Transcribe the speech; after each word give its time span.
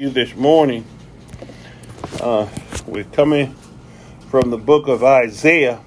you 0.00 0.08
this 0.08 0.34
morning. 0.34 0.82
Uh, 2.22 2.48
we're 2.86 3.04
coming 3.04 3.54
from 4.30 4.48
the 4.48 4.56
book 4.56 4.88
of 4.88 5.04
Isaiah, 5.04 5.78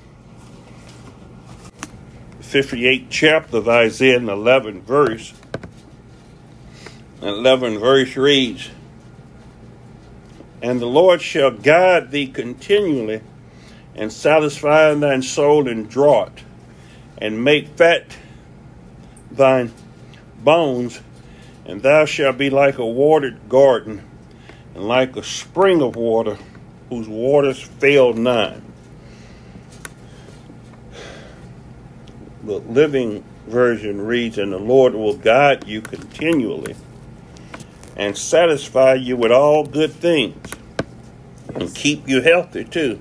58th 2.39 3.07
chapter 3.10 3.57
of 3.57 3.68
Isaiah, 3.68 4.18
and 4.18 4.29
11th 4.29 4.84
verse. 4.84 5.34
11th 7.21 7.79
verse 7.79 8.15
reads, 8.15 8.70
And 10.61 10.80
the 10.80 10.86
Lord 10.86 11.20
shall 11.20 11.50
guide 11.50 12.11
thee 12.11 12.27
continually, 12.27 13.21
and 13.95 14.14
satisfy 14.14 14.93
thine 14.93 15.23
soul 15.23 15.68
in 15.68 15.88
drought, 15.88 16.43
and 17.18 17.43
make 17.43 17.70
fat 17.70 18.16
thine 19.32 19.73
bones 20.43 21.00
and 21.66 21.82
thou 21.82 22.05
shalt 22.05 22.38
be 22.38 22.50
like 22.50 22.77
a 22.77 22.86
watered 22.86 23.50
garden, 23.50 24.02
and 24.75 24.88
like 24.88 25.16
a 25.16 25.23
spring 25.23 25.82
of 25.82 25.95
water, 25.95 26.38
whose 26.89 27.08
waters 27.08 27.62
fail 27.62 28.13
not. 28.13 28.58
The 32.44 32.59
Living 32.59 33.23
Version 33.48 34.02
reads, 34.02 34.38
And 34.38 34.52
the 34.52 34.59
Lord 34.59 34.94
will 34.94 35.16
guide 35.16 35.67
you 35.67 35.81
continually 35.81 36.76
and 37.95 38.17
satisfy 38.17 38.95
you 38.95 39.16
with 39.16 39.31
all 39.31 39.66
good 39.66 39.91
things 39.91 40.52
and 41.55 41.73
keep 41.73 42.08
you 42.08 42.22
healthy 42.22 42.64
too. 42.66 43.00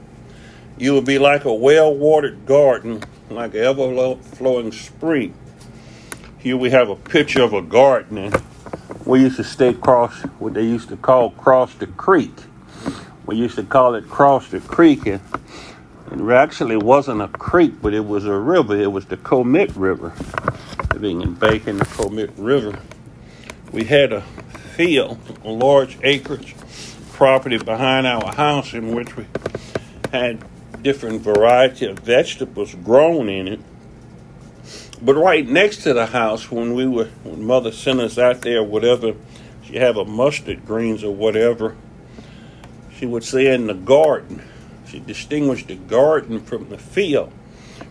You 0.79 0.93
will 0.93 1.03
be 1.03 1.19
like 1.19 1.45
a 1.45 1.55
well 1.55 1.95
watered 1.95 2.47
garden, 2.47 3.03
like 3.31 3.55
an 3.55 3.61
ever 3.61 4.17
flowing 4.17 4.73
spring. 4.73 5.35
Here 6.39 6.57
we 6.57 6.71
have 6.71 6.89
a 6.89 6.97
picture 6.97 7.43
of 7.43 7.53
a 7.53 7.63
garden, 7.63 8.33
we 9.13 9.21
used 9.21 9.37
to 9.37 9.45
stay 9.45 9.69
across 9.69 10.23
what 10.39 10.55
they 10.55 10.63
used 10.63 10.89
to 10.89 10.97
call 10.97 11.33
cross 11.33 11.75
the 11.75 11.87
creek. 11.87 12.33
We 13.27 13.37
used 13.37 13.57
to 13.57 13.63
call 13.63 13.95
it 13.95 14.09
cross 14.09 14.49
the 14.49 14.59
creek, 14.61 15.05
and 15.05 15.21
it 16.11 16.33
actually 16.33 16.79
wasn't 16.79 17.21
a 17.21 17.29
creek, 17.29 17.75
but 17.83 17.93
it 17.93 18.07
was 18.07 18.25
a 18.25 18.33
river. 18.33 18.75
It 18.75 18.91
was 18.91 19.05
the 19.05 19.19
Commit 19.19 19.77
River, 19.77 20.15
living 20.95 21.21
in 21.21 21.35
Bacon, 21.35 21.77
the 21.77 21.85
Commit 21.85 22.31
River. 22.39 22.79
We 23.71 23.85
had 23.85 24.15
a 24.15 24.23
field, 24.77 25.19
a 25.45 25.51
large 25.51 25.99
acreage 26.03 26.57
property 27.13 27.59
behind 27.59 28.07
our 28.07 28.33
house 28.33 28.73
in 28.73 28.95
which 28.95 29.15
we 29.15 29.27
had 30.11 30.43
different 30.83 31.21
variety 31.21 31.85
of 31.85 31.99
vegetables 31.99 32.75
grown 32.77 33.29
in 33.29 33.47
it. 33.47 33.61
But 35.05 35.17
right 35.17 35.49
next 35.49 35.79
to 35.79 35.95
the 35.95 36.07
house, 36.07 36.49
when 36.49 36.75
we 36.75 36.87
were, 36.87 37.07
when 37.25 37.43
mother 37.45 37.73
sent 37.73 37.99
us 37.99 38.19
out 38.19 38.43
there, 38.43 38.63
whatever, 38.63 39.15
she 39.65 39.75
have 39.77 39.97
a 39.97 40.05
mustard 40.05 40.65
greens 40.65 41.03
or 41.03 41.13
whatever, 41.13 41.77
she 42.95 43.05
would 43.05 43.25
say 43.25 43.53
in 43.53 43.67
the 43.67 43.75
garden. 43.75 44.43
She 44.87 45.01
distinguished 45.01 45.67
the 45.67 45.75
garden 45.75 46.39
from 46.39 46.69
the 46.69 46.79
field. 46.79 47.33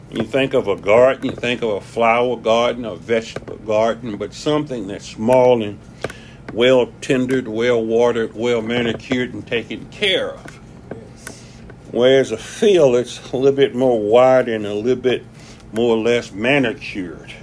When 0.08 0.22
you 0.22 0.26
think 0.26 0.54
of 0.54 0.70
a 0.70 0.78
garden, 0.78 1.26
you 1.26 1.36
think 1.36 1.62
of 1.62 1.70
a 1.72 1.82
flower 1.82 2.38
garden, 2.38 2.86
a 2.86 2.96
vegetable 2.96 3.58
garden, 3.58 4.16
but 4.16 4.34
something 4.34 4.88
that's 4.88 5.06
small 5.06 5.62
and 5.62 5.80
well 6.54 6.94
tendered, 7.02 7.50
well 7.50 7.84
watered, 7.84 8.36
well 8.36 8.62
manicured, 8.62 9.34
and 9.34 9.46
taken 9.46 9.86
care 9.88 10.32
of. 10.32 10.60
Whereas 11.92 12.32
a 12.32 12.38
field, 12.38 12.96
it's 12.96 13.34
a 13.34 13.36
little 13.36 13.52
bit 13.52 13.76
more 13.76 14.00
wide 14.00 14.48
and 14.48 14.66
a 14.66 14.74
little 14.74 15.02
bit 15.02 15.26
more 15.74 15.96
or 15.96 16.02
less 16.02 16.32
manicured. 16.32 17.34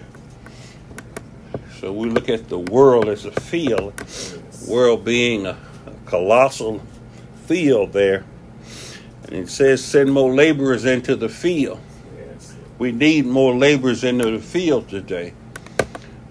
So 1.80 1.92
we 1.92 2.10
look 2.10 2.28
at 2.28 2.48
the 2.48 2.58
world 2.58 3.08
as 3.08 3.24
a 3.24 3.30
field, 3.30 3.94
world 4.66 5.04
being 5.04 5.46
a, 5.46 5.56
a 5.86 5.92
colossal 6.06 6.82
field 7.46 7.92
there. 7.92 8.24
And 9.24 9.34
it 9.34 9.48
says, 9.48 9.84
send 9.84 10.12
more 10.12 10.34
laborers 10.34 10.84
into 10.84 11.14
the 11.14 11.28
field. 11.28 11.80
We 12.78 12.92
need 12.92 13.26
more 13.26 13.54
laborers 13.54 14.04
into 14.04 14.30
the 14.30 14.38
field 14.38 14.88
today. 14.88 15.34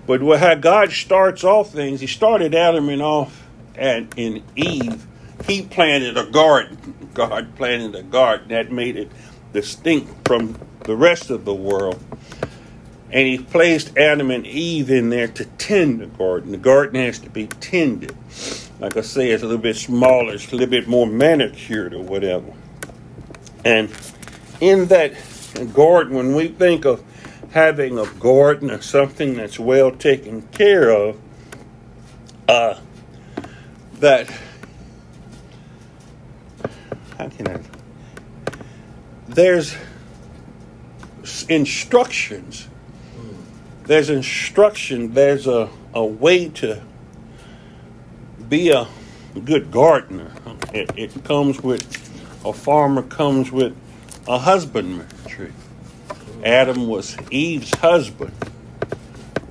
But 0.05 0.21
how 0.39 0.55
God 0.55 0.91
starts 0.91 1.43
off 1.43 1.71
things, 1.71 1.99
He 1.99 2.07
started 2.07 2.55
Adam 2.55 2.89
and 2.89 3.01
off 3.01 3.45
and 3.75 4.11
in 4.17 4.43
Eve. 4.55 5.05
He 5.45 5.61
planted 5.61 6.17
a 6.17 6.25
garden. 6.25 7.09
God 7.13 7.55
planted 7.55 7.95
a 7.95 8.03
garden. 8.03 8.49
That 8.49 8.71
made 8.71 8.95
it 8.95 9.11
distinct 9.53 10.27
from 10.27 10.57
the 10.87 10.95
rest 10.95 11.29
of 11.29 11.45
the 11.45 11.53
world. 11.53 12.03
And 13.11 13.27
he 13.27 13.37
placed 13.37 13.95
Adam 13.97 14.31
and 14.31 14.45
Eve 14.47 14.89
in 14.89 15.09
there 15.09 15.27
to 15.27 15.45
tend 15.45 16.01
the 16.01 16.07
garden. 16.07 16.51
The 16.51 16.57
garden 16.57 16.99
has 16.99 17.19
to 17.19 17.29
be 17.29 17.47
tended. 17.47 18.15
Like 18.79 18.97
I 18.97 19.01
say, 19.01 19.29
it's 19.29 19.43
a 19.43 19.45
little 19.45 19.61
bit 19.61 19.75
smaller, 19.75 20.33
it's 20.33 20.47
a 20.51 20.55
little 20.55 20.67
bit 20.67 20.87
more 20.87 21.05
manicured 21.05 21.93
or 21.93 22.01
whatever. 22.01 22.51
And 23.63 23.89
in 24.59 24.87
that 24.87 25.13
garden, 25.73 26.15
when 26.15 26.35
we 26.35 26.47
think 26.47 26.85
of 26.85 27.03
having 27.51 27.97
a 27.99 28.05
garden 28.13 28.71
or 28.71 28.81
something 28.81 29.35
that's 29.35 29.59
well 29.59 29.91
taken 29.91 30.41
care 30.49 30.89
of, 30.89 31.19
uh, 32.47 32.79
that 33.99 34.31
how 37.17 37.29
can 37.29 37.47
I? 37.47 37.59
There's 39.27 39.75
instructions. 41.49 42.67
There's 43.83 44.09
instruction. 44.09 45.13
There's 45.13 45.47
a, 45.47 45.69
a 45.93 46.05
way 46.05 46.49
to 46.49 46.81
be 48.49 48.69
a 48.69 48.87
good 49.45 49.71
gardener. 49.71 50.31
It, 50.73 50.91
it 50.97 51.23
comes 51.23 51.61
with, 51.61 51.83
a 52.45 52.51
farmer 52.53 53.01
comes 53.01 53.51
with 53.51 53.75
a 54.27 54.39
husbandry. 54.39 55.53
Adam 56.43 56.87
was 56.87 57.17
Eve's 57.31 57.73
husband, 57.75 58.33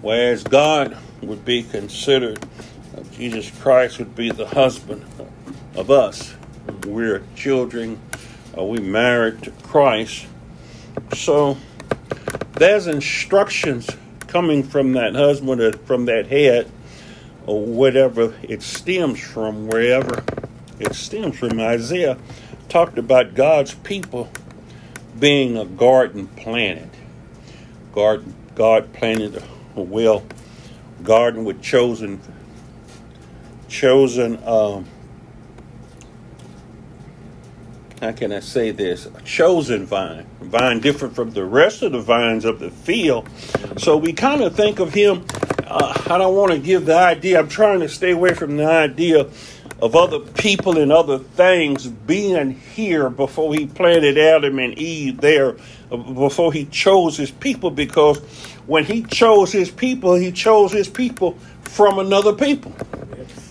whereas 0.03 0.45
God 0.45 0.97
would 1.23 1.45
be 1.45 1.63
considered, 1.63 2.45
Jesus 3.13 3.51
Christ 3.51 3.99
would 3.99 4.15
be 4.15 4.31
the 4.31 4.47
husband 4.47 5.05
of 5.75 5.91
us. 5.91 6.35
We're 6.87 7.23
children, 7.35 8.01
are 8.57 8.65
we 8.67 8.79
married 8.79 9.43
to 9.43 9.51
Christ? 9.51 10.27
So 11.15 11.57
there's 12.55 12.87
instructions 12.87 13.89
coming 14.27 14.63
from 14.63 14.93
that 14.93 15.15
husband 15.15 15.61
or 15.61 15.73
from 15.73 16.07
that 16.07 16.27
head 16.27 16.71
or 17.47 17.65
whatever 17.65 18.35
it 18.43 18.63
stems 18.63 19.21
from, 19.21 19.69
wherever 19.69 20.25
it 20.79 20.95
stems 20.95 21.39
from. 21.39 21.61
Isaiah 21.61 22.19
talked 22.69 22.99
about 22.99 23.35
God's 23.35 23.75
people 23.75 24.31
being 25.19 25.57
a 25.57 25.65
garden 25.65 26.27
planted. 26.29 26.91
Garden, 27.95 28.35
God 28.55 28.93
planted 28.93 29.43
a 29.75 29.81
well 29.81 30.25
garden 31.03 31.45
with 31.45 31.63
chosen, 31.63 32.21
chosen 33.69 34.43
um, 34.45 34.87
how 38.01 38.13
can 38.13 38.33
I 38.33 38.41
say 38.41 38.73
this? 38.73 39.07
A 39.07 39.23
chosen 39.23 39.87
vine, 39.87 40.27
a 40.41 40.45
vine 40.45 40.81
different 40.81 41.15
from 41.15 41.31
the 41.31 41.45
rest 41.45 41.83
of 41.83 41.93
the 41.93 42.01
vines 42.01 42.45
of 42.45 42.61
the 42.61 42.71
field. 42.71 43.29
So 43.79 43.97
we 43.97 44.13
kind 44.13 44.43
of 44.43 44.55
think 44.55 44.81
of 44.81 44.93
him. 44.93 45.25
Uh, 45.67 46.03
I 46.07 46.19
don't 46.19 46.35
want 46.35 46.53
to 46.53 46.59
give 46.59 46.87
the 46.87 46.97
idea. 46.97 47.39
I'm 47.39 47.49
trying 47.49 47.81
to 47.81 47.89
stay 47.89 48.13
away 48.13 48.35
from 48.35 48.59
the 48.59 48.67
idea 48.67 49.29
of 49.81 49.97
other 49.97 50.21
people 50.21 50.79
and 50.79 50.93
other 50.93 51.19
things 51.19 51.87
being 51.87 52.53
here 52.53 53.11
before 53.11 53.55
he 53.55 53.67
planted 53.67 54.19
Adam 54.19 54.59
and 54.59 54.79
Eve 54.79 55.21
there, 55.21 55.57
uh, 55.91 55.97
before 55.97 56.53
he 56.53 56.67
chose 56.67 57.17
his 57.17 57.31
people. 57.31 57.71
Because 57.71 58.19
when 58.67 58.85
he 58.85 59.03
chose 59.05 59.53
his 59.53 59.71
people, 59.71 60.15
he 60.15 60.33
chose 60.33 60.71
his 60.71 60.89
people 60.89 61.33
from 61.63 61.99
another 61.99 62.35
people. 62.35 62.75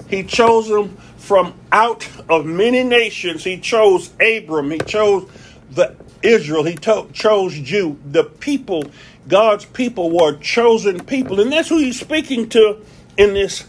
He 0.08 0.24
chose 0.24 0.68
them 0.68 0.96
from 1.26 1.56
out 1.72 2.08
of 2.30 2.46
many 2.46 2.84
nations, 2.84 3.44
he 3.44 3.58
chose 3.58 4.12
Abram, 4.20 4.70
he 4.70 4.78
chose 4.78 5.28
the 5.72 5.96
Israel, 6.22 6.64
he 6.64 6.76
to- 6.76 7.08
chose 7.14 7.58
Jew. 7.60 7.98
The 8.06 8.26
people, 8.26 8.84
God's 9.28 9.66
people 9.66 10.12
were 10.12 10.38
chosen 10.38 11.04
people. 11.04 11.40
And 11.40 11.52
that's 11.52 11.70
who 11.70 11.80
he's 11.80 12.00
speaking 12.00 12.48
to 12.50 12.78
in 13.18 13.34
this 13.34 13.66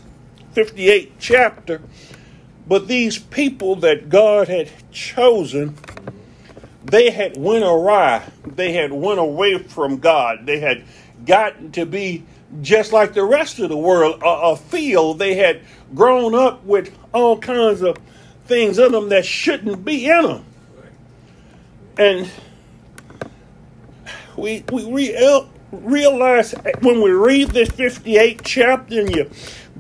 58th 0.54 1.12
chapter. 1.18 1.80
But 2.68 2.88
these 2.88 3.18
people 3.18 3.76
that 3.76 4.10
God 4.10 4.48
had 4.48 4.70
chosen, 4.92 5.76
they 6.84 7.08
had 7.08 7.38
went 7.38 7.64
awry. 7.64 8.22
They 8.44 8.72
had 8.72 8.92
went 8.92 9.18
away 9.18 9.58
from 9.62 9.96
God. 9.96 10.44
They 10.44 10.60
had 10.60 10.84
gotten 11.24 11.72
to 11.72 11.86
be 11.86 12.24
just 12.60 12.92
like 12.92 13.14
the 13.14 13.24
rest 13.24 13.58
of 13.60 13.70
the 13.70 13.76
world, 13.76 14.20
a, 14.22 14.26
a 14.26 14.56
field. 14.56 15.18
They 15.18 15.34
had 15.34 15.62
grown 15.94 16.34
up 16.34 16.64
with 16.64 16.96
all 17.12 17.38
kinds 17.38 17.82
of 17.82 17.96
things 18.46 18.78
in 18.78 18.92
them 18.92 19.08
that 19.10 19.24
shouldn't 19.24 19.84
be 19.84 20.06
in 20.06 20.22
them. 20.22 20.44
And 21.98 22.30
we, 24.36 24.64
we 24.70 24.92
real, 24.92 25.48
realize 25.72 26.54
when 26.80 27.00
we 27.00 27.10
read 27.10 27.50
this 27.50 27.70
58th 27.70 28.40
chapter 28.44 29.00
and 29.00 29.14
you 29.14 29.30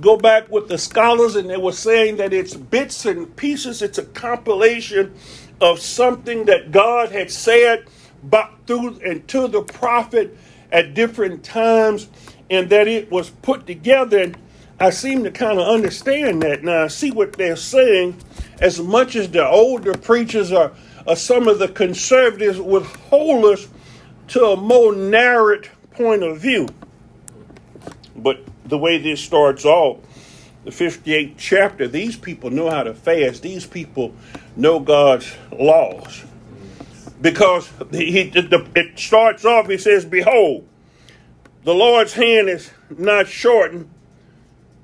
go 0.00 0.16
back 0.16 0.50
with 0.50 0.68
the 0.68 0.78
scholars, 0.78 1.36
and 1.36 1.48
they 1.48 1.56
were 1.56 1.72
saying 1.72 2.16
that 2.16 2.32
it's 2.32 2.54
bits 2.54 3.06
and 3.06 3.34
pieces, 3.36 3.82
it's 3.82 3.98
a 3.98 4.04
compilation 4.04 5.14
of 5.60 5.80
something 5.80 6.44
that 6.46 6.70
God 6.70 7.12
had 7.12 7.30
said 7.30 7.86
by, 8.22 8.48
through 8.66 9.00
and 9.04 9.26
to 9.28 9.48
the 9.48 9.62
prophet 9.62 10.36
at 10.72 10.94
different 10.94 11.44
times, 11.44 12.08
and 12.50 12.68
that 12.70 12.88
it 12.88 13.10
was 13.10 13.30
put 13.30 13.66
together. 13.66 14.22
And 14.22 14.36
I 14.78 14.90
seem 14.90 15.24
to 15.24 15.30
kind 15.30 15.58
of 15.58 15.66
understand 15.66 16.42
that 16.42 16.62
now. 16.62 16.84
I 16.84 16.88
see 16.88 17.10
what 17.10 17.32
they're 17.34 17.56
saying. 17.56 18.16
As 18.60 18.80
much 18.80 19.16
as 19.16 19.30
the 19.30 19.46
older 19.46 19.96
preachers 19.96 20.52
are, 20.52 20.72
are 21.06 21.16
some 21.16 21.48
of 21.48 21.58
the 21.58 21.68
conservatives 21.68 22.60
would 22.60 22.82
hold 22.82 23.44
us 23.46 23.68
to 24.28 24.44
a 24.44 24.56
more 24.56 24.94
narrow 24.94 25.60
point 25.92 26.22
of 26.22 26.38
view. 26.38 26.68
But 28.14 28.40
the 28.66 28.76
way 28.76 28.98
this 28.98 29.20
starts 29.20 29.64
off, 29.64 29.98
the 30.64 30.70
58th 30.70 31.34
chapter, 31.38 31.88
these 31.88 32.16
people 32.16 32.50
know 32.50 32.68
how 32.68 32.82
to 32.82 32.92
fast. 32.92 33.42
These 33.42 33.66
people 33.66 34.14
know 34.56 34.80
God's 34.80 35.32
laws. 35.52 36.24
Because 37.20 37.70
he, 37.92 38.30
it 38.34 38.98
starts 38.98 39.44
off, 39.44 39.68
he 39.68 39.78
says, 39.78 40.04
Behold, 40.04 40.66
the 41.64 41.74
Lord's 41.74 42.12
hand 42.12 42.48
is 42.48 42.70
not 42.90 43.26
shortened, 43.26 43.90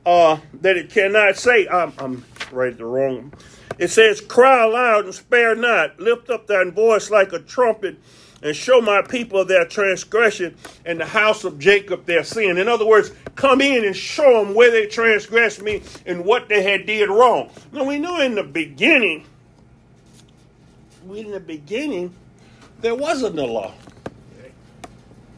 uh, 0.05 0.39
that 0.61 0.77
it 0.77 0.91
cannot 0.91 1.37
say, 1.37 1.69
I'm, 1.69 1.93
I'm 1.99 2.25
right 2.51 2.77
the 2.77 2.85
wrong. 2.85 3.33
It 3.79 3.89
says, 3.89 4.21
Cry 4.21 4.65
aloud 4.65 5.07
and 5.07 5.15
spare 5.15 5.55
not, 5.55 5.99
lift 5.99 6.31
up 6.31 6.47
thine 6.47 6.73
voice 6.73 7.11
like 7.11 7.33
a 7.33 7.39
trumpet 7.39 7.99
and 8.43 8.57
show 8.57 8.81
my 8.81 9.03
people 9.03 9.45
their 9.45 9.65
transgression 9.65 10.57
and 10.85 11.01
the 11.01 11.07
house 11.07 11.45
of 11.45 11.59
Jacob 11.59 12.07
their 12.07 12.25
sin. 12.25 12.59
In 12.59 12.69
other 12.69 12.87
words, 12.87 13.13
come 13.37 13.61
in 13.61 13.85
and 13.85 13.97
show 13.97 14.45
them 14.45 14.55
where 14.55 14.71
they 14.71 14.87
transgressed 14.87 15.63
me 15.63 15.83
and 16.07 16.25
what 16.25 16.49
they 16.49 16.63
had 16.63 16.87
did 16.87 17.09
wrong. 17.09 17.51
Now 17.73 17.85
we 17.85 17.99
know 17.99 18.21
in 18.21 18.35
the 18.35 18.43
beginning, 18.43 19.25
we 21.07 21.21
in 21.21 21.31
the 21.31 21.41
beginning, 21.41 22.15
there 22.81 22.95
wasn't 22.95 23.39
a 23.39 23.47
law. 23.47 23.73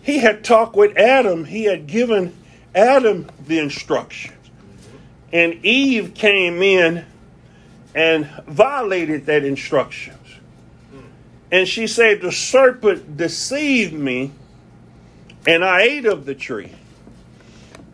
He 0.02 0.18
had 0.18 0.44
talked 0.44 0.76
with 0.76 0.96
Adam. 0.96 1.44
He 1.44 1.64
had 1.64 1.86
given 1.86 2.34
Adam 2.74 3.30
the 3.46 3.58
instructions. 3.58 4.33
And 5.34 5.64
Eve 5.64 6.14
came 6.14 6.62
in 6.62 7.04
and 7.92 8.26
violated 8.46 9.26
that 9.26 9.44
instruction. 9.44 10.14
And 11.50 11.68
she 11.68 11.88
said, 11.88 12.20
The 12.20 12.30
serpent 12.30 13.16
deceived 13.16 13.92
me, 13.92 14.30
and 15.44 15.64
I 15.64 15.82
ate 15.82 16.06
of 16.06 16.24
the 16.24 16.36
tree. 16.36 16.72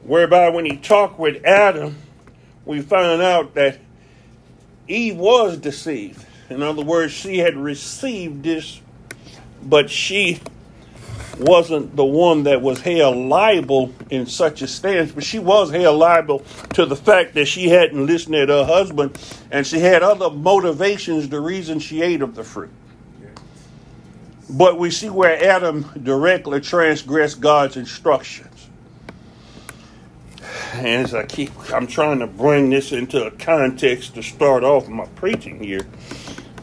Whereby, 0.02 0.50
when 0.50 0.66
he 0.66 0.76
talked 0.76 1.18
with 1.18 1.42
Adam, 1.44 1.96
we 2.66 2.82
found 2.82 3.22
out 3.22 3.54
that 3.54 3.78
Eve 4.86 5.16
was 5.16 5.56
deceived. 5.56 6.24
In 6.50 6.62
other 6.62 6.82
words, 6.82 7.12
she 7.12 7.38
had 7.38 7.56
received 7.56 8.42
this, 8.42 8.82
but 9.62 9.88
she 9.88 10.40
wasn't 11.38 11.96
the 11.96 12.04
one 12.04 12.42
that 12.44 12.60
was 12.60 12.80
held 12.80 13.16
liable 13.16 13.92
in 14.10 14.26
such 14.26 14.62
a 14.62 14.66
stance, 14.66 15.12
but 15.12 15.24
she 15.24 15.38
was 15.38 15.70
held 15.70 15.98
liable 15.98 16.40
to 16.74 16.86
the 16.86 16.96
fact 16.96 17.34
that 17.34 17.46
she 17.46 17.68
hadn't 17.68 18.06
listened 18.06 18.34
to 18.34 18.46
her 18.46 18.64
husband 18.64 19.18
and 19.50 19.66
she 19.66 19.78
had 19.78 20.02
other 20.02 20.30
motivations, 20.30 21.28
the 21.28 21.40
reason 21.40 21.78
she 21.78 22.02
ate 22.02 22.22
of 22.22 22.34
the 22.34 22.44
fruit. 22.44 22.70
But 24.48 24.78
we 24.78 24.90
see 24.90 25.08
where 25.08 25.42
Adam 25.44 25.88
directly 26.02 26.60
transgressed 26.60 27.40
God's 27.40 27.76
instructions. 27.76 28.68
And 30.72 31.04
as 31.04 31.14
I 31.14 31.24
keep, 31.24 31.52
I'm 31.72 31.86
trying 31.86 32.18
to 32.18 32.26
bring 32.26 32.70
this 32.70 32.90
into 32.92 33.24
a 33.24 33.30
context 33.30 34.14
to 34.14 34.22
start 34.22 34.64
off 34.64 34.88
my 34.88 35.06
preaching 35.06 35.62
here, 35.62 35.86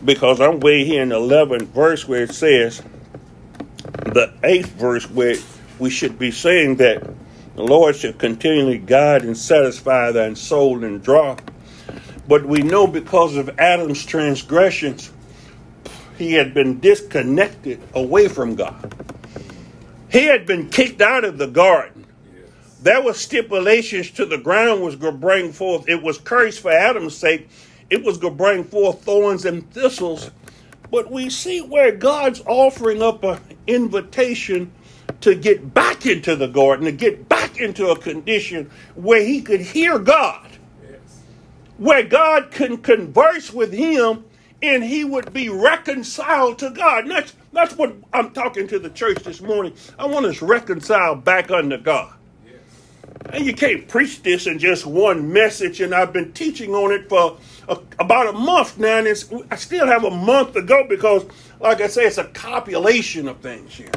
because 0.03 0.41
I'm 0.41 0.59
way 0.59 0.83
here 0.83 1.01
in 1.01 1.09
the 1.09 1.15
11th 1.15 1.67
verse 1.67 2.07
where 2.07 2.23
it 2.23 2.33
says, 2.33 2.81
the 4.17 4.33
8th 4.41 4.65
verse 4.69 5.07
where 5.11 5.35
we 5.77 5.91
should 5.91 6.17
be 6.17 6.31
saying 6.31 6.77
that 6.77 7.07
the 7.55 7.61
Lord 7.61 7.95
should 7.95 8.17
continually 8.17 8.79
guide 8.79 9.21
and 9.21 9.37
satisfy 9.37 10.09
thine 10.11 10.35
soul 10.35 10.83
and 10.83 11.03
draw. 11.03 11.37
But 12.27 12.43
we 12.43 12.63
know 12.63 12.87
because 12.87 13.35
of 13.35 13.59
Adam's 13.59 14.03
transgressions, 14.03 15.11
he 16.17 16.33
had 16.33 16.55
been 16.55 16.79
disconnected 16.79 17.79
away 17.93 18.27
from 18.27 18.55
God. 18.55 18.91
He 20.09 20.23
had 20.23 20.47
been 20.47 20.69
kicked 20.69 20.99
out 21.01 21.23
of 21.23 21.37
the 21.37 21.45
garden. 21.45 22.07
There 22.81 23.03
were 23.03 23.13
stipulations 23.13 24.09
to 24.11 24.25
the 24.25 24.39
ground 24.39 24.81
was 24.81 24.95
going 24.95 25.13
to 25.13 25.19
bring 25.19 25.51
forth. 25.51 25.87
It 25.87 26.01
was 26.01 26.17
cursed 26.17 26.61
for 26.61 26.71
Adam's 26.71 27.15
sake. 27.15 27.49
It 27.91 28.03
was 28.03 28.17
going 28.17 28.33
to 28.33 28.37
bring 28.37 28.63
forth 28.63 29.03
thorns 29.03 29.45
and 29.45 29.71
thistles. 29.71 30.31
But 30.91 31.11
we 31.11 31.29
see 31.29 31.61
where 31.61 31.91
God's 31.91 32.41
offering 32.45 33.01
up 33.01 33.23
an 33.23 33.39
invitation 33.67 34.71
to 35.21 35.35
get 35.35 35.73
back 35.73 36.05
into 36.05 36.35
the 36.35 36.47
garden, 36.47 36.85
to 36.85 36.91
get 36.91 37.27
back 37.27 37.59
into 37.59 37.89
a 37.89 37.97
condition 37.97 38.69
where 38.95 39.23
he 39.23 39.41
could 39.41 39.61
hear 39.61 39.99
God, 39.99 40.47
yes. 40.83 40.99
where 41.77 42.03
God 42.03 42.51
can 42.51 42.77
converse 42.77 43.51
with 43.51 43.73
him 43.73 44.25
and 44.61 44.83
he 44.83 45.03
would 45.03 45.33
be 45.33 45.49
reconciled 45.49 46.59
to 46.59 46.69
God. 46.69 47.03
And 47.03 47.11
that's, 47.11 47.33
that's 47.53 47.75
what 47.75 47.95
I'm 48.13 48.31
talking 48.31 48.67
to 48.69 48.79
the 48.79 48.89
church 48.89 49.23
this 49.23 49.41
morning. 49.41 49.73
I 49.99 50.05
want 50.05 50.25
us 50.25 50.41
reconciled 50.41 51.23
back 51.23 51.51
unto 51.51 51.77
God. 51.77 52.13
Yes. 52.45 52.55
And 53.33 53.45
you 53.45 53.53
can't 53.53 53.87
preach 53.87 54.23
this 54.23 54.47
in 54.47 54.57
just 54.57 54.85
one 54.85 55.31
message, 55.31 55.81
and 55.81 55.93
I've 55.93 56.13
been 56.13 56.33
teaching 56.33 56.73
on 56.73 56.91
it 56.91 57.07
for 57.07 57.37
a, 57.67 57.79
about 57.99 58.27
a 58.27 58.33
month 58.33 58.77
now, 58.77 58.99
and 58.99 59.07
I 59.51 59.55
still 59.55 59.85
have 59.85 60.03
a 60.03 60.09
month 60.09 60.53
to 60.53 60.61
go 60.61 60.87
because, 60.87 61.25
like 61.59 61.81
I 61.81 61.87
say, 61.87 62.05
it's 62.05 62.17
a 62.17 62.25
copulation 62.25 63.27
of 63.27 63.39
things 63.39 63.73
here. 63.75 63.91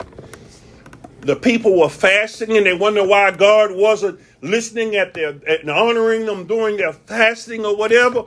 The 1.20 1.36
people 1.36 1.78
were 1.78 1.88
fasting, 1.88 2.56
and 2.56 2.66
they 2.66 2.72
wonder 2.72 3.06
why 3.06 3.30
God 3.30 3.72
wasn't 3.72 4.20
listening 4.40 4.96
at 4.96 5.14
their 5.14 5.38
and 5.46 5.70
honoring 5.70 6.26
them 6.26 6.46
during 6.46 6.78
their 6.78 6.94
fasting 6.94 7.64
or 7.64 7.76
whatever. 7.76 8.24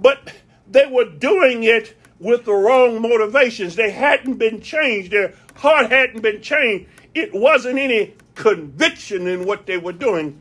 But 0.00 0.32
they 0.70 0.86
were 0.86 1.06
doing 1.06 1.64
it 1.64 1.96
with 2.18 2.44
the 2.44 2.52
wrong 2.52 3.00
motivations. 3.00 3.76
They 3.76 3.90
hadn't 3.90 4.34
been 4.34 4.60
changed. 4.60 5.12
Their 5.12 5.34
heart 5.56 5.90
hadn't 5.90 6.20
been 6.20 6.42
changed. 6.42 6.88
It 7.14 7.32
wasn't 7.32 7.78
any 7.78 8.14
conviction 8.34 9.26
in 9.26 9.44
what 9.46 9.66
they 9.66 9.78
were 9.78 9.92
doing. 9.92 10.38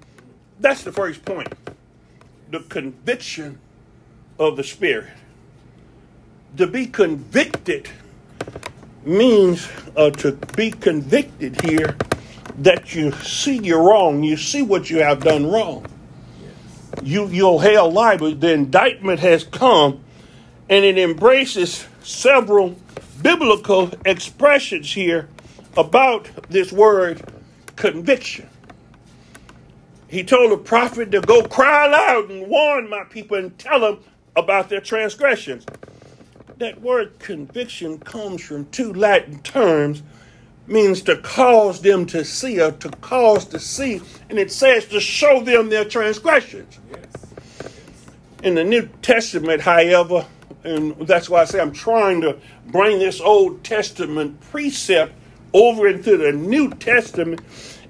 That's 0.59 0.83
the 0.83 0.91
first 0.91 1.23
point. 1.23 1.53
The 2.51 2.59
conviction 2.61 3.59
of 4.39 4.57
the 4.57 4.63
Spirit. 4.63 5.09
To 6.57 6.67
be 6.67 6.85
convicted 6.85 7.89
means 9.05 9.67
uh, 9.95 10.11
to 10.11 10.33
be 10.55 10.71
convicted 10.71 11.61
here 11.61 11.95
that 12.59 12.93
you 12.93 13.11
see 13.11 13.57
you're 13.57 13.81
wrong, 13.81 14.23
you 14.23 14.37
see 14.37 14.61
what 14.61 14.89
you 14.89 14.99
have 14.99 15.21
done 15.21 15.47
wrong. 15.47 15.85
You, 17.01 17.27
you'll 17.27 17.59
hail 17.59 17.91
liable. 17.91 18.35
The 18.35 18.53
indictment 18.53 19.19
has 19.21 19.43
come 19.43 20.03
and 20.69 20.85
it 20.85 20.97
embraces 20.97 21.85
several 22.03 22.75
biblical 23.21 23.91
expressions 24.05 24.93
here 24.93 25.29
about 25.75 26.29
this 26.49 26.71
word 26.71 27.21
conviction. 27.75 28.49
He 30.07 30.23
told 30.23 30.51
the 30.51 30.57
prophet 30.57 31.11
to 31.11 31.21
go 31.21 31.43
cry 31.43 31.87
aloud 31.87 32.29
and 32.29 32.47
warn 32.47 32.87
my 32.89 33.03
people 33.05 33.37
and 33.37 33.57
tell 33.57 33.79
them 33.79 33.99
about 34.35 34.69
their 34.69 34.81
transgressions. 34.81 35.65
That 36.57 36.81
word 36.81 37.19
conviction 37.19 37.99
comes 37.99 38.41
from 38.41 38.65
two 38.67 38.93
Latin 38.93 39.41
terms, 39.41 40.03
means 40.67 41.01
to 41.03 41.17
cause 41.17 41.81
them 41.81 42.05
to 42.07 42.23
see 42.23 42.61
or 42.61 42.71
to 42.71 42.89
cause 42.89 43.45
to 43.45 43.59
see, 43.59 44.01
and 44.29 44.39
it 44.39 44.51
says 44.51 44.85
to 44.87 44.99
show 44.99 45.41
them 45.41 45.69
their 45.69 45.85
transgressions. 45.85 46.79
Yes. 46.91 47.05
In 48.43 48.55
the 48.55 48.63
New 48.63 48.87
Testament, 49.01 49.61
however, 49.61 50.25
and 50.63 50.95
that's 51.07 51.29
why 51.29 51.41
I 51.41 51.45
say 51.45 51.59
I'm 51.59 51.73
trying 51.73 52.21
to 52.21 52.37
bring 52.67 52.99
this 52.99 53.19
Old 53.19 53.63
Testament 53.63 54.39
precept 54.39 55.13
over 55.53 55.87
into 55.87 56.17
the 56.17 56.31
New 56.31 56.69
Testament. 56.71 57.41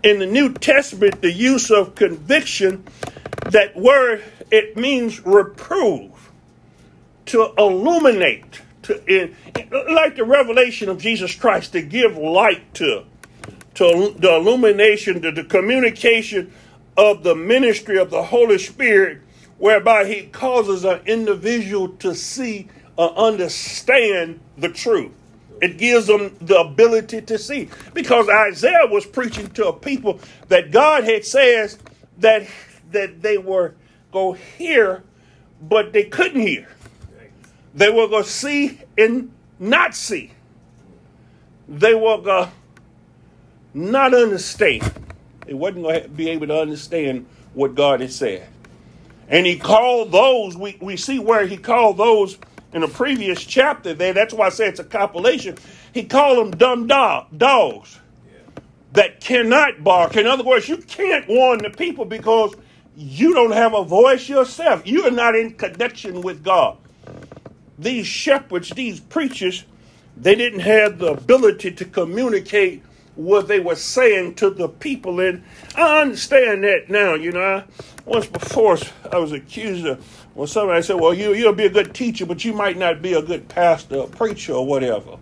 In 0.03 0.19
the 0.19 0.25
New 0.25 0.53
Testament, 0.53 1.21
the 1.21 1.31
use 1.31 1.71
of 1.71 1.95
conviction, 1.95 2.83
that 3.51 3.75
word, 3.75 4.23
it 4.51 4.75
means 4.75 5.25
reprove, 5.25 6.22
to 7.27 7.53
illuminate, 7.57 8.61
to 8.83 9.03
in, 9.05 9.35
like 9.91 10.15
the 10.15 10.25
revelation 10.25 10.89
of 10.89 10.99
Jesus 10.99 11.35
Christ, 11.35 11.71
to 11.73 11.81
give 11.81 12.17
light 12.17 12.73
to, 12.75 13.05
to 13.75 14.15
the 14.17 14.35
illumination, 14.35 15.21
to 15.21 15.31
the 15.31 15.43
communication 15.43 16.51
of 16.97 17.23
the 17.23 17.35
ministry 17.35 17.97
of 17.97 18.09
the 18.09 18.23
Holy 18.23 18.57
Spirit 18.57 19.21
whereby 19.57 20.05
he 20.05 20.23
causes 20.23 20.83
an 20.83 20.99
individual 21.05 21.87
to 21.87 22.13
see 22.13 22.67
or 22.97 23.15
understand 23.17 24.39
the 24.57 24.69
truth. 24.69 25.11
It 25.61 25.77
gives 25.77 26.07
them 26.07 26.35
the 26.41 26.59
ability 26.59 27.21
to 27.21 27.37
see. 27.37 27.69
Because 27.93 28.27
Isaiah 28.27 28.87
was 28.87 29.05
preaching 29.05 29.47
to 29.51 29.69
a 29.69 29.73
people 29.73 30.19
that 30.49 30.71
God 30.71 31.05
had 31.05 31.23
says 31.23 31.79
that 32.17 32.45
that 32.91 33.21
they 33.21 33.37
were 33.37 33.75
go 34.11 34.33
hear, 34.33 35.03
but 35.61 35.93
they 35.93 36.03
couldn't 36.03 36.41
hear. 36.41 36.67
They 37.73 37.89
were 37.89 38.07
going 38.07 38.23
to 38.23 38.29
see 38.29 38.79
and 38.97 39.31
not 39.59 39.95
see. 39.95 40.31
They 41.67 41.95
were 41.95 42.21
going 42.21 42.47
to 42.47 42.51
not 43.73 44.13
understand. 44.13 44.91
They 45.45 45.53
wasn't 45.53 45.83
going 45.83 46.03
to 46.03 46.09
be 46.09 46.29
able 46.29 46.47
to 46.47 46.59
understand 46.59 47.25
what 47.53 47.75
God 47.75 48.01
had 48.01 48.11
said. 48.11 48.47
And 49.27 49.45
he 49.45 49.57
called 49.57 50.11
those, 50.11 50.55
we, 50.55 50.77
we 50.81 50.97
see 50.97 51.19
where 51.19 51.45
he 51.47 51.57
called 51.57 51.97
those 51.97 52.37
in 52.73 52.81
the 52.81 52.87
previous 52.87 53.43
chapter 53.43 53.93
there. 53.93 54.13
That's 54.13 54.33
why 54.33 54.47
I 54.47 54.49
say 54.49 54.67
it's 54.67 54.79
a 54.79 54.83
compilation. 54.83 55.57
He 55.93 56.03
called 56.03 56.37
them 56.39 56.51
dumb 56.51 56.87
dog, 56.87 57.27
dogs 57.37 57.99
that 58.93 59.21
cannot 59.21 59.83
bark. 59.83 60.15
In 60.17 60.27
other 60.27 60.43
words, 60.43 60.69
you 60.69 60.77
can't 60.77 61.27
warn 61.27 61.59
the 61.59 61.69
people 61.69 62.05
because 62.05 62.55
you 62.95 63.33
don't 63.33 63.51
have 63.51 63.73
a 63.73 63.83
voice 63.83 64.29
yourself. 64.29 64.85
You 64.85 65.05
are 65.05 65.11
not 65.11 65.35
in 65.35 65.53
connection 65.53 66.21
with 66.21 66.43
God. 66.43 66.77
These 67.77 68.07
shepherds, 68.07 68.69
these 68.69 68.99
preachers, 68.99 69.65
they 70.15 70.35
didn't 70.35 70.61
have 70.61 70.99
the 70.99 71.13
ability 71.13 71.71
to 71.71 71.85
communicate 71.85 72.83
what 73.15 73.47
they 73.47 73.59
were 73.59 73.75
saying 73.75 74.35
to 74.35 74.49
the 74.49 74.67
people. 74.67 75.19
And 75.19 75.43
I 75.75 76.01
understand 76.01 76.63
that 76.63 76.89
now. 76.89 77.13
You 77.15 77.31
know, 77.31 77.63
once 78.05 78.27
before 78.27 78.77
I 79.11 79.17
was 79.17 79.31
accused 79.31 79.85
of, 79.85 80.25
well, 80.35 80.47
somebody 80.47 80.81
said, 80.81 80.99
well, 80.99 81.13
you, 81.13 81.33
you'll 81.33 81.53
be 81.53 81.65
a 81.65 81.69
good 81.69 81.93
teacher, 81.93 82.25
but 82.25 82.43
you 82.43 82.53
might 82.53 82.77
not 82.77 83.01
be 83.01 83.13
a 83.13 83.21
good 83.21 83.47
pastor 83.49 83.97
or 83.97 84.07
preacher 84.07 84.53
or 84.53 84.65
whatever. 84.65 85.17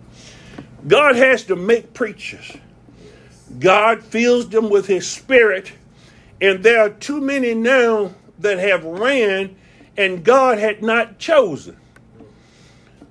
God 0.86 1.16
has 1.16 1.44
to 1.44 1.56
make 1.56 1.94
preachers. 1.94 2.56
God 3.58 4.02
fills 4.02 4.48
them 4.48 4.70
with 4.70 4.86
his 4.86 5.06
spirit. 5.08 5.72
And 6.40 6.62
there 6.62 6.80
are 6.80 6.90
too 6.90 7.20
many 7.20 7.54
now 7.54 8.14
that 8.38 8.58
have 8.58 8.84
ran 8.84 9.54
and 9.96 10.24
God 10.24 10.58
had 10.58 10.82
not 10.82 11.18
chosen. 11.18 11.76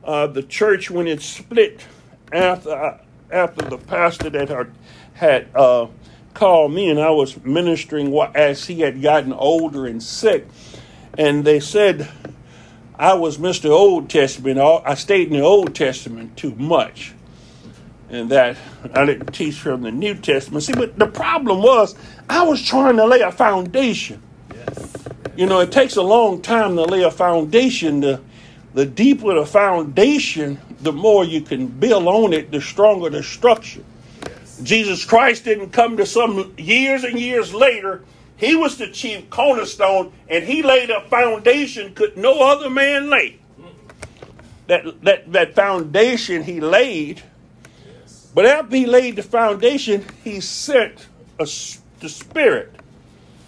Uh, 0.03 0.27
the 0.27 0.43
church, 0.43 0.89
when 0.89 1.07
it 1.07 1.21
split 1.21 1.85
after, 2.31 2.71
uh, 2.71 2.97
after 3.31 3.69
the 3.69 3.77
pastor 3.77 4.29
that 4.29 4.49
had, 4.49 4.71
had 5.13 5.47
uh, 5.55 5.87
called 6.33 6.73
me 6.73 6.89
and 6.89 6.99
I 6.99 7.11
was 7.11 7.43
ministering 7.43 8.17
as 8.33 8.65
he 8.65 8.81
had 8.81 9.01
gotten 9.01 9.33
older 9.33 9.85
and 9.85 10.01
sick, 10.01 10.47
and 11.17 11.43
they 11.45 11.59
said 11.59 12.09
I 12.97 13.13
was 13.13 13.37
Mr. 13.37 13.69
Old 13.69 14.09
Testament. 14.09 14.59
I 14.59 14.95
stayed 14.95 15.27
in 15.27 15.33
the 15.33 15.41
Old 15.41 15.75
Testament 15.75 16.37
too 16.37 16.55
much 16.55 17.13
and 18.11 18.29
that 18.29 18.57
I 18.93 19.05
didn't 19.05 19.31
teach 19.31 19.55
from 19.55 19.81
the 19.81 19.91
New 19.91 20.15
Testament. 20.15 20.63
See, 20.63 20.73
but 20.73 20.99
the 20.99 21.07
problem 21.07 21.63
was 21.63 21.95
I 22.29 22.43
was 22.43 22.61
trying 22.61 22.97
to 22.97 23.05
lay 23.05 23.21
a 23.21 23.31
foundation. 23.31 24.21
Yes. 24.53 24.97
You 25.37 25.45
know, 25.45 25.61
it 25.61 25.71
takes 25.71 25.95
a 25.95 26.01
long 26.01 26.41
time 26.41 26.75
to 26.75 26.83
lay 26.83 27.03
a 27.03 27.11
foundation. 27.11 28.01
The, 28.01 28.21
the 28.73 28.85
deeper 28.85 29.33
the 29.33 29.45
foundation, 29.45 30.59
the 30.79 30.91
more 30.91 31.23
you 31.23 31.41
can 31.41 31.67
build 31.67 32.07
on 32.07 32.33
it, 32.33 32.51
the 32.51 32.61
stronger 32.61 33.09
the 33.09 33.23
structure. 33.23 33.83
Yes. 34.25 34.59
Jesus 34.63 35.05
Christ 35.05 35.45
didn't 35.45 35.71
come 35.71 35.97
to 35.97 36.05
some 36.05 36.53
years 36.57 37.03
and 37.03 37.19
years 37.19 37.53
later. 37.53 38.03
He 38.37 38.55
was 38.55 38.77
the 38.77 38.87
chief 38.87 39.29
cornerstone, 39.29 40.11
and 40.27 40.43
he 40.43 40.63
laid 40.63 40.89
a 40.89 41.01
foundation 41.01 41.93
could 41.93 42.17
no 42.17 42.41
other 42.41 42.69
man 42.69 43.09
lay. 43.09 43.39
That, 44.67 45.01
that, 45.03 45.31
that 45.33 45.55
foundation 45.55 46.43
he 46.43 46.61
laid 46.61 47.21
but 48.33 48.45
after 48.45 48.75
he 48.75 48.85
laid 48.85 49.17
the 49.17 49.23
foundation, 49.23 50.05
he 50.23 50.39
sent 50.39 51.07
a, 51.39 51.47
the 51.99 52.09
Spirit. 52.09 52.73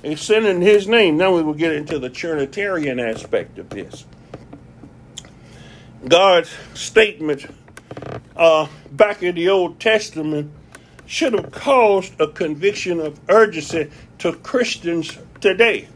He 0.04 0.16
sent 0.16 0.46
in 0.46 0.62
his 0.62 0.88
name. 0.88 1.18
Now 1.18 1.36
we 1.36 1.42
will 1.42 1.54
get 1.54 1.72
into 1.72 2.00
the 2.00 2.10
Trinitarian 2.10 3.00
aspect 3.00 3.58
of 3.58 3.70
this. 3.70 4.06
God's 6.08 6.50
statement 6.74 7.46
uh, 8.36 8.68
back 8.92 9.24
in 9.24 9.36
the 9.36 9.50
Old 9.50 9.80
Testament 9.80 10.52
should 11.06 11.34
have 11.34 11.52
caused 11.52 12.20
a 12.20 12.28
conviction 12.28 13.00
of 13.00 13.20
urgency 13.30 13.90
to 14.20 14.34
Christians 14.34 15.18
today. 15.40 15.88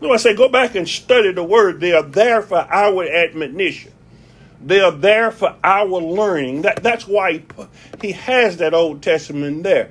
No, 0.00 0.12
I 0.12 0.16
say 0.18 0.34
go 0.34 0.48
back 0.48 0.74
and 0.74 0.88
study 0.88 1.32
the 1.32 1.44
word. 1.44 1.80
They 1.80 1.92
are 1.92 2.02
there 2.02 2.42
for 2.42 2.58
our 2.58 3.04
admonition. 3.04 3.92
They 4.62 4.80
are 4.80 4.92
there 4.92 5.30
for 5.30 5.56
our 5.62 5.86
learning. 5.86 6.62
That, 6.62 6.82
that's 6.82 7.06
why 7.06 7.32
he, 7.32 7.44
he 8.00 8.12
has 8.12 8.58
that 8.58 8.74
Old 8.74 9.02
Testament 9.02 9.62
there. 9.62 9.90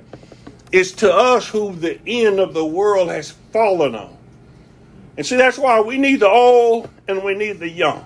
It's 0.72 0.92
to 0.92 1.12
us 1.12 1.48
who 1.48 1.74
the 1.74 2.00
end 2.06 2.40
of 2.40 2.54
the 2.54 2.64
world 2.64 3.08
has 3.08 3.30
fallen 3.52 3.94
on. 3.94 4.16
And 5.16 5.24
see, 5.24 5.36
that's 5.36 5.58
why 5.58 5.80
we 5.80 5.98
need 5.98 6.20
the 6.20 6.28
old 6.28 6.90
and 7.06 7.22
we 7.22 7.34
need 7.34 7.60
the 7.60 7.68
young. 7.68 8.04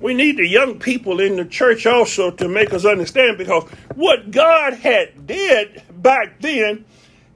We 0.00 0.14
need 0.14 0.38
the 0.38 0.46
young 0.46 0.78
people 0.78 1.20
in 1.20 1.36
the 1.36 1.44
church 1.44 1.86
also 1.86 2.30
to 2.30 2.48
make 2.48 2.72
us 2.72 2.84
understand 2.84 3.38
because 3.38 3.64
what 3.94 4.30
God 4.30 4.74
had 4.74 5.26
did 5.26 5.82
back 5.92 6.40
then, 6.40 6.84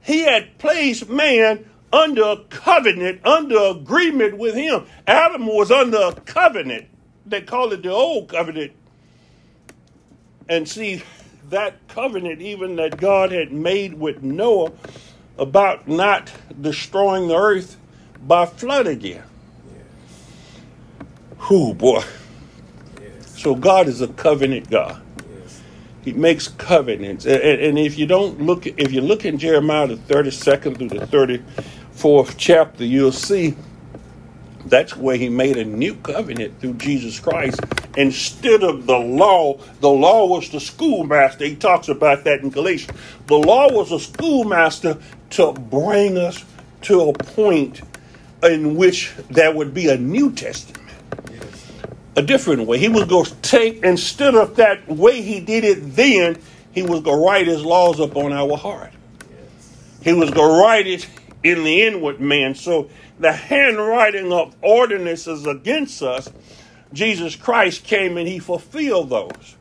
he 0.03 0.21
had 0.21 0.57
placed 0.57 1.09
man 1.09 1.69
under 1.93 2.23
a 2.23 2.37
covenant, 2.49 3.25
under 3.25 3.57
agreement 3.57 4.37
with 4.37 4.55
him. 4.55 4.85
Adam 5.07 5.45
was 5.47 5.71
under 5.71 5.97
a 5.97 6.13
covenant 6.13 6.87
they 7.25 7.41
call 7.41 7.71
it 7.73 7.83
the 7.83 7.89
old 7.89 8.29
covenant. 8.29 8.71
And 10.47 10.67
see, 10.69 11.01
that 11.49 11.87
covenant, 11.87 12.41
even 12.41 12.75
that 12.75 12.97
God 12.97 13.31
had 13.31 13.51
made 13.51 13.95
with 13.95 14.21
Noah 14.21 14.71
about 15.37 15.87
not 15.87 16.31
destroying 16.61 17.27
the 17.27 17.35
earth 17.35 17.77
by 18.25 18.45
flood 18.45 18.87
again. 18.87 19.23
Who 21.39 21.73
boy. 21.73 22.03
So 23.35 23.53
God 23.53 23.87
is 23.87 24.01
a 24.01 24.07
covenant 24.07 24.69
God. 24.69 25.01
Yes. 25.29 25.61
He 26.03 26.13
makes 26.13 26.47
covenants. 26.47 27.25
And, 27.25 27.41
and, 27.41 27.77
if 27.77 27.97
you 27.97 28.05
don't 28.05 28.41
look 28.41 28.65
if 28.65 28.91
you 28.91 29.01
look 29.01 29.25
in 29.25 29.37
Jeremiah 29.37 29.87
the 29.87 29.95
32nd 29.95 30.77
through 30.77 30.99
the 30.99 31.41
34th 31.95 32.35
chapter, 32.37 32.85
you'll 32.85 33.11
see 33.11 33.55
that's 34.65 34.95
where 34.95 35.15
he 35.15 35.29
made 35.29 35.57
a 35.57 35.65
new 35.65 35.95
covenant 35.95 36.59
through 36.59 36.75
Jesus 36.75 37.19
Christ. 37.19 37.59
Instead 37.97 38.63
of 38.63 38.87
the 38.87 38.97
law, 38.97 39.59
the 39.79 39.89
law 39.89 40.25
was 40.25 40.49
the 40.49 40.59
schoolmaster. 40.59 41.45
He 41.45 41.55
talks 41.55 41.87
about 41.87 42.23
that 42.23 42.39
in 42.39 42.49
Galatians. 42.49 42.97
The 43.27 43.35
law 43.35 43.71
was 43.71 43.91
a 43.91 43.99
schoolmaster 43.99 44.97
to 45.31 45.53
bring 45.53 46.17
us 46.17 46.43
to 46.83 47.09
a 47.09 47.13
point 47.13 47.81
in 48.43 48.75
which 48.75 49.13
there 49.29 49.53
would 49.53 49.73
be 49.73 49.89
a 49.89 49.97
New 49.97 50.31
Testament. 50.31 50.84
A 52.17 52.21
different 52.21 52.65
way. 52.65 52.77
He 52.79 52.87
was 52.87 53.03
going 53.03 53.25
to 53.25 53.35
take, 53.41 53.83
instead 53.83 54.35
of 54.35 54.55
that 54.55 54.87
way 54.87 55.21
he 55.21 55.41
did 55.41 55.65
it 55.65 55.95
then, 55.95 56.37
he 56.71 56.81
was 56.81 57.01
going 57.01 57.19
to 57.19 57.25
write 57.25 57.47
his 57.47 57.63
laws 57.63 57.99
up 57.99 58.15
on 58.15 58.31
our 58.31 58.55
heart. 58.55 58.93
He 60.01 60.13
was 60.13 60.31
going 60.31 60.49
to 60.49 60.61
write 60.61 60.87
it 60.87 61.07
in 61.43 61.63
the 61.63 61.83
inward 61.83 62.21
man. 62.21 62.55
So 62.55 62.89
the 63.19 63.33
handwriting 63.33 64.31
of 64.31 64.55
ordinances 64.61 65.45
against 65.45 66.01
us, 66.01 66.29
Jesus 66.93 67.35
Christ 67.35 67.83
came 67.83 68.17
and 68.17 68.27
he 68.27 68.39
fulfilled 68.39 69.09
those. 69.09 69.55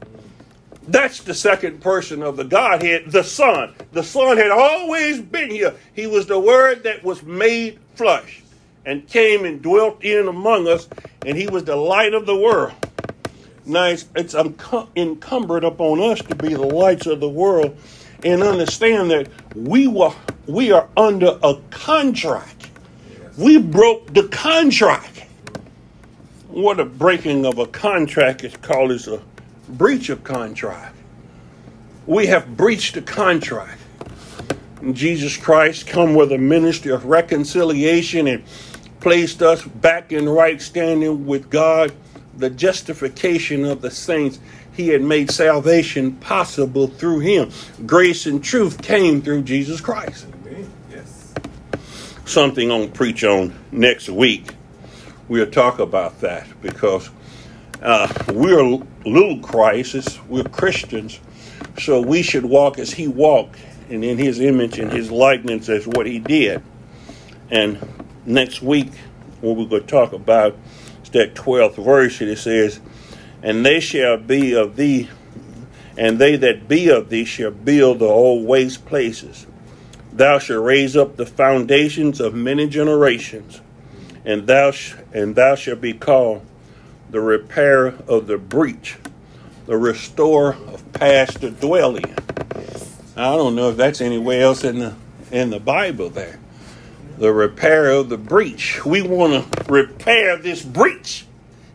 That's 0.86 1.20
the 1.20 1.34
second 1.34 1.80
person 1.80 2.22
of 2.22 2.36
the 2.36 2.44
Godhead, 2.44 3.10
the 3.10 3.24
Son. 3.24 3.74
The 3.92 4.04
Son 4.04 4.36
had 4.36 4.50
always 4.50 5.20
been 5.20 5.50
here. 5.50 5.74
He 5.94 6.06
was 6.06 6.26
the 6.26 6.38
Word 6.38 6.84
that 6.84 7.02
was 7.02 7.22
made 7.22 7.80
flesh 7.94 8.43
and 8.84 9.06
came 9.08 9.44
and 9.44 9.62
dwelt 9.62 10.04
in 10.04 10.28
among 10.28 10.68
us, 10.68 10.88
and 11.24 11.36
he 11.36 11.46
was 11.46 11.64
the 11.64 11.76
light 11.76 12.14
of 12.14 12.26
the 12.26 12.36
world. 12.36 12.74
Now 13.66 13.86
it's, 13.86 14.06
it's 14.14 14.34
encumbered 14.94 15.64
upon 15.64 16.00
us 16.00 16.20
to 16.22 16.34
be 16.34 16.50
the 16.50 16.60
lights 16.60 17.06
of 17.06 17.20
the 17.20 17.28
world 17.28 17.76
and 18.22 18.42
understand 18.42 19.10
that 19.10 19.28
we 19.54 19.86
were 19.86 20.12
we 20.46 20.72
are 20.72 20.88
under 20.96 21.38
a 21.42 21.54
contract 21.70 22.54
we 23.36 23.58
broke 23.58 24.14
the 24.14 24.28
contract. 24.28 25.24
What 26.48 26.78
a 26.78 26.84
breaking 26.84 27.44
of 27.44 27.58
a 27.58 27.66
contract 27.66 28.44
is 28.44 28.56
called 28.58 28.92
is 28.92 29.08
a 29.08 29.20
breach 29.68 30.08
of 30.08 30.22
contract. 30.22 30.94
We 32.06 32.26
have 32.26 32.56
breached 32.56 32.94
the 32.94 33.02
contract. 33.02 33.80
Jesus 34.92 35.36
Christ 35.36 35.88
come 35.88 36.14
with 36.14 36.30
a 36.30 36.38
ministry 36.38 36.92
of 36.92 37.06
reconciliation 37.06 38.28
and 38.28 38.44
placed 39.04 39.42
us 39.42 39.62
back 39.62 40.12
in 40.12 40.26
right 40.26 40.62
standing 40.62 41.26
with 41.26 41.50
God, 41.50 41.92
the 42.38 42.48
justification 42.48 43.66
of 43.66 43.82
the 43.82 43.90
saints. 43.90 44.38
He 44.72 44.88
had 44.88 45.02
made 45.02 45.30
salvation 45.30 46.12
possible 46.12 46.86
through 46.86 47.18
him. 47.18 47.50
Grace 47.84 48.24
and 48.24 48.42
truth 48.42 48.80
came 48.80 49.20
through 49.20 49.42
Jesus 49.42 49.82
Christ 49.82 50.26
Yes. 50.90 51.34
something 52.24 52.70
on 52.70 52.92
preach 52.92 53.24
on 53.24 53.52
next 53.70 54.08
week. 54.08 54.54
We'll 55.28 55.50
talk 55.50 55.80
about 55.80 56.22
that 56.22 56.46
because 56.62 57.10
uh, 57.82 58.10
we're 58.32 58.62
little 59.04 59.38
crisis. 59.40 60.18
We're 60.28 60.44
Christians, 60.44 61.20
so 61.78 62.00
we 62.00 62.22
should 62.22 62.46
walk 62.46 62.78
as 62.78 62.90
He 62.90 63.06
walked, 63.06 63.58
and 63.90 64.02
in 64.02 64.16
His 64.16 64.40
image 64.40 64.78
and 64.78 64.90
His 64.90 65.10
likeness 65.10 65.68
as 65.68 65.86
what 65.86 66.06
He 66.06 66.18
did. 66.20 66.62
And 67.50 67.78
next 68.26 68.62
week 68.62 68.92
what 69.40 69.56
we're 69.56 69.66
going 69.66 69.82
to 69.82 69.86
talk 69.86 70.12
about 70.12 70.56
is 71.02 71.10
that 71.10 71.34
12th 71.34 71.82
verse. 71.84 72.20
It 72.20 72.36
says, 72.36 72.80
And 73.42 73.64
they 73.64 73.80
shall 73.80 74.16
be 74.16 74.54
of 74.54 74.76
thee, 74.76 75.10
and 75.96 76.18
they 76.18 76.36
that 76.36 76.66
be 76.66 76.88
of 76.88 77.10
thee 77.10 77.24
shall 77.24 77.50
build 77.50 77.98
the 77.98 78.06
old 78.06 78.46
waste 78.46 78.86
places. 78.86 79.46
Thou 80.12 80.38
shalt 80.38 80.64
raise 80.64 80.96
up 80.96 81.16
the 81.16 81.26
foundations 81.26 82.20
of 82.20 82.34
many 82.34 82.68
generations, 82.68 83.60
and 84.24 84.46
thou, 84.46 84.70
sh- 84.70 84.94
and 85.12 85.34
thou 85.34 85.56
shalt 85.56 85.80
be 85.80 85.92
called 85.92 86.42
the 87.10 87.20
repairer 87.20 87.94
of 88.06 88.26
the 88.26 88.38
breach, 88.38 88.96
the 89.66 89.76
restorer 89.76 90.54
of 90.68 90.92
past 90.92 91.40
dwelling. 91.60 92.14
I 93.16 93.36
don't 93.36 93.54
know 93.54 93.70
if 93.70 93.76
that's 93.76 94.00
anywhere 94.00 94.42
else 94.42 94.64
in 94.64 94.78
the 94.78 94.94
in 95.30 95.50
the 95.50 95.58
Bible 95.58 96.10
there. 96.10 96.38
The 97.18 97.32
repair 97.32 97.90
of 97.90 98.08
the 98.08 98.18
breach. 98.18 98.84
We 98.84 99.02
want 99.02 99.52
to 99.52 99.72
repair 99.72 100.36
this 100.36 100.62
breach. 100.62 101.26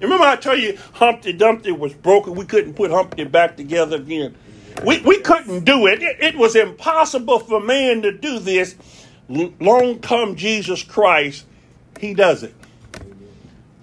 Remember 0.01 0.25
I 0.25 0.35
told 0.35 0.59
you 0.59 0.77
Humpty 0.93 1.33
Dumpty 1.33 1.71
was 1.71 1.93
broken. 1.93 2.35
We 2.35 2.45
couldn't 2.45 2.73
put 2.73 2.91
Humpty 2.91 3.23
back 3.23 3.57
together 3.57 3.97
again. 3.97 4.35
We, 4.83 5.01
we 5.01 5.19
couldn't 5.19 5.65
do 5.65 5.87
it. 5.87 6.01
it. 6.01 6.21
It 6.21 6.37
was 6.37 6.55
impossible 6.55 7.39
for 7.39 7.59
man 7.59 8.01
to 8.03 8.11
do 8.11 8.39
this. 8.39 8.75
Long 9.27 9.99
come 9.99 10.35
Jesus 10.35 10.83
Christ, 10.83 11.45
he 11.99 12.13
does 12.13 12.43
it. 12.43 12.55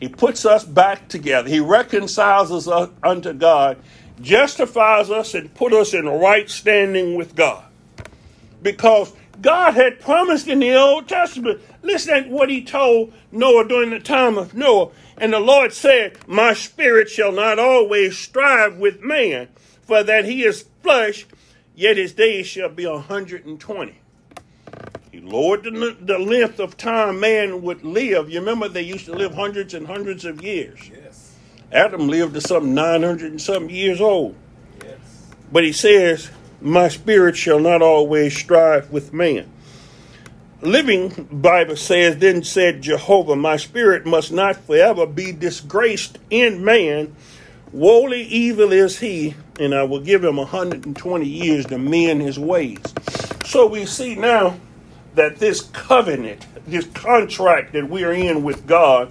He 0.01 0.09
puts 0.09 0.45
us 0.45 0.65
back 0.65 1.09
together. 1.09 1.49
He 1.49 1.61
reconciles 1.61 2.51
us 2.51 2.91
unto 3.03 3.33
God, 3.33 3.79
justifies 4.21 5.11
us, 5.11 5.35
and 5.35 5.55
put 5.55 5.73
us 5.73 5.95
in 5.95 6.07
right 6.07 6.51
standing 6.51 7.15
with 7.15 7.35
God. 7.35 7.65
Because 8.63 9.13
God 9.41 9.75
had 9.75 10.01
promised 10.01 10.49
in 10.49 10.61
the 10.61 10.75
Old 10.75 11.09
Testament. 11.09 11.61
Listen 11.83 12.25
to 12.25 12.31
what 12.31 12.51
he 12.51 12.63
told 12.65 13.13
Noah 13.31 13.69
during 13.69 13.91
the 13.91 14.01
time 14.01 14.39
of 14.39 14.55
Noah. 14.55 14.91
And 15.19 15.33
the 15.33 15.41
Lord 15.41 15.73
said, 15.73 16.19
My 16.27 16.55
spirit 16.55 17.09
shall 17.09 17.33
not 17.33 17.59
always 17.59 18.17
strive 18.17 18.77
with 18.77 19.01
man, 19.01 19.49
for 19.83 20.03
that 20.03 20.25
he 20.25 20.45
is 20.45 20.67
flesh, 20.83 21.27
yet 21.75 21.97
his 21.97 22.13
days 22.13 22.47
shall 22.47 22.69
be 22.69 22.85
a 22.85 22.99
hundred 22.99 23.47
and 23.47 23.59
twenty. 23.59 24.01
He 25.11 25.21
lowered 25.21 25.65
the, 25.65 25.97
the 25.99 26.19
length 26.19 26.59
of 26.59 26.77
time 26.77 27.21
man 27.21 27.63
would 27.63 27.83
live. 27.85 28.29
You 28.29 28.41
remember 28.41 28.69
they 28.69 28.83
used 28.83 29.07
to 29.07 29.13
live 29.13 29.35
hundreds 29.35 29.73
and 29.73 29.87
hundreds 29.87 30.25
of 30.25 30.43
years. 30.43 30.91
Yes. 30.91 31.37
Adam 31.73 32.09
lived 32.09 32.35
to 32.35 32.41
some 32.41 32.75
900 32.75 33.31
and 33.31 33.41
some 33.41 33.71
years 33.71 34.01
old. 34.01 34.37
Yes. 34.85 34.99
But 35.51 35.65
he 35.65 35.73
says, 35.73 36.31
My 36.61 36.89
spirit 36.89 37.37
shall 37.37 37.61
not 37.61 37.83
always 37.83 38.37
strive 38.37 38.91
with 38.91 39.13
man. 39.13 39.51
Living 40.63 41.29
Bible 41.31 41.77
says, 41.77 42.17
Then 42.17 42.43
said 42.43 42.83
Jehovah, 42.83 43.37
My 43.37 43.57
spirit 43.57 44.07
must 44.07 44.33
not 44.33 44.57
forever 44.57 45.07
be 45.07 45.33
disgraced 45.33 46.19
in 46.31 46.65
man. 46.65 47.15
Wholly 47.73 48.23
evil 48.23 48.73
is 48.73 48.99
he, 48.99 49.35
and 49.61 49.75
I 49.75 49.83
will 49.83 50.01
give 50.01 50.25
him 50.25 50.37
120 50.37 51.27
years 51.27 51.67
to 51.67 51.79
mend 51.79 52.23
his 52.23 52.39
ways. 52.39 52.79
So 53.45 53.67
we 53.67 53.85
see 53.85 54.15
now 54.15 54.59
that 55.15 55.37
this 55.39 55.61
covenant, 55.61 56.47
this 56.67 56.87
contract 56.87 57.73
that 57.75 57.89
we 57.89 58.05
are 58.05 58.13
in 58.13 58.43
with 58.43 58.67
God, 58.67 59.11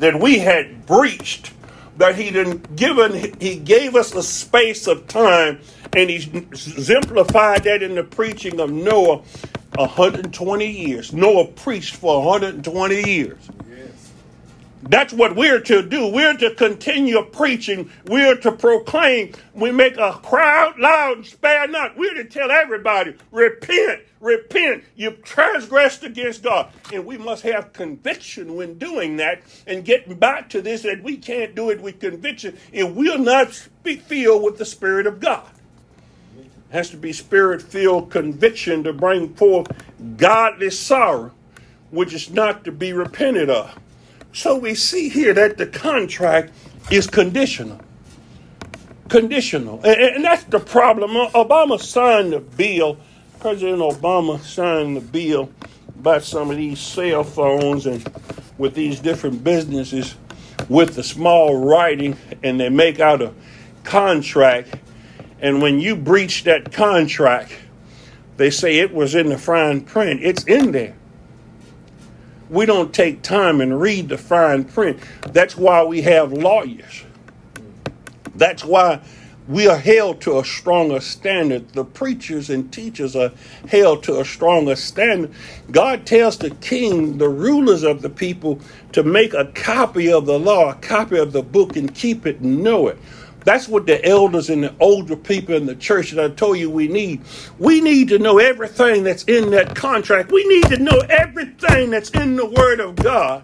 that 0.00 0.18
we 0.18 0.38
had 0.38 0.86
breached, 0.86 1.52
that 2.00 2.16
He 2.16 2.30
didn't 2.30 2.76
given, 2.76 3.34
He 3.40 3.56
gave 3.56 3.96
us 3.96 4.14
a 4.14 4.22
space 4.22 4.86
of 4.88 5.08
time, 5.08 5.60
and 5.94 6.10
He 6.10 6.16
exemplified 6.16 7.64
that 7.64 7.82
in 7.82 7.94
the 7.94 8.04
preaching 8.04 8.60
of 8.60 8.70
Noah, 8.72 9.22
120 9.76 10.66
years. 10.66 11.12
Noah 11.12 11.46
preached 11.46 11.96
for 11.96 12.24
120 12.24 13.08
years. 13.08 13.38
That's 14.82 15.12
what 15.12 15.36
we're 15.36 15.60
to 15.60 15.82
do. 15.82 16.08
We're 16.08 16.36
to 16.38 16.54
continue 16.54 17.22
preaching. 17.22 17.90
We're 18.06 18.36
to 18.36 18.52
proclaim. 18.52 19.34
We 19.54 19.72
make 19.72 19.98
a 19.98 20.12
crowd 20.22 20.78
loud 20.78 21.18
and 21.18 21.26
spare 21.26 21.68
not. 21.68 21.98
We're 21.98 22.14
to 22.14 22.24
tell 22.24 22.50
everybody, 22.50 23.14
repent, 23.30 24.00
repent. 24.20 24.84
You've 24.96 25.22
transgressed 25.22 26.02
against 26.02 26.42
God. 26.42 26.72
And 26.94 27.04
we 27.04 27.18
must 27.18 27.42
have 27.42 27.74
conviction 27.74 28.54
when 28.54 28.78
doing 28.78 29.18
that 29.18 29.42
and 29.66 29.84
getting 29.84 30.14
back 30.14 30.48
to 30.50 30.62
this 30.62 30.82
that 30.82 31.02
we 31.02 31.18
can't 31.18 31.54
do 31.54 31.68
it 31.68 31.80
with 31.82 32.00
conviction. 32.00 32.56
It 32.72 32.94
will 32.94 33.18
not 33.18 33.68
be 33.82 33.96
filled 33.96 34.42
with 34.42 34.56
the 34.56 34.64
Spirit 34.64 35.06
of 35.06 35.20
God. 35.20 35.46
It 36.38 36.48
has 36.70 36.88
to 36.90 36.96
be 36.96 37.12
spirit 37.12 37.60
filled 37.60 38.10
conviction 38.10 38.84
to 38.84 38.94
bring 38.94 39.34
forth 39.34 39.68
godly 40.16 40.70
sorrow, 40.70 41.32
which 41.90 42.14
is 42.14 42.30
not 42.30 42.64
to 42.64 42.72
be 42.72 42.94
repented 42.94 43.50
of. 43.50 43.78
So 44.32 44.56
we 44.56 44.74
see 44.74 45.08
here 45.08 45.34
that 45.34 45.58
the 45.58 45.66
contract 45.66 46.52
is 46.90 47.06
conditional. 47.06 47.80
Conditional. 49.08 49.80
And, 49.82 50.00
and 50.00 50.24
that's 50.24 50.44
the 50.44 50.60
problem. 50.60 51.16
Uh, 51.16 51.30
Obama 51.30 51.80
signed 51.80 52.32
the 52.32 52.40
bill, 52.40 52.98
President 53.40 53.80
Obama 53.80 54.40
signed 54.40 54.96
the 54.96 55.00
bill 55.00 55.50
about 55.98 56.22
some 56.22 56.50
of 56.50 56.56
these 56.56 56.78
cell 56.78 57.24
phones 57.24 57.86
and 57.86 58.08
with 58.56 58.74
these 58.74 59.00
different 59.00 59.42
businesses 59.42 60.14
with 60.68 60.94
the 60.94 61.02
small 61.02 61.56
writing, 61.56 62.16
and 62.42 62.60
they 62.60 62.68
make 62.68 63.00
out 63.00 63.20
a 63.20 63.32
contract. 63.82 64.76
And 65.40 65.60
when 65.60 65.80
you 65.80 65.96
breach 65.96 66.44
that 66.44 66.70
contract, 66.70 67.52
they 68.36 68.50
say 68.50 68.78
it 68.78 68.94
was 68.94 69.14
in 69.14 69.30
the 69.30 69.38
fine 69.38 69.80
print. 69.80 70.20
It's 70.22 70.44
in 70.44 70.72
there 70.72 70.96
we 72.50 72.66
don't 72.66 72.92
take 72.92 73.22
time 73.22 73.60
and 73.60 73.80
read 73.80 74.08
the 74.08 74.18
fine 74.18 74.64
print. 74.64 74.98
That's 75.32 75.56
why 75.56 75.84
we 75.84 76.02
have 76.02 76.32
lawyers. 76.32 77.04
That's 78.34 78.64
why 78.64 79.00
we 79.48 79.66
are 79.68 79.76
held 79.78 80.20
to 80.22 80.38
a 80.38 80.44
stronger 80.44 81.00
standard. 81.00 81.70
The 81.70 81.84
preachers 81.84 82.50
and 82.50 82.72
teachers 82.72 83.16
are 83.16 83.32
held 83.68 84.02
to 84.04 84.20
a 84.20 84.24
stronger 84.24 84.76
standard. 84.76 85.32
God 85.70 86.06
tells 86.06 86.38
the 86.38 86.50
king, 86.50 87.18
the 87.18 87.28
rulers 87.28 87.82
of 87.82 88.02
the 88.02 88.10
people, 88.10 88.60
to 88.92 89.02
make 89.02 89.34
a 89.34 89.46
copy 89.46 90.12
of 90.12 90.26
the 90.26 90.38
law, 90.38 90.70
a 90.70 90.74
copy 90.74 91.18
of 91.18 91.32
the 91.32 91.42
book, 91.42 91.76
and 91.76 91.94
keep 91.94 92.26
it 92.26 92.40
and 92.40 92.62
know 92.62 92.88
it. 92.88 92.98
That's 93.50 93.66
what 93.66 93.84
the 93.84 94.06
elders 94.06 94.48
and 94.48 94.62
the 94.62 94.72
older 94.78 95.16
people 95.16 95.56
in 95.56 95.66
the 95.66 95.74
church 95.74 96.12
that 96.12 96.24
I 96.24 96.32
told 96.32 96.58
you 96.58 96.70
we 96.70 96.86
need. 96.86 97.22
We 97.58 97.80
need 97.80 98.10
to 98.10 98.20
know 98.20 98.38
everything 98.38 99.02
that's 99.02 99.24
in 99.24 99.50
that 99.50 99.74
contract. 99.74 100.30
We 100.30 100.46
need 100.46 100.66
to 100.68 100.76
know 100.76 101.00
everything 101.08 101.90
that's 101.90 102.10
in 102.10 102.36
the 102.36 102.46
Word 102.46 102.78
of 102.78 102.94
God. 102.94 103.42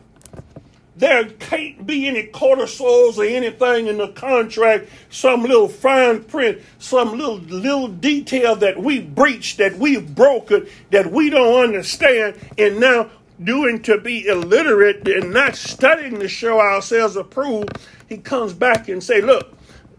There 0.94 1.24
can't 1.24 1.84
be 1.84 2.06
any 2.06 2.22
codicils 2.28 3.18
or 3.18 3.24
anything 3.24 3.88
in 3.88 3.98
the 3.98 4.06
contract, 4.06 4.90
some 5.10 5.42
little 5.42 5.66
fine 5.66 6.22
print, 6.22 6.62
some 6.78 7.18
little 7.18 7.38
little 7.38 7.88
detail 7.88 8.54
that 8.54 8.80
we 8.80 9.00
breached, 9.00 9.58
that 9.58 9.76
we've 9.76 10.14
broken, 10.14 10.68
that 10.92 11.10
we 11.10 11.30
don't 11.30 11.64
understand, 11.64 12.36
and 12.56 12.78
now 12.78 13.10
doing 13.42 13.82
to 13.82 14.00
be 14.00 14.28
illiterate 14.28 15.08
and 15.08 15.32
not 15.32 15.56
studying 15.56 16.20
to 16.20 16.28
show 16.28 16.60
ourselves 16.60 17.16
approved, 17.16 17.76
he 18.08 18.18
comes 18.18 18.52
back 18.52 18.88
and 18.88 19.02
say, 19.02 19.20
look, 19.20 19.55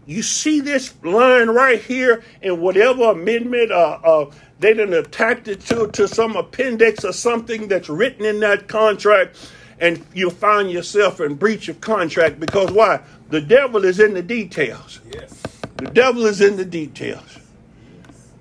you 0.08 0.22
see 0.22 0.60
this 0.60 0.94
line 1.04 1.48
right 1.48 1.82
here, 1.82 2.24
and 2.42 2.62
whatever 2.62 3.10
amendment 3.10 3.70
uh, 3.70 3.98
uh, 4.02 4.30
they 4.58 4.72
done 4.72 4.94
attach 4.94 5.46
it 5.48 5.60
to, 5.66 5.88
to 5.88 6.08
some 6.08 6.34
appendix 6.34 7.04
or 7.04 7.12
something 7.12 7.68
that's 7.68 7.90
written 7.90 8.24
in 8.24 8.40
that 8.40 8.68
contract, 8.68 9.50
and 9.78 10.02
you'll 10.14 10.30
find 10.30 10.70
yourself 10.70 11.20
in 11.20 11.34
breach 11.34 11.68
of 11.68 11.82
contract 11.82 12.40
because 12.40 12.72
why? 12.72 13.02
The 13.28 13.42
devil 13.42 13.84
is 13.84 14.00
in 14.00 14.14
the 14.14 14.22
details. 14.22 15.00
Yes. 15.12 15.42
The 15.76 15.90
devil 15.90 16.24
is 16.24 16.40
in 16.40 16.56
the 16.56 16.64
details. 16.64 17.38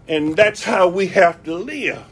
And 0.08 0.38
that's 0.38 0.64
how 0.64 0.88
we 0.88 1.08
have 1.08 1.44
to 1.44 1.54
live 1.54 2.06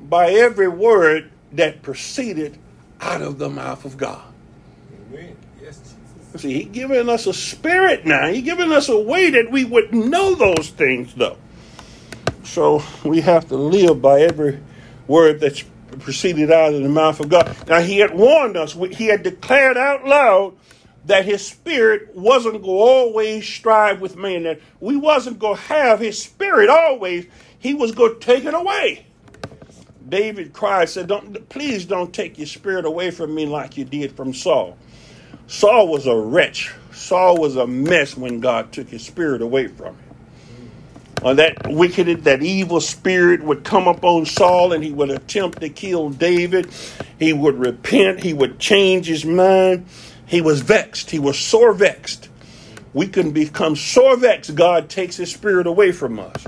by 0.00 0.30
every 0.30 0.68
word 0.68 1.30
that 1.52 1.82
proceeded 1.82 2.58
out 3.02 3.20
of 3.20 3.38
the 3.38 3.50
mouth 3.50 3.84
of 3.84 3.98
God. 3.98 4.27
See, 6.38 6.54
he 6.54 6.64
giving 6.64 7.08
us 7.08 7.26
a 7.26 7.34
spirit 7.34 8.06
now. 8.06 8.28
He 8.28 8.42
giving 8.42 8.72
us 8.72 8.88
a 8.88 8.98
way 8.98 9.30
that 9.30 9.50
we 9.50 9.64
would 9.64 9.92
know 9.92 10.34
those 10.34 10.70
things, 10.70 11.14
though. 11.14 11.36
So 12.44 12.82
we 13.04 13.20
have 13.20 13.48
to 13.48 13.56
live 13.56 14.00
by 14.00 14.22
every 14.22 14.60
word 15.06 15.40
that's 15.40 15.64
proceeded 16.00 16.52
out 16.52 16.74
of 16.74 16.82
the 16.82 16.88
mouth 16.88 17.18
of 17.20 17.28
God. 17.28 17.54
Now 17.66 17.80
he 17.80 17.98
had 17.98 18.14
warned 18.14 18.56
us. 18.56 18.74
He 18.92 19.06
had 19.06 19.22
declared 19.22 19.76
out 19.76 20.06
loud 20.06 20.54
that 21.06 21.24
his 21.24 21.44
spirit 21.44 22.14
wasn't 22.14 22.62
going 22.62 22.64
to 22.64 22.70
always 22.70 23.46
strive 23.46 24.00
with 24.00 24.16
man. 24.16 24.44
That 24.44 24.60
we 24.80 24.96
wasn't 24.96 25.38
going 25.38 25.56
to 25.56 25.62
have 25.62 26.00
his 26.00 26.22
spirit 26.22 26.70
always. 26.70 27.26
He 27.58 27.74
was 27.74 27.92
going 27.92 28.14
to 28.14 28.20
take 28.20 28.44
it 28.44 28.54
away. 28.54 29.06
David 30.08 30.52
cried, 30.52 30.88
said, 30.88 31.08
"Don't 31.08 31.48
please 31.48 31.84
don't 31.84 32.14
take 32.14 32.38
your 32.38 32.46
spirit 32.46 32.84
away 32.84 33.10
from 33.10 33.34
me 33.34 33.46
like 33.46 33.76
you 33.76 33.84
did 33.84 34.16
from 34.16 34.32
Saul." 34.32 34.78
Saul 35.48 35.88
was 35.88 36.06
a 36.06 36.16
wretch. 36.16 36.74
Saul 36.92 37.38
was 37.38 37.56
a 37.56 37.66
mess 37.66 38.16
when 38.16 38.40
God 38.40 38.72
took 38.72 38.88
his 38.90 39.04
spirit 39.06 39.42
away 39.42 39.68
from 39.68 39.96
him. 39.96 40.04
or 41.22 41.34
that 41.36 41.66
wicked, 41.68 42.24
that 42.24 42.42
evil 42.42 42.80
spirit 42.80 43.42
would 43.42 43.64
come 43.64 43.88
upon 43.88 44.26
Saul 44.26 44.72
and 44.72 44.84
he 44.84 44.92
would 44.92 45.10
attempt 45.10 45.60
to 45.60 45.68
kill 45.68 46.10
David. 46.10 46.70
He 47.18 47.32
would 47.32 47.58
repent. 47.58 48.22
He 48.22 48.32
would 48.34 48.58
change 48.60 49.06
his 49.06 49.24
mind. 49.24 49.86
He 50.26 50.40
was 50.40 50.60
vexed. 50.62 51.10
He 51.10 51.18
was 51.18 51.38
sore 51.38 51.74
vexed. 51.74 52.28
We 52.94 53.08
can 53.08 53.32
become 53.32 53.76
sore 53.76 54.16
vexed. 54.16 54.54
God 54.56 54.88
takes 54.90 55.16
his 55.16 55.32
spirit 55.32 55.66
away 55.66 55.92
from 55.92 56.20
us. 56.20 56.46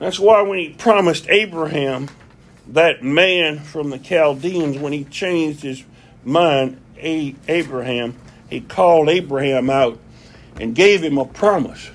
That's 0.00 0.20
why 0.20 0.42
when 0.42 0.58
he 0.58 0.70
promised 0.70 1.28
Abraham, 1.30 2.08
that 2.68 3.04
man 3.04 3.60
from 3.60 3.90
the 3.90 3.98
Chaldeans, 3.98 4.78
when 4.78 4.92
he 4.92 5.04
changed 5.04 5.62
his 5.62 5.84
mind, 6.24 6.78
Abraham, 7.02 8.14
he 8.48 8.60
called 8.60 9.08
Abraham 9.08 9.70
out 9.70 9.98
and 10.60 10.74
gave 10.74 11.02
him 11.02 11.18
a 11.18 11.24
promise 11.24 11.90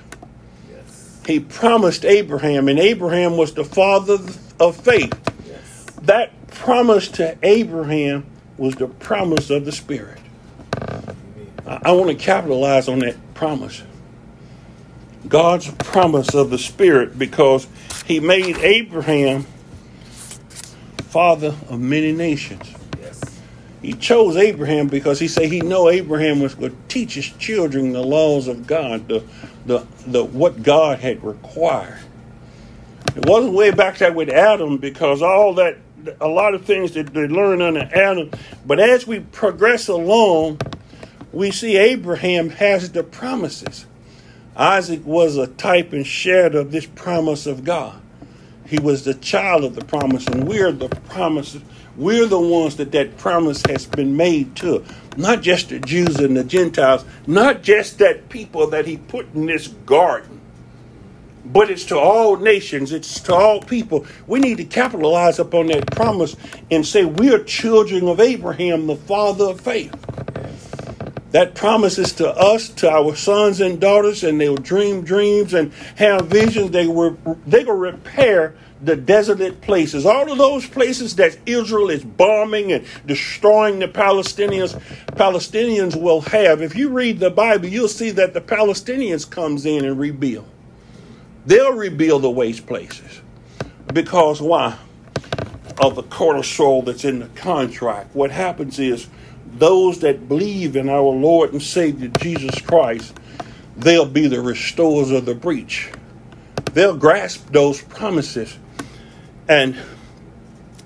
he 1.28 1.40
promised 1.40 2.06
Abraham, 2.06 2.68
and 2.68 2.78
Abraham 2.78 3.36
was 3.36 3.52
the 3.52 3.62
father 3.62 4.18
of 4.58 4.76
faith. 4.78 5.12
Yes. 5.46 5.84
That 6.02 6.48
promise 6.48 7.08
to 7.08 7.36
Abraham 7.42 8.24
was 8.56 8.74
the 8.76 8.88
promise 8.88 9.50
of 9.50 9.66
the 9.66 9.72
Spirit. 9.72 10.18
I, 11.66 11.80
I 11.82 11.92
want 11.92 12.08
to 12.08 12.14
capitalize 12.14 12.88
on 12.88 13.00
that 13.00 13.16
promise. 13.34 13.82
God's 15.28 15.70
promise 15.70 16.34
of 16.34 16.48
the 16.48 16.56
Spirit 16.56 17.18
because 17.18 17.66
he 18.06 18.20
made 18.20 18.56
Abraham 18.60 19.42
father 21.10 21.54
of 21.68 21.78
many 21.78 22.12
nations. 22.12 22.72
He 23.82 23.92
chose 23.92 24.36
Abraham 24.36 24.88
because 24.88 25.20
he 25.20 25.28
said 25.28 25.46
he 25.46 25.60
know 25.60 25.88
Abraham 25.88 26.40
was 26.40 26.54
going 26.54 26.72
to 26.72 26.78
teach 26.88 27.14
his 27.14 27.30
children 27.30 27.92
the 27.92 28.02
laws 28.02 28.48
of 28.48 28.66
God, 28.66 29.08
the 29.08 29.24
the, 29.66 29.86
the 30.06 30.24
what 30.24 30.62
God 30.62 30.98
had 30.98 31.22
required. 31.22 32.00
It 33.14 33.26
wasn't 33.26 33.54
way 33.54 33.70
back 33.70 33.98
there 33.98 34.12
with 34.12 34.28
Adam 34.30 34.78
because 34.78 35.22
all 35.22 35.54
that 35.54 35.78
a 36.20 36.28
lot 36.28 36.54
of 36.54 36.64
things 36.64 36.92
that 36.92 37.12
they 37.12 37.26
learned 37.26 37.62
under 37.62 37.88
Adam. 37.92 38.30
But 38.66 38.80
as 38.80 39.06
we 39.06 39.20
progress 39.20 39.88
along, 39.88 40.60
we 41.32 41.50
see 41.50 41.76
Abraham 41.76 42.50
has 42.50 42.90
the 42.92 43.02
promises. 43.02 43.86
Isaac 44.56 45.04
was 45.04 45.36
a 45.36 45.46
type 45.46 45.92
and 45.92 46.06
shadow 46.06 46.60
of 46.60 46.72
this 46.72 46.86
promise 46.86 47.46
of 47.46 47.64
God. 47.64 48.00
He 48.66 48.78
was 48.78 49.04
the 49.04 49.14
child 49.14 49.64
of 49.64 49.74
the 49.74 49.84
promise, 49.84 50.26
and 50.26 50.46
we're 50.46 50.72
the 50.72 50.88
promises. 50.88 51.62
We're 51.98 52.26
the 52.26 52.38
ones 52.38 52.76
that 52.76 52.92
that 52.92 53.16
promise 53.18 53.60
has 53.66 53.84
been 53.84 54.16
made 54.16 54.54
to 54.56 54.84
not 55.16 55.42
just 55.42 55.70
the 55.70 55.80
Jews 55.80 56.20
and 56.20 56.36
the 56.36 56.44
Gentiles, 56.44 57.04
not 57.26 57.62
just 57.62 57.98
that 57.98 58.28
people 58.28 58.68
that 58.68 58.86
he 58.86 58.98
put 58.98 59.34
in 59.34 59.46
this 59.46 59.66
garden, 59.66 60.40
but 61.44 61.72
it's 61.72 61.84
to 61.86 61.98
all 61.98 62.36
nations, 62.36 62.92
it's 62.92 63.18
to 63.22 63.34
all 63.34 63.60
people. 63.60 64.06
We 64.28 64.38
need 64.38 64.58
to 64.58 64.64
capitalize 64.64 65.40
upon 65.40 65.66
that 65.68 65.90
promise 65.90 66.36
and 66.70 66.86
say 66.86 67.04
we 67.04 67.34
are 67.34 67.42
children 67.42 68.06
of 68.06 68.20
Abraham, 68.20 68.86
the 68.86 68.94
father 68.94 69.46
of 69.46 69.60
faith. 69.60 69.92
That 71.32 71.56
promise 71.56 71.98
is 71.98 72.12
to 72.14 72.30
us, 72.30 72.68
to 72.70 72.88
our 72.88 73.16
sons 73.16 73.60
and 73.60 73.80
daughters, 73.80 74.22
and 74.22 74.40
they'll 74.40 74.54
dream 74.54 75.02
dreams 75.02 75.52
and 75.52 75.72
have 75.96 76.26
visions. 76.26 76.70
They 76.70 76.86
will 76.86 77.18
they 77.44 77.64
will 77.64 77.74
repair 77.74 78.54
the 78.80 78.96
desolate 78.96 79.60
places, 79.60 80.06
all 80.06 80.30
of 80.30 80.38
those 80.38 80.66
places 80.66 81.16
that 81.16 81.36
Israel 81.46 81.90
is 81.90 82.04
bombing 82.04 82.72
and 82.72 82.86
destroying 83.06 83.78
the 83.80 83.88
Palestinians, 83.88 84.80
Palestinians 85.16 86.00
will 86.00 86.20
have. 86.22 86.62
If 86.62 86.76
you 86.76 86.90
read 86.90 87.18
the 87.18 87.30
Bible, 87.30 87.66
you'll 87.66 87.88
see 87.88 88.10
that 88.10 88.34
the 88.34 88.40
Palestinians 88.40 89.28
comes 89.28 89.66
in 89.66 89.84
and 89.84 89.98
rebuild. 89.98 90.48
They'll 91.46 91.74
rebuild 91.74 92.22
the 92.22 92.30
waste 92.30 92.66
places. 92.66 93.20
Because 93.92 94.40
why? 94.40 94.76
Of 95.80 95.94
the 95.94 96.02
codicil 96.04 96.82
that's 96.82 97.04
in 97.04 97.20
the 97.20 97.28
contract. 97.28 98.14
What 98.14 98.30
happens 98.30 98.78
is 98.78 99.08
those 99.54 100.00
that 100.00 100.28
believe 100.28 100.76
in 100.76 100.88
our 100.88 101.00
Lord 101.02 101.52
and 101.52 101.62
Savior 101.62 102.08
Jesus 102.18 102.60
Christ, 102.60 103.18
they'll 103.76 104.06
be 104.06 104.28
the 104.28 104.40
restorers 104.40 105.10
of 105.10 105.24
the 105.24 105.34
breach. 105.34 105.90
They'll 106.74 106.96
grasp 106.96 107.50
those 107.50 107.80
promises 107.82 108.56
and 109.48 109.76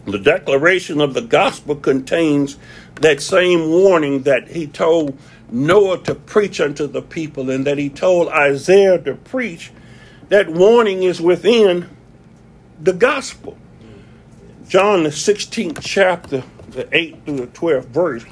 the 0.05 0.18
declaration 0.18 1.01
of 1.01 1.14
the 1.14 1.22
gospel 1.22 1.77
contains 1.77 2.57
that 2.96 3.20
same 3.20 3.70
warning 3.70 4.22
that 4.22 4.48
he 4.48 4.66
told 4.66 5.16
Noah 5.51 5.98
to 6.05 6.14
preach 6.14 6.61
unto 6.61 6.87
the 6.87 7.03
people 7.03 7.51
and 7.51 7.66
that 7.66 7.79
he 7.79 7.88
told 7.88 8.29
Isaiah 8.29 8.98
to 9.03 9.14
preach. 9.14 9.70
That 10.29 10.48
warning 10.48 11.03
is 11.03 11.20
within 11.20 11.88
the 12.81 12.92
gospel. 12.92 13.57
John, 14.68 15.03
the 15.03 15.11
16th 15.11 15.81
chapter, 15.83 16.42
the 16.70 16.85
8th 16.85 17.25
through 17.25 17.37
the 17.37 17.46
12th 17.48 17.85
verse, 17.87 18.25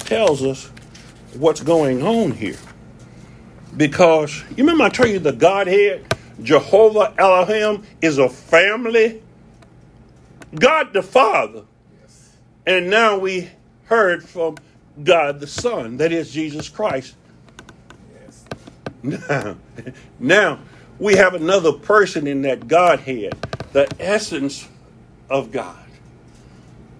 tells 0.00 0.42
us 0.42 0.70
what's 1.34 1.60
going 1.60 2.02
on 2.02 2.32
here. 2.32 2.58
Because 3.76 4.42
you 4.50 4.64
remember 4.64 4.84
I 4.84 4.88
told 4.88 5.10
you 5.10 5.18
the 5.18 5.32
Godhead, 5.32 6.04
Jehovah 6.42 7.14
Elohim, 7.16 7.84
is 8.02 8.18
a 8.18 8.28
family 8.28 9.22
God 10.54 10.92
the 10.92 11.02
Father. 11.02 11.64
And 12.66 12.88
now 12.88 13.18
we 13.18 13.50
heard 13.84 14.24
from 14.24 14.56
God 15.02 15.40
the 15.40 15.46
Son, 15.46 15.98
that 15.98 16.12
is 16.12 16.30
Jesus 16.30 16.68
Christ. 16.68 17.14
Yes. 18.14 18.44
Now, 19.28 19.56
now 20.18 20.58
we 20.98 21.16
have 21.16 21.34
another 21.34 21.72
person 21.72 22.26
in 22.26 22.42
that 22.42 22.68
Godhead, 22.68 23.36
the 23.72 23.88
essence 23.98 24.66
of 25.28 25.50
God, 25.50 25.84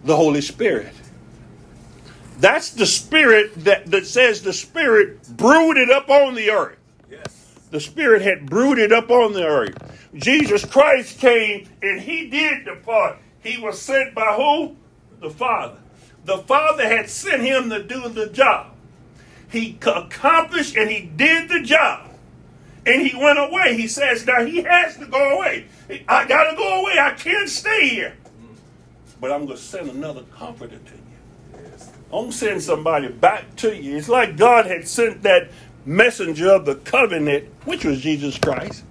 the 0.04 0.16
Holy 0.16 0.40
Spirit. 0.40 0.92
That's 2.38 2.70
the 2.70 2.86
spirit 2.86 3.54
that, 3.64 3.86
that 3.86 4.06
says 4.06 4.42
the 4.42 4.52
spirit 4.52 5.26
brooded 5.28 5.90
up 5.90 6.10
on 6.10 6.34
the 6.34 6.50
earth. 6.50 6.78
Yes. 7.10 7.54
The 7.70 7.80
spirit 7.80 8.22
had 8.22 8.50
brooded 8.50 8.92
up 8.92 9.10
on 9.10 9.32
the 9.32 9.46
earth. 9.46 9.76
Jesus 10.14 10.64
Christ 10.64 11.18
came 11.20 11.68
and 11.80 12.00
he 12.00 12.28
did 12.28 12.64
the 12.64 12.76
part. 12.84 13.18
He 13.44 13.58
was 13.58 13.80
sent 13.80 14.14
by 14.14 14.34
who? 14.34 14.76
The 15.20 15.30
Father. 15.30 15.78
The 16.24 16.38
Father 16.38 16.88
had 16.88 17.10
sent 17.10 17.42
him 17.42 17.68
to 17.68 17.82
do 17.82 18.08
the 18.08 18.26
job. 18.26 18.72
He 19.50 19.78
accomplished 19.86 20.76
and 20.76 20.90
he 20.90 21.02
did 21.02 21.50
the 21.50 21.60
job. 21.60 22.10
And 22.86 23.06
he 23.06 23.16
went 23.16 23.38
away. 23.38 23.76
He 23.76 23.86
says, 23.86 24.26
now 24.26 24.44
he 24.44 24.62
has 24.62 24.96
to 24.96 25.06
go 25.06 25.36
away. 25.36 25.66
I 26.08 26.26
got 26.26 26.50
to 26.50 26.56
go 26.56 26.82
away. 26.82 26.98
I 26.98 27.12
can't 27.12 27.48
stay 27.48 27.88
here. 27.88 28.16
But 29.20 29.30
I'm 29.30 29.44
going 29.44 29.58
to 29.58 29.62
send 29.62 29.90
another 29.90 30.22
comforter 30.36 30.78
to 30.78 30.92
you. 30.92 31.58
I'm 32.12 32.30
to 32.30 32.32
send 32.32 32.62
somebody 32.62 33.08
back 33.08 33.56
to 33.56 33.76
you. 33.76 33.96
It's 33.96 34.08
like 34.08 34.36
God 34.36 34.66
had 34.66 34.88
sent 34.88 35.22
that 35.22 35.50
messenger 35.84 36.50
of 36.50 36.64
the 36.64 36.76
covenant, 36.76 37.46
which 37.64 37.84
was 37.84 38.00
Jesus 38.00 38.38
Christ 38.38 38.84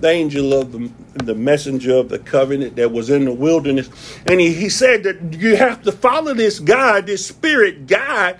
the 0.00 0.08
angel 0.10 0.52
of 0.52 0.72
the, 0.72 0.90
the 1.24 1.34
messenger 1.34 1.96
of 1.96 2.10
the 2.10 2.18
covenant 2.18 2.76
that 2.76 2.92
was 2.92 3.08
in 3.08 3.24
the 3.24 3.32
wilderness. 3.32 3.88
And 4.26 4.38
he, 4.38 4.52
he 4.52 4.68
said 4.68 5.02
that 5.04 5.34
you 5.34 5.56
have 5.56 5.82
to 5.82 5.92
follow 5.92 6.34
this 6.34 6.58
God, 6.60 7.06
this 7.06 7.26
spirit 7.26 7.86
God. 7.86 8.38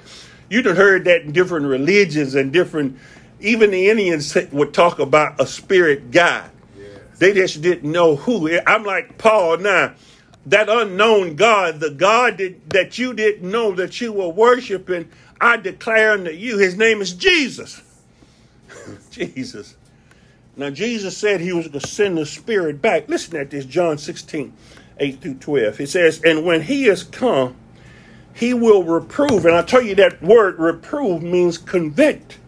You'd 0.51 0.67
have 0.67 0.77
heard 0.77 1.05
that 1.07 1.23
in 1.23 1.33
different 1.33 1.67
religions 1.67 2.35
and 2.35 2.53
different, 2.53 2.99
even 3.41 3.71
the 3.71 3.89
Indians 3.89 4.37
would 4.53 4.75
talk 4.75 4.99
about 4.99 5.41
a 5.41 5.47
spirit 5.47 6.11
God. 6.11 6.51
Yes. 6.79 6.89
They 7.19 7.33
just 7.33 7.63
didn't 7.63 7.91
know 7.91 8.17
who. 8.17 8.61
I'm 8.67 8.85
like 8.85 9.17
Paul 9.17 9.59
now. 9.59 9.95
That 10.45 10.69
unknown 10.69 11.35
God, 11.35 11.81
the 11.81 11.91
God 11.91 12.39
that, 12.39 12.71
that 12.71 12.99
you 12.99 13.15
didn't 13.15 13.51
know 13.51 13.73
that 13.73 14.01
you 14.01 14.13
were 14.13 14.29
worshiping, 14.29 15.09
I 15.41 15.57
declare 15.57 16.13
unto 16.13 16.31
you, 16.31 16.59
his 16.59 16.77
name 16.77 17.01
is 17.01 17.15
Jesus. 17.15 17.83
Jesus. 19.11 19.75
Now, 20.57 20.71
Jesus 20.71 21.17
said 21.17 21.41
he 21.41 21.53
was 21.53 21.69
going 21.69 21.81
to 21.81 21.87
send 21.87 22.17
the 22.17 22.25
Spirit 22.25 22.81
back. 22.81 23.09
Listen 23.09 23.37
at 23.37 23.51
this, 23.51 23.67
John 23.67 23.99
16, 23.99 24.53
8 24.99 25.21
through 25.21 25.35
12. 25.35 25.79
He 25.79 25.87
says, 25.87 26.23
And 26.25 26.47
when 26.47 26.63
he 26.63 26.87
is 26.87 27.03
come, 27.03 27.57
he 28.33 28.55
will 28.55 28.83
reprove. 28.83 29.45
And 29.45 29.55
I 29.55 29.63
tell 29.63 29.83
you 29.83 29.95
that 29.97 30.23
word 30.23 30.59
reprove 30.59 31.23
means 31.23 31.59
convict. 31.59 32.39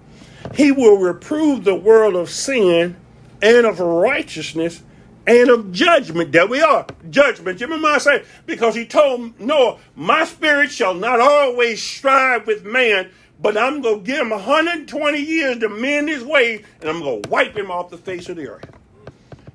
He 0.54 0.72
will 0.72 0.96
reprove 0.96 1.64
the 1.64 1.74
world 1.74 2.16
of 2.16 2.30
sin 2.30 2.96
and 3.42 3.66
of 3.66 3.80
righteousness 3.80 4.82
and 5.26 5.50
of 5.50 5.72
judgment. 5.72 6.32
There 6.32 6.46
we 6.46 6.62
are. 6.62 6.86
Judgment. 7.10 7.60
You 7.60 7.66
remember 7.66 7.88
I 7.88 7.98
said, 7.98 8.24
because 8.46 8.74
he 8.74 8.86
told 8.86 9.38
Noah, 9.38 9.78
My 9.94 10.24
spirit 10.24 10.70
shall 10.70 10.94
not 10.94 11.20
always 11.20 11.82
strive 11.82 12.46
with 12.46 12.64
man, 12.64 13.10
but 13.40 13.56
I'm 13.56 13.82
going 13.82 14.00
to 14.00 14.04
give 14.04 14.18
him 14.20 14.30
120 14.30 15.18
years 15.20 15.58
to 15.58 15.68
mend 15.68 16.08
his 16.08 16.24
ways, 16.24 16.64
and 16.80 16.90
I'm 16.90 17.00
going 17.00 17.22
to 17.22 17.28
wipe 17.28 17.56
him 17.56 17.70
off 17.70 17.90
the 17.90 17.98
face 17.98 18.28
of 18.28 18.36
the 18.36 18.48
earth 18.48 18.70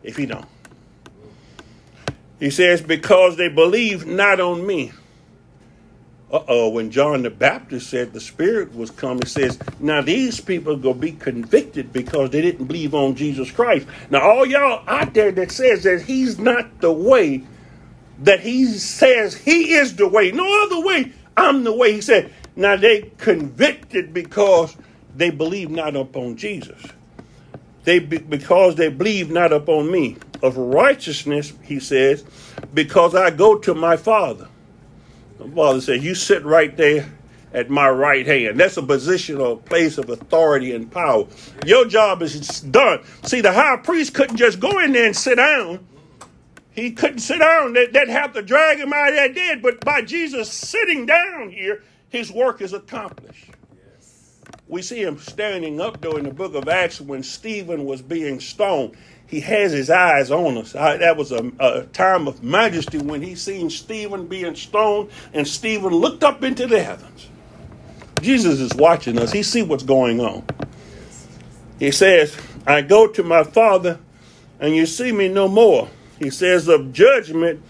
if 0.04 0.18
he 0.18 0.26
don't. 0.26 0.46
He 2.40 2.50
says, 2.50 2.82
because 2.82 3.38
they 3.38 3.50
believe 3.50 4.06
not 4.06 4.40
on 4.40 4.66
me. 4.66 4.92
uh 6.32 6.44
oh, 6.48 6.70
when 6.70 6.92
John 6.92 7.22
the 7.24 7.30
Baptist 7.30 7.90
said 7.90 8.14
the 8.14 8.20
Spirit 8.22 8.76
was 8.76 8.92
coming, 8.92 9.24
he 9.24 9.30
says, 9.30 9.60
now 9.80 10.02
these 10.02 10.42
people 10.42 10.74
are 10.74 10.78
going 10.78 10.96
to 10.96 11.02
be 11.02 11.12
convicted 11.14 11.94
because 11.94 12.32
they 12.32 12.42
didn't 12.42 12.66
believe 12.66 12.96
on 12.96 13.16
Jesus 13.16 13.52
Christ. 13.52 13.88
Now, 14.10 14.22
all 14.22 14.46
y'all 14.46 14.84
out 14.88 15.14
there 15.14 15.32
that 15.34 15.52
says 15.52 15.84
that 15.84 16.02
he's 16.04 16.40
not 16.40 16.82
the 16.82 16.92
way, 16.92 17.44
that 18.20 18.42
he 18.42 18.66
says 18.66 19.36
he 19.36 19.74
is 19.74 19.96
the 19.96 20.08
way, 20.08 20.32
no 20.32 20.66
other 20.66 20.86
way, 20.86 21.14
I'm 21.38 21.64
the 21.64 21.74
way. 21.74 21.94
He 21.94 22.02
said, 22.02 22.34
now 22.56 22.76
they 22.76 23.12
convicted 23.18 24.14
because 24.14 24.76
they 25.16 25.30
believe 25.30 25.70
not 25.70 25.96
upon 25.96 26.36
Jesus. 26.36 26.82
They 27.84 28.00
because 28.00 28.76
they 28.76 28.90
believe 28.90 29.30
not 29.30 29.52
upon 29.52 29.92
me. 29.92 30.18
Of 30.42 30.58
righteousness, 30.58 31.54
he 31.62 31.80
says, 31.80 32.26
because 32.74 33.16
I 33.16 33.30
go 33.30 33.58
to 33.60 33.74
my 33.74 33.96
Father 33.96 34.50
the 35.44 35.56
Father 35.56 35.82
says, 35.82 36.04
You 36.04 36.16
sit 36.16 36.44
right 36.46 36.76
there 36.76 37.12
at 37.54 37.70
my 37.70 37.90
right 37.90 38.26
hand. 38.26 38.60
That's 38.60 38.78
a 38.78 38.84
position 38.84 39.40
or 39.40 39.54
a 39.54 39.58
place 39.58 39.98
of 39.98 40.10
authority 40.10 40.74
and 40.74 40.92
power. 40.92 41.28
Your 41.66 41.86
job 41.86 42.22
is 42.22 42.62
done. 42.62 43.00
See, 43.24 43.42
the 43.42 43.52
high 43.52 43.78
priest 43.78 44.14
couldn't 44.14 44.38
just 44.38 44.60
go 44.60 44.80
in 44.80 44.94
there 44.94 45.06
and 45.06 45.16
sit 45.16 45.36
down. 45.36 45.86
He 46.72 46.92
couldn't 46.92 47.20
sit 47.20 47.40
down. 47.40 47.74
They'd 47.74 48.10
have 48.10 48.34
to 48.34 48.42
drag 48.42 48.80
him 48.80 48.94
out 48.94 49.10
of 49.10 49.16
that 49.16 49.36
dead. 49.36 49.62
But 49.62 49.82
by 49.82 50.02
Jesus 50.02 50.52
sitting 50.52 51.06
down 51.06 51.52
here, 51.52 51.84
his 52.14 52.32
work 52.32 52.62
is 52.62 52.72
accomplished. 52.72 53.50
We 54.70 54.82
see 54.82 55.04
him 55.04 55.20
standing 55.20 55.82
up, 55.82 56.00
though, 56.00 56.16
in 56.16 56.24
the 56.24 56.34
book 56.34 56.56
of 56.56 56.70
Acts 56.70 57.02
when 57.02 57.24
Stephen 57.24 57.84
was 57.84 58.02
being 58.02 58.40
stoned 58.40 58.96
he 59.34 59.40
has 59.40 59.72
his 59.72 59.90
eyes 59.90 60.30
on 60.30 60.60
us. 60.60 60.76
I, 60.76 60.98
that 60.98 61.18
was 61.18 61.32
a, 61.32 61.52
a, 61.60 61.84
time 61.88 62.28
of 62.28 62.44
majesty 62.44 63.00
when 63.00 63.24
he 63.24 63.34
seen 63.34 63.72
Stephen 63.72 64.28
being 64.28 64.54
stoned, 64.54 65.10
and 65.34 65.48
Stephen 65.48 65.92
looked 65.92 66.24
up 66.24 66.44
into 66.44 66.68
the 66.68 66.84
heavens. 66.84 67.30
Jesus 68.22 68.60
is 68.60 68.76
watching 68.76 69.18
us. 69.18 69.32
He 69.32 69.42
see 69.42 69.64
what's 69.64 69.82
going 69.82 70.20
on. 70.22 70.46
He 71.80 71.90
says, 71.90 72.38
I 72.68 72.82
go 72.82 73.08
to 73.08 73.24
my 73.24 73.44
Father, 73.44 73.98
and 74.60 74.76
you 74.76 74.86
see 74.86 75.12
me 75.12 75.30
no 75.30 75.48
more. 75.48 75.90
He 76.20 76.30
says, 76.30 76.68
of 76.68 76.94
judgment, 76.94 77.64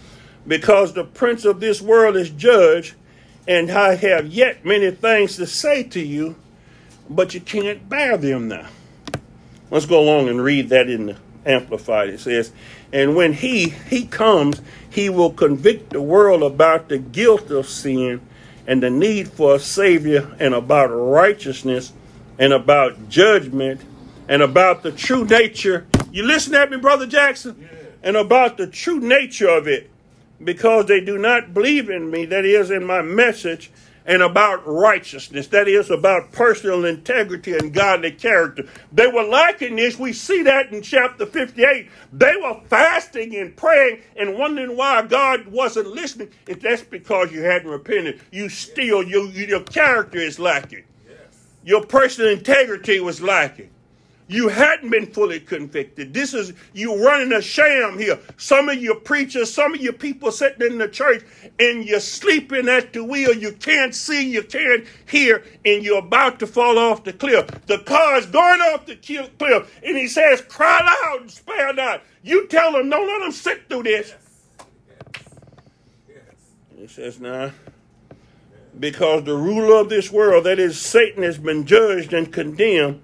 because 0.46 0.92
the 0.92 1.04
prince 1.04 1.46
of 1.46 1.60
this 1.60 1.80
world 1.80 2.14
is 2.14 2.28
judged, 2.28 2.94
and 3.46 3.70
I 3.70 3.94
have 3.96 4.26
yet 4.26 4.64
many 4.64 4.90
things 4.90 5.36
to 5.36 5.46
say 5.46 5.82
to 5.84 6.00
you, 6.00 6.36
but 7.08 7.34
you 7.34 7.40
can't 7.40 7.88
bear 7.88 8.16
them 8.16 8.48
now. 8.48 8.68
Let's 9.70 9.86
go 9.86 10.00
along 10.00 10.28
and 10.28 10.42
read 10.42 10.68
that 10.70 10.88
in 10.88 11.06
the 11.06 11.16
Amplified. 11.46 12.08
It 12.08 12.20
says, 12.20 12.52
And 12.92 13.14
when 13.14 13.34
he 13.34 13.68
he 13.68 14.06
comes, 14.06 14.62
he 14.88 15.10
will 15.10 15.30
convict 15.30 15.90
the 15.90 16.00
world 16.00 16.42
about 16.42 16.88
the 16.88 16.98
guilt 16.98 17.50
of 17.50 17.68
sin 17.68 18.22
and 18.66 18.82
the 18.82 18.90
need 18.90 19.28
for 19.28 19.56
a 19.56 19.58
savior 19.58 20.34
and 20.38 20.54
about 20.54 20.86
righteousness 20.86 21.92
and 22.38 22.52
about 22.52 23.08
judgment 23.10 23.82
and 24.28 24.40
about 24.40 24.82
the 24.82 24.92
true 24.92 25.26
nature. 25.26 25.86
You 26.10 26.22
listen 26.24 26.54
at 26.54 26.70
me, 26.70 26.78
Brother 26.78 27.06
Jackson? 27.06 27.56
Yeah. 27.60 27.68
And 28.02 28.16
about 28.16 28.56
the 28.56 28.66
true 28.66 29.00
nature 29.00 29.48
of 29.48 29.68
it. 29.68 29.90
Because 30.42 30.86
they 30.86 31.00
do 31.00 31.16
not 31.18 31.54
believe 31.54 31.88
in 31.88 32.10
me, 32.10 32.24
that 32.26 32.44
is, 32.44 32.70
in 32.70 32.84
my 32.84 33.02
message, 33.02 33.70
and 34.06 34.22
about 34.22 34.66
righteousness. 34.66 35.46
That 35.48 35.68
is 35.68 35.90
about 35.90 36.32
personal 36.32 36.84
integrity 36.84 37.56
and 37.56 37.72
godly 37.72 38.10
character. 38.10 38.68
They 38.92 39.06
were 39.06 39.22
lacking 39.22 39.76
this. 39.76 39.98
We 39.98 40.12
see 40.12 40.42
that 40.42 40.72
in 40.72 40.82
chapter 40.82 41.26
58. 41.26 41.88
They 42.12 42.36
were 42.36 42.60
fasting 42.68 43.34
and 43.36 43.56
praying 43.56 44.02
and 44.16 44.38
wondering 44.38 44.76
why 44.76 45.02
God 45.02 45.46
wasn't 45.46 45.88
listening. 45.88 46.30
If 46.46 46.60
that's 46.60 46.82
because 46.82 47.32
you 47.32 47.42
hadn't 47.42 47.70
repented, 47.70 48.20
you 48.30 48.48
still, 48.48 49.02
your, 49.02 49.26
your 49.28 49.62
character 49.62 50.18
is 50.18 50.38
lacking. 50.38 50.84
Your 51.64 51.84
personal 51.86 52.30
integrity 52.30 53.00
was 53.00 53.22
lacking. 53.22 53.70
You 54.26 54.48
hadn't 54.48 54.88
been 54.88 55.06
fully 55.06 55.38
convicted. 55.38 56.14
This 56.14 56.32
is 56.32 56.54
you 56.72 57.04
running 57.04 57.32
a 57.32 57.42
sham 57.42 57.98
here. 57.98 58.18
Some 58.38 58.70
of 58.70 58.82
your 58.82 58.94
preachers, 58.94 59.52
some 59.52 59.74
of 59.74 59.80
your 59.82 59.92
people 59.92 60.32
sitting 60.32 60.66
in 60.66 60.78
the 60.78 60.88
church, 60.88 61.22
and 61.60 61.84
you're 61.84 62.00
sleeping 62.00 62.66
at 62.66 62.94
the 62.94 63.04
wheel. 63.04 63.34
You 63.34 63.52
can't 63.52 63.94
see, 63.94 64.26
you 64.26 64.42
can't 64.42 64.86
hear, 65.06 65.44
and 65.66 65.84
you're 65.84 65.98
about 65.98 66.38
to 66.38 66.46
fall 66.46 66.78
off 66.78 67.04
the 67.04 67.12
cliff. 67.12 67.46
The 67.66 67.80
car 67.80 68.16
is 68.16 68.24
going 68.24 68.62
off 68.62 68.86
the 68.86 68.96
cliff, 68.96 69.80
and 69.84 69.96
he 69.96 70.08
says, 70.08 70.40
"Cry 70.40 70.80
loud 70.80 71.20
and 71.20 71.30
spare 71.30 71.74
not." 71.74 72.02
You 72.22 72.46
tell 72.46 72.72
them, 72.72 72.88
"Don't 72.88 73.06
let 73.06 73.20
them 73.20 73.32
sit 73.32 73.68
through 73.68 73.82
this." 73.82 74.14
He 76.74 76.86
says, 76.86 77.20
"Now." 77.20 77.52
Because 78.80 79.24
the 79.24 79.34
ruler 79.36 79.76
of 79.76 79.90
this 79.90 80.10
world, 80.10 80.44
that 80.44 80.58
is 80.58 80.80
Satan, 80.80 81.22
has 81.22 81.36
been 81.36 81.66
judged 81.66 82.14
and 82.14 82.32
condemned 82.32 83.02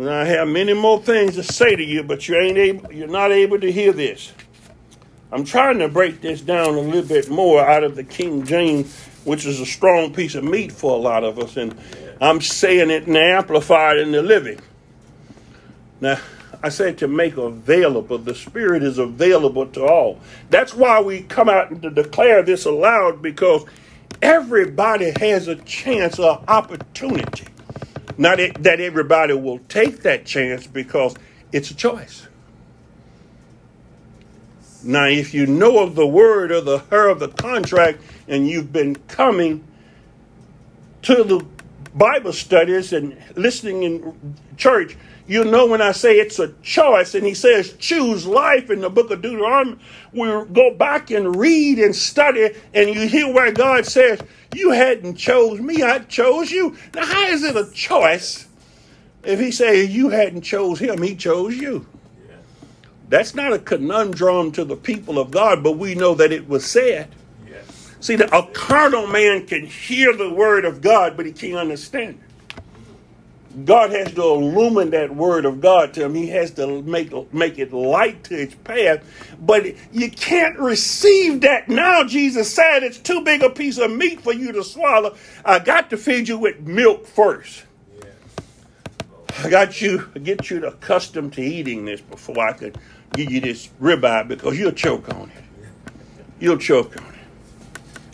and 0.00 0.08
I 0.08 0.24
have 0.24 0.48
many 0.48 0.72
more 0.72 0.98
things 0.98 1.34
to 1.34 1.42
say 1.42 1.76
to 1.76 1.84
you, 1.84 2.02
but 2.02 2.26
you 2.26 2.34
ain't 2.34 2.56
able, 2.56 2.90
you're 2.90 3.06
not 3.06 3.32
able 3.32 3.60
to 3.60 3.70
hear 3.70 3.92
this. 3.92 4.32
I'm 5.30 5.44
trying 5.44 5.78
to 5.80 5.88
break 5.88 6.22
this 6.22 6.40
down 6.40 6.74
a 6.74 6.80
little 6.80 7.02
bit 7.02 7.28
more 7.28 7.60
out 7.60 7.84
of 7.84 7.96
the 7.96 8.04
King 8.04 8.46
James, 8.46 8.96
which 9.24 9.44
is 9.44 9.60
a 9.60 9.66
strong 9.66 10.14
piece 10.14 10.34
of 10.34 10.42
meat 10.42 10.72
for 10.72 10.92
a 10.92 10.98
lot 10.98 11.22
of 11.22 11.38
us, 11.38 11.58
and 11.58 11.78
I'm 12.18 12.40
saying 12.40 12.88
it 12.88 13.04
the 13.04 13.20
Amplified 13.20 13.98
in 13.98 14.12
the 14.12 14.22
Living. 14.22 14.58
Now, 16.00 16.18
I 16.62 16.70
said 16.70 16.96
to 16.98 17.08
make 17.08 17.36
available. 17.36 18.16
The 18.16 18.34
Spirit 18.34 18.82
is 18.82 18.96
available 18.96 19.66
to 19.66 19.84
all. 19.84 20.18
That's 20.48 20.74
why 20.74 21.00
we 21.02 21.22
come 21.22 21.50
out 21.50 21.70
and 21.70 21.82
to 21.82 21.90
declare 21.90 22.42
this 22.42 22.64
aloud 22.64 23.20
because 23.20 23.66
everybody 24.22 25.12
has 25.20 25.46
a 25.46 25.56
chance 25.56 26.18
or 26.18 26.42
opportunity 26.48 27.46
not 28.18 28.38
that 28.60 28.80
everybody 28.80 29.34
will 29.34 29.58
take 29.68 30.02
that 30.02 30.24
chance 30.24 30.66
because 30.66 31.14
it's 31.52 31.70
a 31.70 31.74
choice. 31.74 32.26
Now, 34.82 35.06
if 35.06 35.34
you 35.34 35.46
know 35.46 35.80
of 35.80 35.94
the 35.94 36.06
word 36.06 36.50
or 36.50 36.60
the 36.60 36.78
her 36.78 37.08
of 37.08 37.20
the 37.20 37.28
contract 37.28 38.00
and 38.28 38.48
you've 38.48 38.72
been 38.72 38.96
coming 39.08 39.64
to 41.02 41.22
the 41.24 41.44
Bible 41.94 42.32
studies 42.32 42.92
and 42.92 43.16
listening 43.36 43.82
in 43.82 44.36
church, 44.56 44.96
you 45.26 45.44
know 45.44 45.66
when 45.66 45.80
I 45.80 45.92
say 45.92 46.18
it's 46.18 46.38
a 46.38 46.52
choice, 46.62 47.14
and 47.14 47.24
he 47.24 47.34
says 47.34 47.74
choose 47.74 48.26
life 48.26 48.70
in 48.70 48.80
the 48.80 48.90
book 48.90 49.10
of 49.10 49.22
Deuteronomy, 49.22 49.78
we 50.12 50.26
go 50.52 50.74
back 50.74 51.10
and 51.10 51.36
read 51.36 51.78
and 51.78 51.94
study, 51.94 52.50
and 52.74 52.90
you 52.90 53.06
hear 53.06 53.32
where 53.32 53.52
God 53.52 53.86
says, 53.86 54.20
You 54.54 54.70
hadn't 54.70 55.16
chose 55.16 55.60
me, 55.60 55.82
I 55.82 56.00
chose 56.00 56.50
you. 56.50 56.76
Now, 56.94 57.06
how 57.06 57.28
is 57.28 57.42
it 57.42 57.56
a 57.56 57.70
choice 57.72 58.48
if 59.22 59.38
he 59.38 59.50
says 59.50 59.94
you 59.94 60.08
hadn't 60.08 60.42
chose 60.42 60.78
him, 60.78 61.02
he 61.02 61.14
chose 61.14 61.56
you? 61.56 61.86
That's 63.08 63.34
not 63.34 63.52
a 63.52 63.58
conundrum 63.58 64.52
to 64.52 64.64
the 64.64 64.76
people 64.76 65.18
of 65.18 65.32
God, 65.32 65.64
but 65.64 65.72
we 65.72 65.96
know 65.96 66.14
that 66.14 66.30
it 66.30 66.48
was 66.48 66.64
said. 66.64 67.08
See, 68.00 68.16
that 68.16 68.32
a 68.32 68.46
carnal 68.52 69.06
man 69.06 69.46
can 69.46 69.66
hear 69.66 70.16
the 70.16 70.30
word 70.30 70.64
of 70.64 70.80
God, 70.80 71.16
but 71.16 71.26
he 71.26 71.32
can't 71.32 71.56
understand 71.56 72.18
it. 72.18 72.30
God 73.64 73.90
has 73.90 74.12
to 74.14 74.22
illumine 74.22 74.90
that 74.90 75.14
word 75.14 75.44
of 75.44 75.60
God 75.60 75.92
to 75.94 76.04
him. 76.04 76.14
He 76.14 76.28
has 76.28 76.52
to 76.52 76.82
make, 76.82 77.12
make 77.34 77.58
it 77.58 77.72
light 77.72 78.22
to 78.24 78.34
his 78.34 78.54
path. 78.54 79.04
But 79.40 79.74
you 79.92 80.10
can't 80.10 80.56
receive 80.58 81.40
that 81.40 81.68
now. 81.68 82.04
Jesus 82.04 82.52
said 82.52 82.84
it's 82.84 82.98
too 82.98 83.22
big 83.22 83.42
a 83.42 83.50
piece 83.50 83.78
of 83.78 83.90
meat 83.90 84.20
for 84.20 84.32
you 84.32 84.52
to 84.52 84.62
swallow. 84.62 85.16
I 85.44 85.58
got 85.58 85.90
to 85.90 85.96
feed 85.96 86.28
you 86.28 86.38
with 86.38 86.60
milk 86.60 87.06
first. 87.06 87.64
I 89.42 89.50
got 89.50 89.80
you 89.80 90.06
get 90.22 90.48
you 90.50 90.64
accustomed 90.66 91.32
to 91.34 91.42
eating 91.42 91.84
this 91.86 92.00
before 92.00 92.38
I 92.46 92.52
could 92.52 92.78
give 93.14 93.30
you 93.32 93.40
this 93.40 93.68
ribeye 93.80 94.28
because 94.28 94.58
you'll 94.58 94.72
choke 94.72 95.08
on 95.12 95.30
it. 95.30 95.44
You'll 96.38 96.58
choke 96.58 96.96
on 97.00 97.14
it. 97.14 97.19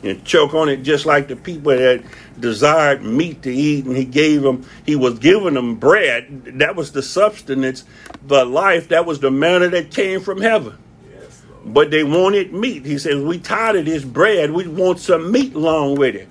And 0.02 0.24
choke 0.24 0.54
on 0.54 0.68
it 0.68 0.78
just 0.78 1.06
like 1.06 1.28
the 1.28 1.36
people 1.36 1.72
that 1.72 2.02
desired 2.38 3.02
meat 3.02 3.42
to 3.42 3.52
eat, 3.52 3.86
and 3.86 3.96
he 3.96 4.04
gave 4.04 4.42
them, 4.42 4.66
he 4.84 4.96
was 4.96 5.18
giving 5.18 5.54
them 5.54 5.76
bread. 5.76 6.44
That 6.58 6.76
was 6.76 6.92
the 6.92 7.02
substance, 7.02 7.84
the 8.26 8.44
life, 8.44 8.88
that 8.88 9.06
was 9.06 9.20
the 9.20 9.30
manna 9.30 9.68
that 9.70 9.90
came 9.90 10.20
from 10.20 10.40
heaven. 10.40 10.76
but 11.64 11.90
they 11.90 12.04
wanted 12.04 12.52
meat. 12.52 12.86
He 12.86 12.98
says, 12.98 13.22
We 13.22 13.38
tired 13.38 13.76
of 13.76 13.84
this 13.86 14.04
bread. 14.04 14.52
We 14.52 14.68
want 14.68 15.00
some 15.00 15.32
meat 15.32 15.54
along 15.54 15.96
with 15.96 16.14
it. 16.14 16.28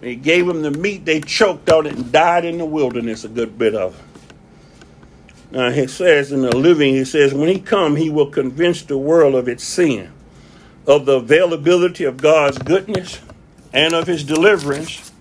When 0.00 0.10
he 0.10 0.16
gave 0.16 0.46
them 0.46 0.62
the 0.62 0.70
meat, 0.70 1.04
they 1.04 1.20
choked 1.20 1.70
on 1.70 1.86
it 1.86 1.94
and 1.94 2.12
died 2.12 2.44
in 2.44 2.58
the 2.58 2.64
wilderness, 2.64 3.24
a 3.24 3.28
good 3.28 3.58
bit 3.58 3.74
of 3.74 3.98
it. 3.98 4.04
Now 5.52 5.70
he 5.70 5.86
says 5.88 6.32
in 6.32 6.42
the 6.42 6.56
living, 6.56 6.94
he 6.94 7.04
says, 7.04 7.34
when 7.34 7.48
he 7.48 7.60
come, 7.60 7.96
he 7.96 8.10
will 8.10 8.30
convince 8.30 8.82
the 8.82 8.96
world 8.96 9.34
of 9.34 9.48
its 9.48 9.64
sin, 9.64 10.12
of 10.86 11.06
the 11.06 11.14
availability 11.14 12.04
of 12.04 12.18
God's 12.18 12.58
goodness, 12.58 13.20
and 13.72 13.94
of 13.94 14.06
his 14.06 14.24
deliverance 14.24 15.12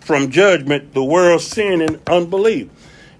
from 0.00 0.30
judgment, 0.30 0.94
the 0.94 1.04
world's 1.04 1.46
sin 1.46 1.82
and 1.82 2.00
unbelief. 2.08 2.70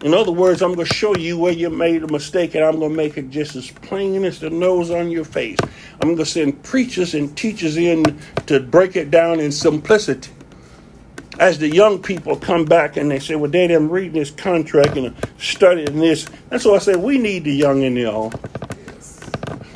In 0.03 0.15
other 0.15 0.33
words, 0.33 0.63
I'm 0.63 0.75
going 0.75 0.87
to 0.87 0.95
show 0.95 1.17
you 1.17 1.39
where 1.39 1.53
you 1.53 1.71
made 1.71 2.03
a 2.05 2.09
mistake, 2.09 2.55
and 2.55 2.65
I'm 2.65 2.79
going 2.79 2.91
to 2.93 2.97
make 2.97 3.17
it 3.19 3.31
just 3.31 3.57
as 3.57 3.71
plain 3.71 4.25
as 4.25 4.41
the 4.41 4.51
nose 4.51 4.91
on 4.91 5.11
your 5.11 5.25
face. 5.25 5.59
I'm 5.95 6.09
going 6.09 6.19
to 6.19 6.27
send 6.27 6.63
preachers 6.65 7.15
and 7.15 7.37
teachers 7.37 7.77
in 7.79 8.21
to 8.47 8.61
break 8.61 8.97
it 8.97 9.11
down 9.11 9.41
in 9.41 9.53
simplicity. 9.53 10.31
as 11.39 11.59
the 11.59 11.69
young 11.69 12.03
people 12.03 12.37
come 12.37 12.65
back 12.65 12.97
and 12.97 13.11
they 13.11 13.19
say, 13.19 13.37
Well, 13.37 13.51
Daddy, 13.51 13.75
I'm 13.75 13.91
reading 13.91 14.15
this 14.15 14.31
contract 14.31 14.97
and 14.97 15.15
studying 15.39 16.01
this. 16.01 16.27
That's 16.51 16.65
why 16.65 16.75
I 16.75 16.79
said 16.79 16.97
we 16.97 17.19
need 17.19 17.45
the 17.45 17.55
young 17.55 17.85
and 17.85 17.97
the 17.97 18.07
old. 18.07 18.35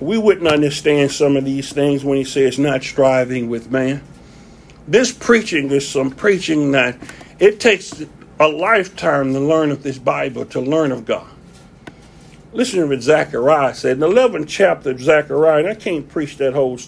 We 0.01 0.19
wouldn't 0.19 0.47
understand 0.47 1.11
some 1.11 1.37
of 1.37 1.45
these 1.45 1.73
things 1.73 2.05
when 2.05 2.19
he 2.19 2.25
says 2.25 2.59
not 2.59 2.83
striving 2.83 3.49
with 3.49 3.71
man. 3.71 4.03
This 4.87 5.13
preaching 5.13 5.71
is 5.71 5.87
some 5.89 6.11
preaching 6.11 6.73
that 6.73 6.97
it 7.39 7.61
takes 7.61 8.05
a 8.41 8.49
lifetime 8.49 9.33
to 9.33 9.41
learn 9.41 9.71
of 9.71 9.83
this 9.83 9.99
Bible, 9.99 10.45
to 10.47 10.61
learn 10.61 10.93
of 10.93 11.05
God. 11.05 11.29
Listen 12.53 12.81
to 12.81 12.87
what 12.87 13.03
Zechariah 13.03 13.75
said 13.75 13.93
in 13.93 14.01
the 14.01 14.09
11th 14.09 14.49
chapter 14.49 14.91
of 14.91 15.01
Zechariah, 15.01 15.59
and 15.59 15.69
I 15.69 15.75
can't 15.75 16.09
preach 16.09 16.39
that 16.39 16.55
whole 16.55 16.79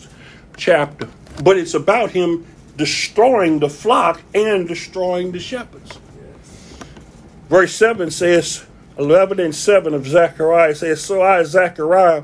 chapter, 0.57 1.09
but 1.43 1.59
it's 1.59 1.75
about 1.75 2.13
him 2.13 2.47
destroying 2.77 3.59
the 3.59 3.69
flock 3.69 4.23
and 4.35 4.67
destroying 4.67 5.33
the 5.33 5.39
shepherds. 5.39 5.99
Verse 7.49 7.75
7 7.75 8.11
says, 8.11 8.65
11 8.97 9.41
and 9.41 9.55
7 9.55 9.93
of 9.93 10.07
Zechariah 10.07 10.75
says, 10.75 11.03
So 11.03 11.21
I, 11.23 11.43
Zechariah, 11.43 12.23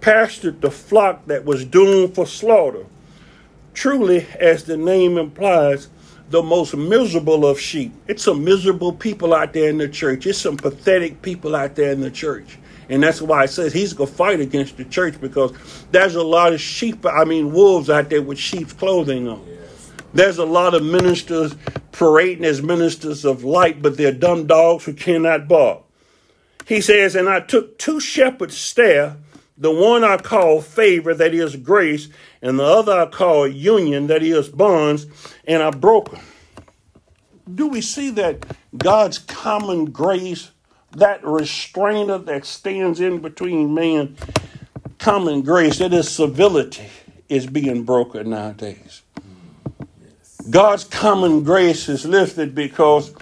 pastured 0.00 0.60
the 0.60 0.70
flock 0.70 1.26
that 1.26 1.44
was 1.44 1.64
doomed 1.64 2.14
for 2.14 2.26
slaughter. 2.26 2.86
Truly, 3.74 4.26
as 4.38 4.64
the 4.64 4.76
name 4.76 5.18
implies, 5.18 5.88
the 6.30 6.42
most 6.42 6.74
miserable 6.76 7.46
of 7.46 7.60
sheep. 7.60 7.92
It's 8.08 8.24
some 8.24 8.44
miserable 8.44 8.92
people 8.92 9.32
out 9.34 9.52
there 9.52 9.68
in 9.68 9.78
the 9.78 9.88
church. 9.88 10.26
It's 10.26 10.38
some 10.38 10.56
pathetic 10.56 11.22
people 11.22 11.54
out 11.54 11.76
there 11.76 11.92
in 11.92 12.00
the 12.00 12.10
church. 12.10 12.58
And 12.88 13.02
that's 13.02 13.20
why 13.20 13.44
it 13.44 13.48
says 13.48 13.72
he's 13.72 13.92
going 13.92 14.08
to 14.08 14.16
fight 14.16 14.40
against 14.40 14.76
the 14.76 14.84
church 14.84 15.20
because 15.20 15.52
there's 15.90 16.14
a 16.14 16.22
lot 16.22 16.52
of 16.52 16.60
sheep, 16.60 17.04
I 17.04 17.24
mean, 17.24 17.52
wolves 17.52 17.90
out 17.90 18.10
there 18.10 18.22
with 18.22 18.38
sheep's 18.38 18.72
clothing 18.72 19.28
on. 19.28 19.46
There's 20.14 20.38
a 20.38 20.44
lot 20.44 20.74
of 20.74 20.82
ministers 20.84 21.54
parading 21.92 22.44
as 22.44 22.62
ministers 22.62 23.24
of 23.24 23.44
light, 23.44 23.82
but 23.82 23.96
they're 23.96 24.12
dumb 24.12 24.46
dogs 24.46 24.84
who 24.84 24.94
cannot 24.94 25.48
bark. 25.48 25.82
He 26.66 26.80
says, 26.80 27.14
And 27.14 27.28
I 27.28 27.40
took 27.40 27.78
two 27.78 28.00
shepherds' 28.00 28.56
staff, 28.56 29.16
the 29.58 29.70
one 29.70 30.04
I 30.04 30.18
call 30.18 30.60
favor, 30.60 31.14
that 31.14 31.32
is 31.32 31.56
grace, 31.56 32.08
and 32.42 32.58
the 32.58 32.64
other 32.64 32.92
I 32.92 33.06
call 33.06 33.48
union, 33.48 34.06
that 34.08 34.22
is 34.22 34.48
bonds, 34.48 35.06
and 35.46 35.62
I 35.62 35.70
broke 35.70 36.10
them. 36.10 36.24
Do 37.52 37.66
we 37.66 37.80
see 37.80 38.10
that 38.10 38.44
God's 38.76 39.18
common 39.18 39.86
grace, 39.86 40.50
that 40.92 41.24
restrainer 41.24 42.18
that 42.18 42.44
stands 42.44 43.00
in 43.00 43.20
between 43.20 43.72
man, 43.72 44.16
common 44.98 45.42
grace, 45.42 45.78
that 45.78 45.92
is 45.92 46.08
civility, 46.10 46.88
is 47.28 47.46
being 47.46 47.84
broken 47.84 48.30
nowadays? 48.30 49.02
God's 50.50 50.84
common 50.84 51.42
grace 51.42 51.88
is 51.88 52.04
lifted 52.04 52.54
because 52.54 53.14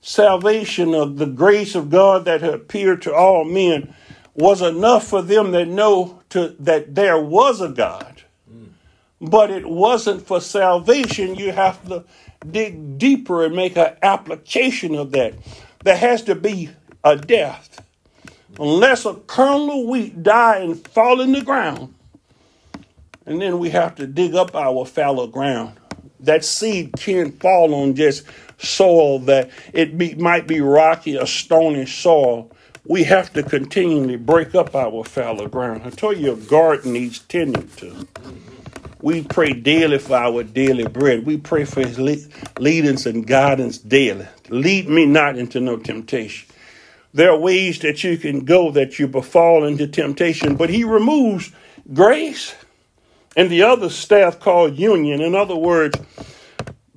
salvation 0.00 0.94
of 0.94 1.16
the 1.16 1.26
grace 1.26 1.74
of 1.74 1.90
God 1.90 2.24
that 2.24 2.42
appeared 2.42 3.02
to 3.02 3.14
all 3.14 3.44
men 3.44 3.94
was 4.34 4.62
enough 4.62 5.06
for 5.06 5.22
them 5.22 5.50
that 5.52 5.68
know 5.68 6.22
to, 6.30 6.56
that 6.60 6.94
there 6.94 7.20
was 7.20 7.60
a 7.60 7.68
God. 7.68 8.22
But 9.20 9.50
it 9.50 9.66
wasn't 9.68 10.26
for 10.26 10.40
salvation. 10.40 11.36
You 11.36 11.52
have 11.52 11.86
to 11.88 12.04
dig 12.50 12.98
deeper 12.98 13.44
and 13.44 13.54
make 13.54 13.76
an 13.76 13.94
application 14.02 14.94
of 14.94 15.12
that. 15.12 15.34
There 15.84 15.96
has 15.96 16.22
to 16.22 16.34
be 16.34 16.70
a 17.04 17.16
death. 17.16 17.84
Unless 18.58 19.06
a 19.06 19.14
kernel 19.14 19.82
of 19.82 19.88
wheat 19.88 20.22
die 20.22 20.58
and 20.58 20.86
fall 20.88 21.20
in 21.20 21.32
the 21.32 21.42
ground, 21.42 21.94
and 23.24 23.40
then 23.40 23.58
we 23.58 23.70
have 23.70 23.94
to 23.96 24.06
dig 24.06 24.34
up 24.34 24.54
our 24.54 24.84
fallow 24.84 25.26
ground 25.26 25.78
that 26.22 26.44
seed 26.44 26.92
can't 26.96 27.38
fall 27.40 27.74
on 27.74 27.94
just 27.94 28.24
soil 28.58 29.18
that 29.20 29.50
it 29.72 29.98
be, 29.98 30.14
might 30.14 30.46
be 30.46 30.60
rocky 30.60 31.18
or 31.18 31.26
stony 31.26 31.84
soil. 31.84 32.50
We 32.84 33.04
have 33.04 33.32
to 33.34 33.44
continually 33.44 34.16
break 34.16 34.56
up 34.56 34.74
our 34.74 35.04
fallow 35.04 35.46
ground. 35.46 35.82
I 35.84 35.90
told 35.90 36.18
you 36.18 36.32
a 36.32 36.36
garden 36.36 36.94
needs 36.94 37.20
tending 37.20 37.68
to. 37.76 38.08
We 39.00 39.22
pray 39.22 39.52
daily 39.52 39.98
for 39.98 40.16
our 40.16 40.42
daily 40.42 40.86
bread. 40.86 41.24
We 41.24 41.36
pray 41.36 41.64
for 41.64 41.86
his 41.86 41.98
leadings 42.58 43.06
and 43.06 43.26
guidance 43.26 43.78
daily. 43.78 44.26
Lead 44.48 44.88
me 44.88 45.06
not 45.06 45.38
into 45.38 45.60
no 45.60 45.76
temptation. 45.76 46.48
There 47.14 47.30
are 47.30 47.38
ways 47.38 47.78
that 47.80 48.02
you 48.02 48.16
can 48.18 48.44
go 48.44 48.72
that 48.72 48.98
you 48.98 49.06
befall 49.06 49.64
into 49.64 49.86
temptation, 49.86 50.56
but 50.56 50.70
he 50.70 50.82
removes 50.82 51.52
grace 51.92 52.54
and 53.36 53.48
the 53.48 53.62
other 53.62 53.90
staff 53.90 54.40
called 54.40 54.76
union. 54.78 55.20
In 55.20 55.34
other 55.34 55.56
words, 55.56 55.98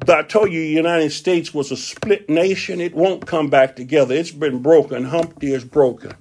I 0.10 0.24
told 0.24 0.52
you 0.52 0.60
the 0.60 0.68
United 0.68 1.12
States 1.12 1.54
was 1.54 1.72
a 1.72 1.78
split 1.78 2.30
nation. 2.30 2.82
It 2.82 2.94
won't 2.94 3.26
come 3.26 3.50
back 3.50 3.76
together. 3.76 4.16
It's 4.16 4.32
been 4.32 4.62
broken. 4.62 5.06
Humpty 5.06 5.54
is 5.54 5.64
broken. 5.64 6.14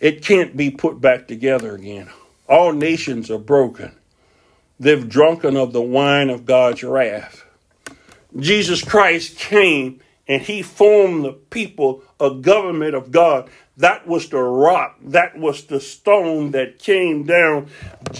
It 0.00 0.24
can't 0.24 0.56
be 0.56 0.70
put 0.70 1.00
back 1.00 1.28
together 1.28 1.74
again. 1.74 2.08
All 2.48 2.72
nations 2.72 3.30
are 3.30 3.38
broken. 3.38 3.92
They've 4.78 5.08
drunken 5.08 5.56
of 5.56 5.72
the 5.72 5.82
wine 5.82 6.30
of 6.30 6.46
God's 6.46 6.82
wrath. 6.82 7.44
Jesus 8.38 8.82
Christ 8.82 9.38
came 9.38 10.00
and 10.30 10.40
he 10.40 10.62
formed 10.62 11.24
the 11.24 11.32
people, 11.32 12.04
a 12.20 12.30
government 12.30 12.94
of 12.94 13.10
God. 13.10 13.50
That 13.78 14.06
was 14.06 14.28
the 14.28 14.38
rock. 14.38 14.96
That 15.02 15.36
was 15.36 15.64
the 15.64 15.80
stone 15.80 16.52
that 16.52 16.78
came 16.78 17.24
down. 17.24 17.66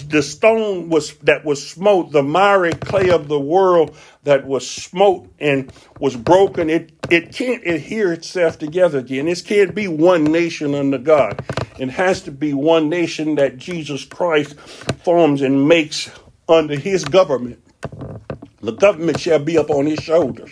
The 0.09 0.21
stone 0.21 0.89
was 0.89 1.13
that 1.19 1.45
was 1.45 1.65
smote, 1.65 2.11
the 2.11 2.21
miry 2.21 2.73
clay 2.73 3.11
of 3.11 3.29
the 3.29 3.39
world 3.39 3.95
that 4.23 4.45
was 4.45 4.69
smote 4.69 5.31
and 5.39 5.71
was 6.01 6.17
broken. 6.17 6.69
It 6.69 6.91
it 7.09 7.33
can't 7.33 7.65
adhere 7.65 8.11
itself 8.11 8.59
together 8.59 8.99
again. 8.99 9.27
This 9.27 9.41
can't 9.41 9.73
be 9.73 9.87
one 9.87 10.25
nation 10.25 10.75
under 10.75 10.97
God. 10.97 11.41
It 11.79 11.91
has 11.91 12.23
to 12.23 12.31
be 12.31 12.53
one 12.53 12.89
nation 12.89 13.35
that 13.35 13.57
Jesus 13.57 14.03
Christ 14.03 14.59
forms 14.59 15.41
and 15.41 15.65
makes 15.65 16.11
under 16.49 16.75
his 16.75 17.05
government. 17.05 17.63
The 18.59 18.73
government 18.73 19.17
shall 19.17 19.39
be 19.39 19.57
up 19.57 19.69
on 19.69 19.85
his 19.85 19.99
shoulders. 19.99 20.51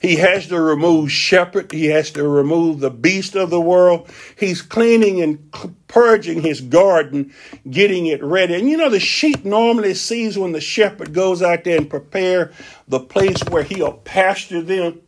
He 0.00 0.16
has 0.16 0.48
to 0.48 0.60
remove 0.60 1.10
shepherd. 1.10 1.72
He 1.72 1.86
has 1.86 2.10
to 2.12 2.28
remove 2.28 2.80
the 2.80 2.90
beast 2.90 3.34
of 3.34 3.50
the 3.50 3.60
world. 3.60 4.08
He's 4.38 4.60
cleaning 4.62 5.22
and 5.22 5.50
purging 5.88 6.42
his 6.42 6.60
garden, 6.60 7.32
getting 7.70 8.06
it 8.06 8.22
ready. 8.22 8.54
And 8.54 8.68
you 8.68 8.76
know, 8.76 8.90
the 8.90 9.00
sheep 9.00 9.44
normally 9.44 9.94
sees 9.94 10.36
when 10.38 10.52
the 10.52 10.60
shepherd 10.60 11.14
goes 11.14 11.42
out 11.42 11.64
there 11.64 11.78
and 11.78 11.88
prepare 11.88 12.52
the 12.88 13.00
place 13.00 13.42
where 13.44 13.62
he'll 13.62 13.94
pasture 13.94 14.62
them. 14.62 15.00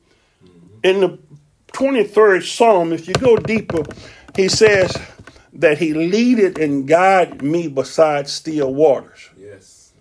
In 0.83 1.01
the 1.01 1.19
23rd 1.73 2.45
Psalm, 2.45 2.93
if 2.93 3.09
you 3.09 3.15
go 3.15 3.37
deeper, 3.37 3.83
he 4.35 4.49
says 4.49 4.97
that 5.53 5.79
he 5.79 5.93
leaded 5.93 6.59
and 6.59 6.87
guided 6.87 7.43
me 7.43 7.69
beside 7.69 8.29
still 8.29 8.73
waters. 8.73 9.29
Yes. 9.37 9.93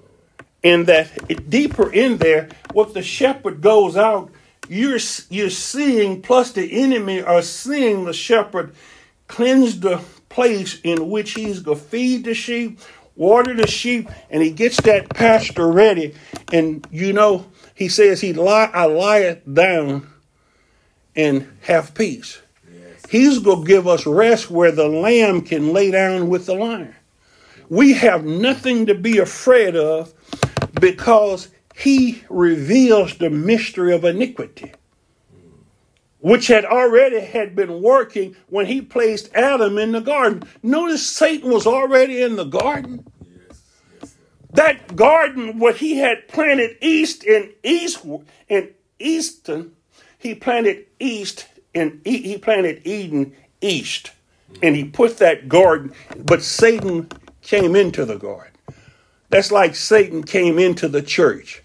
And 0.64 0.88
that 0.88 1.50
deeper 1.50 1.92
in 1.92 2.18
there, 2.18 2.50
what 2.74 2.94
the 2.94 3.02
shepherd 3.02 3.62
goes 3.62 3.98
out 3.98 4.32
you're, 4.70 5.00
you're 5.30 5.50
seeing, 5.50 6.22
plus 6.22 6.52
the 6.52 6.82
enemy 6.84 7.22
are 7.22 7.42
seeing 7.42 8.06
the 8.06 8.14
shepherd 8.14 8.74
cleanse 9.28 9.80
the 9.80 10.02
place 10.30 10.80
in 10.84 11.10
which 11.10 11.34
he's 11.34 11.60
going 11.60 11.78
to 11.78 11.84
feed 11.84 12.26
the 12.26 12.34
sheep, 12.34 12.80
water 13.16 13.54
the 13.54 13.68
sheep, 13.68 14.10
and 14.30 14.42
he 14.44 14.52
gets 14.52 14.80
that 14.82 15.10
pasture 15.10 15.72
ready. 15.72 16.14
And 16.52 16.86
you 16.92 17.14
know, 17.14 17.46
he 17.74 17.90
says, 17.90 18.22
he 18.22 18.34
lie, 18.34 18.70
I 18.74 18.86
lie 18.86 19.20
it 19.20 19.54
down 19.54 20.08
and 21.16 21.52
have 21.62 21.94
peace. 21.94 22.42
Yes. 22.72 23.04
He's 23.10 23.40
going 23.40 23.62
to 23.62 23.68
give 23.68 23.88
us 23.88 24.06
rest 24.06 24.52
where 24.52 24.72
the 24.72 24.88
lamb 24.88 25.42
can 25.42 25.74
lay 25.74 25.92
down 25.92 26.30
with 26.30 26.46
the 26.46 26.54
lion. 26.54 26.96
We 27.70 27.94
have 27.94 28.24
nothing 28.24 28.86
to 28.86 28.96
be 28.96 29.18
afraid 29.18 29.76
of 29.76 30.14
because 30.80 31.50
he 31.78 32.24
reveals 32.30 33.18
the 33.18 33.30
mystery 33.30 33.94
of 33.94 34.04
iniquity 34.04 34.72
which 36.20 36.48
had 36.48 36.66
already 36.66 37.20
had 37.20 37.56
been 37.56 37.82
working 37.82 38.36
when 38.50 38.66
he 38.66 38.82
placed 38.82 39.34
Adam 39.36 39.78
in 39.78 39.92
the 39.92 40.02
garden. 40.02 40.44
Notice 40.64 41.08
Satan 41.08 41.52
was 41.52 41.68
already 41.68 42.22
in 42.22 42.36
the 42.36 42.44
garden. 42.44 43.06
That 44.54 44.96
garden, 44.96 45.60
what 45.60 45.78
he 45.78 45.98
had 45.98 46.28
planted 46.28 46.78
east 46.82 47.24
and 47.24 47.54
east 47.64 48.04
and 48.50 48.70
eastern, 49.00 49.74
he 50.18 50.34
planted 50.34 50.86
east 51.00 51.48
and 51.76 52.02
he 52.04 52.38
planted 52.40 52.82
Eden 52.86 53.34
east, 53.62 54.12
and 54.64 54.76
he 54.76 54.86
put 54.86 55.18
that 55.18 55.48
garden. 55.48 55.94
But 56.18 56.42
Satan 56.42 57.10
came 57.42 57.76
into 57.76 58.04
the 58.04 58.18
garden. 58.18 58.54
That's 59.30 59.52
like 59.52 59.76
Satan 59.76 60.24
came 60.24 60.58
into 60.58 60.88
the 60.88 61.04
church. 61.04 61.62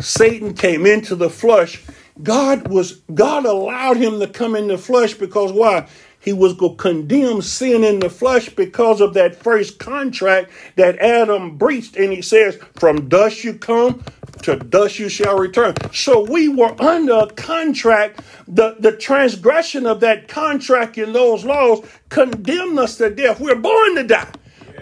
Satan 0.00 0.54
came 0.54 0.86
into 0.86 1.14
the 1.14 1.30
flesh. 1.30 1.82
God 2.22 2.68
was 2.68 3.00
God 3.14 3.46
allowed 3.46 3.96
him 3.96 4.20
to 4.20 4.26
come 4.26 4.54
in 4.54 4.68
the 4.68 4.78
flesh 4.78 5.14
because 5.14 5.52
why? 5.52 5.88
He 6.20 6.34
was 6.34 6.52
going 6.52 6.76
to 6.76 6.82
condemn 6.82 7.40
sin 7.40 7.82
in 7.82 7.98
the 7.98 8.10
flesh 8.10 8.50
because 8.50 9.00
of 9.00 9.14
that 9.14 9.36
first 9.36 9.78
contract 9.78 10.50
that 10.76 10.98
Adam 10.98 11.56
breached. 11.56 11.96
And 11.96 12.12
he 12.12 12.20
says, 12.20 12.58
From 12.74 13.08
dust 13.08 13.42
you 13.42 13.54
come, 13.54 14.04
to 14.42 14.56
dust 14.56 14.98
you 14.98 15.08
shall 15.08 15.38
return. 15.38 15.74
So 15.94 16.22
we 16.22 16.48
were 16.48 16.80
under 16.80 17.14
a 17.14 17.26
contract. 17.28 18.20
The, 18.46 18.76
the 18.78 18.92
transgression 18.92 19.86
of 19.86 20.00
that 20.00 20.28
contract 20.28 20.98
in 20.98 21.14
those 21.14 21.44
laws 21.44 21.86
condemned 22.10 22.78
us 22.78 22.98
to 22.98 23.08
death. 23.08 23.40
We're 23.40 23.54
born 23.54 23.96
to 23.96 24.04
die. 24.04 24.28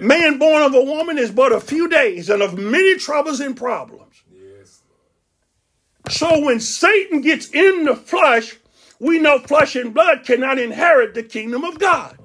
Man 0.00 0.38
born 0.38 0.62
of 0.62 0.74
a 0.74 0.82
woman 0.82 1.18
is 1.18 1.30
but 1.30 1.52
a 1.52 1.60
few 1.60 1.88
days 1.88 2.30
and 2.30 2.42
of 2.42 2.58
many 2.58 2.96
troubles 2.98 3.40
and 3.40 3.56
problems. 3.56 4.07
So 6.10 6.40
when 6.40 6.60
Satan 6.60 7.20
gets 7.20 7.50
in 7.50 7.84
the 7.84 7.94
flesh, 7.94 8.56
we 8.98 9.18
know 9.18 9.38
flesh 9.38 9.76
and 9.76 9.94
blood 9.94 10.24
cannot 10.24 10.58
inherit 10.58 11.14
the 11.14 11.22
kingdom 11.22 11.64
of 11.64 11.78
God. 11.78 12.18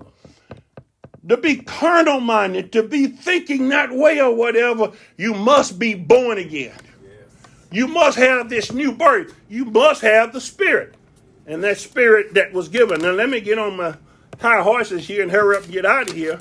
To 1.28 1.38
be 1.38 1.58
carnal 1.58 2.20
minded, 2.20 2.72
to 2.74 2.84
be 2.84 3.08
thinking 3.08 3.70
that 3.70 3.92
way 3.92 4.20
or 4.20 4.36
whatever, 4.36 4.92
you 5.18 5.34
must 5.34 5.80
be 5.80 5.96
born 5.96 6.38
again. 6.38 6.76
You 7.72 7.88
must 7.88 8.18
have 8.18 8.50
this 8.50 8.72
new 8.72 8.92
birth. 8.92 9.34
You 9.50 9.66
must 9.66 10.02
have 10.02 10.34
the 10.34 10.42
spirit. 10.42 10.96
And 11.48 11.64
that 11.64 11.78
spirit 11.78 12.34
that 12.36 12.54
was 12.54 12.68
given. 12.68 13.02
Now, 13.02 13.12
let 13.12 13.30
me 13.30 13.42
get 13.42 13.58
on 13.58 13.78
my 13.78 13.96
high 14.40 14.62
horses 14.62 15.08
here 15.08 15.24
and 15.24 15.32
hurry 15.32 15.58
up 15.58 15.64
and 15.64 15.72
get 15.72 15.86
out 15.86 16.10
of 16.10 16.16
here 16.16 16.40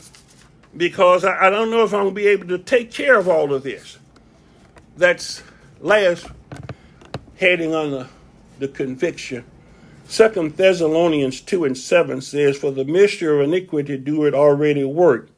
because 0.77 1.25
I, 1.25 1.47
I 1.47 1.51
don't 1.51 1.71
know 1.71 1.85
if 1.85 1.93
I'm 1.93 2.03
going 2.03 2.15
to 2.15 2.21
be 2.21 2.27
able 2.29 2.49
to 2.49 2.59
take 2.59 2.91
care 2.91 3.19
of 3.19 3.29
all 3.29 3.53
of 3.53 3.63
this. 3.63 3.99
That's 4.97 5.43
last 5.81 6.27
heading 7.43 7.75
on 7.75 7.91
the, 7.91 8.07
the 8.61 8.69
conviction. 8.69 9.45
Second 10.07 10.57
Thessalonians 10.57 11.41
2 11.41 11.65
and 11.65 11.77
7 11.77 12.21
says, 12.21 12.57
For 12.57 12.71
the 12.71 12.85
mystery 12.85 13.35
of 13.35 13.49
iniquity 13.49 13.97
do 13.97 14.25
it 14.27 14.33
already 14.33 14.85
work. 14.85 15.29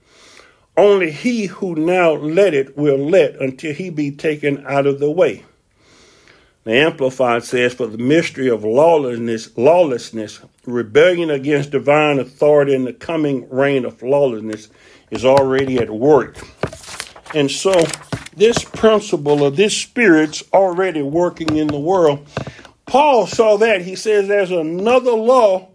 Only 0.76 1.10
he 1.10 1.46
who 1.46 1.74
now 1.74 2.12
let 2.12 2.52
it 2.52 2.76
will 2.76 2.98
let 2.98 3.36
until 3.36 3.72
he 3.72 3.88
be 3.88 4.10
taken 4.10 4.66
out 4.66 4.86
of 4.86 5.00
the 5.00 5.10
way. 5.10 5.44
The 6.64 6.74
Amplified 6.74 7.42
says, 7.44 7.72
For 7.72 7.86
the 7.86 7.96
mystery 7.96 8.50
of 8.50 8.64
lawlessness, 8.64 9.56
lawlessness, 9.56 10.40
rebellion 10.66 11.30
against 11.30 11.70
divine 11.70 12.18
authority, 12.18 12.74
in 12.74 12.84
the 12.84 12.92
coming 12.92 13.48
reign 13.48 13.86
of 13.86 14.02
lawlessness 14.02 14.68
is 15.10 15.24
already 15.24 15.78
at 15.78 15.90
work. 15.90 16.36
And 17.34 17.50
so, 17.50 17.72
this 18.36 18.64
principle 18.64 19.44
of 19.44 19.56
this 19.56 19.76
spirit's 19.76 20.42
already 20.52 21.02
working 21.02 21.56
in 21.56 21.68
the 21.68 21.78
world. 21.78 22.26
Paul 22.86 23.26
saw 23.26 23.56
that. 23.58 23.82
He 23.82 23.96
says, 23.96 24.28
There's 24.28 24.50
another 24.50 25.12
law 25.12 25.68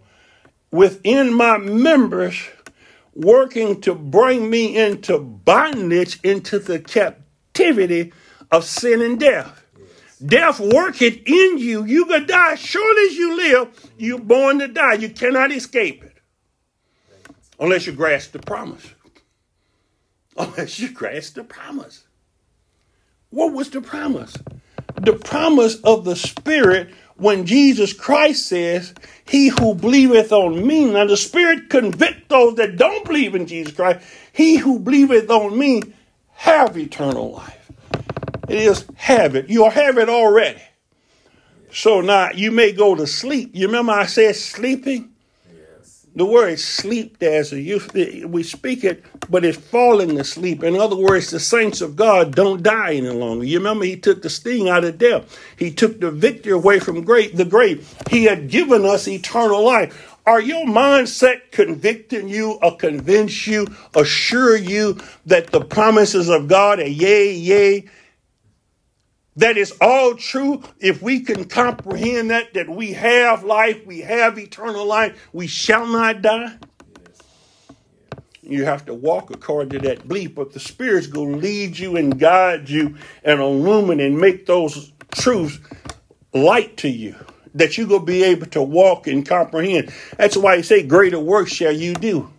within 0.70 1.34
my 1.34 1.58
members 1.58 2.40
working 3.14 3.80
to 3.82 3.94
bring 3.94 4.48
me 4.48 4.76
into 4.76 5.18
bondage, 5.18 6.20
into 6.22 6.58
the 6.58 6.78
captivity 6.78 8.12
of 8.50 8.64
sin 8.64 9.02
and 9.02 9.18
death. 9.18 9.64
Death 10.24 10.60
worketh 10.60 11.18
in 11.26 11.58
you. 11.58 11.84
You 11.84 12.06
gonna 12.06 12.26
die. 12.26 12.54
Sure 12.54 13.06
as 13.06 13.16
you 13.16 13.36
live, 13.36 13.90
you're 13.98 14.18
born 14.18 14.58
to 14.58 14.68
die. 14.68 14.94
You 14.94 15.08
cannot 15.08 15.50
escape 15.50 16.04
it. 16.04 16.18
Unless 17.58 17.86
you 17.86 17.92
grasp 17.92 18.32
the 18.32 18.38
promise. 18.38 18.86
Unless 20.36 20.78
you 20.78 20.90
grasp 20.90 21.34
the 21.34 21.44
promise. 21.44 22.04
What 23.30 23.52
was 23.52 23.70
the 23.70 23.80
promise? 23.80 24.36
The 25.00 25.14
promise 25.14 25.76
of 25.76 26.04
the 26.04 26.16
Spirit 26.16 26.90
when 27.16 27.44
Jesus 27.44 27.92
Christ 27.92 28.48
says, 28.48 28.94
He 29.26 29.48
who 29.48 29.74
believeth 29.74 30.32
on 30.32 30.66
me, 30.66 30.90
now 30.90 31.04
the 31.04 31.16
Spirit 31.16 31.68
convict 31.68 32.30
those 32.30 32.56
that 32.56 32.76
don't 32.76 33.04
believe 33.04 33.34
in 33.34 33.46
Jesus 33.46 33.74
Christ, 33.74 34.04
he 34.32 34.56
who 34.56 34.78
believeth 34.78 35.30
on 35.30 35.58
me 35.58 35.82
have 36.32 36.78
eternal 36.78 37.32
life. 37.32 37.70
It 38.48 38.56
is 38.56 38.86
have 38.96 39.36
it. 39.36 39.50
You 39.50 39.68
have 39.68 39.98
it 39.98 40.08
already. 40.08 40.62
So 41.72 42.00
now 42.00 42.30
you 42.30 42.50
may 42.50 42.72
go 42.72 42.94
to 42.94 43.06
sleep. 43.06 43.50
You 43.52 43.66
remember 43.66 43.92
I 43.92 44.06
said 44.06 44.34
sleeping? 44.34 45.09
The 46.16 46.24
word 46.26 46.58
sleep 46.58 47.18
there's 47.18 47.52
a 47.52 47.60
use 47.60 47.88
we 48.26 48.42
speak 48.42 48.82
it, 48.82 49.04
but 49.30 49.44
it's 49.44 49.56
falling 49.56 50.18
asleep. 50.18 50.64
In 50.64 50.74
other 50.74 50.96
words, 50.96 51.30
the 51.30 51.38
saints 51.38 51.80
of 51.80 51.94
God 51.94 52.34
don't 52.34 52.64
die 52.64 52.94
any 52.94 53.10
longer. 53.10 53.44
You 53.44 53.58
remember 53.58 53.84
he 53.84 53.96
took 53.96 54.22
the 54.22 54.30
sting 54.30 54.68
out 54.68 54.84
of 54.84 54.98
death. 54.98 55.38
He 55.56 55.70
took 55.70 56.00
the 56.00 56.10
victory 56.10 56.52
away 56.52 56.80
from 56.80 57.04
great 57.04 57.36
the 57.36 57.44
grave. 57.44 57.94
He 58.10 58.24
had 58.24 58.48
given 58.48 58.84
us 58.84 59.06
eternal 59.06 59.64
life. 59.64 60.16
Are 60.26 60.40
your 60.40 60.66
mindset 60.66 61.52
convicting 61.52 62.28
you 62.28 62.58
or 62.62 62.76
convince 62.76 63.46
you, 63.46 63.68
assure 63.94 64.56
you 64.56 64.98
that 65.26 65.48
the 65.48 65.60
promises 65.60 66.28
of 66.28 66.48
God 66.48 66.80
are 66.80 66.86
yea, 66.86 67.32
yea, 67.32 67.88
that 69.40 69.56
is 69.56 69.72
all 69.80 70.14
true. 70.14 70.62
If 70.78 71.00
we 71.02 71.20
can 71.20 71.44
comprehend 71.46 72.30
that 72.30 72.54
that 72.54 72.68
we 72.68 72.92
have 72.92 73.42
life 73.42 73.86
we 73.86 74.00
have 74.00 74.38
eternal 74.38 74.84
life 74.86 75.28
we 75.32 75.46
shall 75.46 75.86
not 75.86 76.22
die. 76.22 76.56
You 78.42 78.64
have 78.64 78.84
to 78.86 78.94
walk 78.94 79.30
according 79.30 79.70
to 79.70 79.88
that 79.88 80.06
belief 80.06 80.34
but 80.34 80.52
the 80.52 80.60
spirit's 80.60 81.06
going 81.06 81.32
to 81.32 81.38
lead 81.38 81.78
you 81.78 81.96
and 81.96 82.18
guide 82.18 82.68
you 82.68 82.96
and 83.24 83.40
illuminate 83.40 84.06
and 84.08 84.18
make 84.20 84.46
those 84.46 84.92
truths 85.12 85.58
light 86.34 86.76
to 86.78 86.88
you 86.88 87.16
that 87.54 87.78
you're 87.78 87.86
going 87.86 88.00
to 88.00 88.06
be 88.06 88.22
able 88.22 88.46
to 88.46 88.62
walk 88.62 89.06
and 89.06 89.26
comprehend. 89.26 89.92
That's 90.16 90.36
why 90.36 90.58
he 90.58 90.62
say 90.62 90.82
greater 90.82 91.18
works 91.18 91.52
shall 91.52 91.72
you 91.72 91.94
do. 91.94 92.30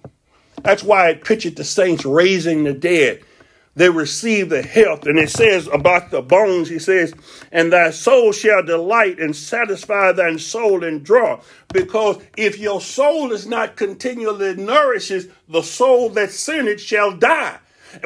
That's 0.64 0.84
why 0.84 1.10
it 1.10 1.26
pictured 1.26 1.56
the 1.56 1.64
saints 1.64 2.06
raising 2.06 2.64
the 2.64 2.74
dead 2.74 3.24
they 3.82 3.90
receive 3.90 4.50
the 4.50 4.62
health. 4.62 5.08
And 5.08 5.18
it 5.18 5.32
says 5.32 5.66
about 5.66 6.12
the 6.12 6.22
bones, 6.22 6.70
he 6.70 6.78
says, 6.78 7.16
and 7.52 7.74
thy 7.74 7.90
soul 7.90 8.32
shall 8.32 8.62
delight 8.62 9.18
and 9.18 9.36
satisfy 9.36 10.12
thy 10.12 10.38
soul 10.38 10.84
and 10.84 11.04
draw. 11.04 11.42
Because 11.74 12.22
if 12.38 12.60
your 12.60 12.80
soul 12.80 13.32
is 13.32 13.48
not 13.48 13.78
continually 13.78 14.56
nourishes, 14.56 15.30
the 15.50 15.64
soul 15.64 16.10
that 16.10 16.30
sinned 16.30 16.80
shall 16.80 17.18
die. 17.18 17.58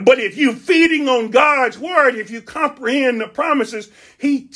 But 0.01 0.19
if 0.19 0.37
you 0.37 0.53
feeding 0.53 1.09
on 1.09 1.29
God's 1.29 1.77
word, 1.77 2.15
if 2.15 2.31
you 2.31 2.41
comprehend 2.41 3.19
the 3.19 3.27
promises, 3.27 3.91
He 4.17 4.47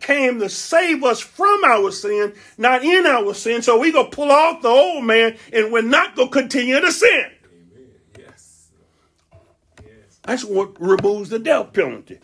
came 0.00 0.38
to 0.40 0.48
save 0.50 1.02
us 1.04 1.20
from 1.20 1.64
our 1.64 1.90
sin, 1.90 2.34
not 2.58 2.84
in 2.84 3.06
our 3.06 3.32
sin. 3.32 3.62
So 3.62 3.78
we 3.78 3.92
gonna 3.92 4.10
pull 4.10 4.30
off 4.30 4.60
the 4.60 4.68
old 4.68 5.04
man, 5.04 5.38
and 5.54 5.72
we're 5.72 5.82
not 5.82 6.16
gonna 6.16 6.30
continue 6.30 6.80
to 6.80 6.92
sin. 6.92 7.30
That's 10.26 10.44
what 10.44 10.80
removes 10.80 11.30
the 11.30 11.38
death 11.38 11.72
penalty. 11.72 12.18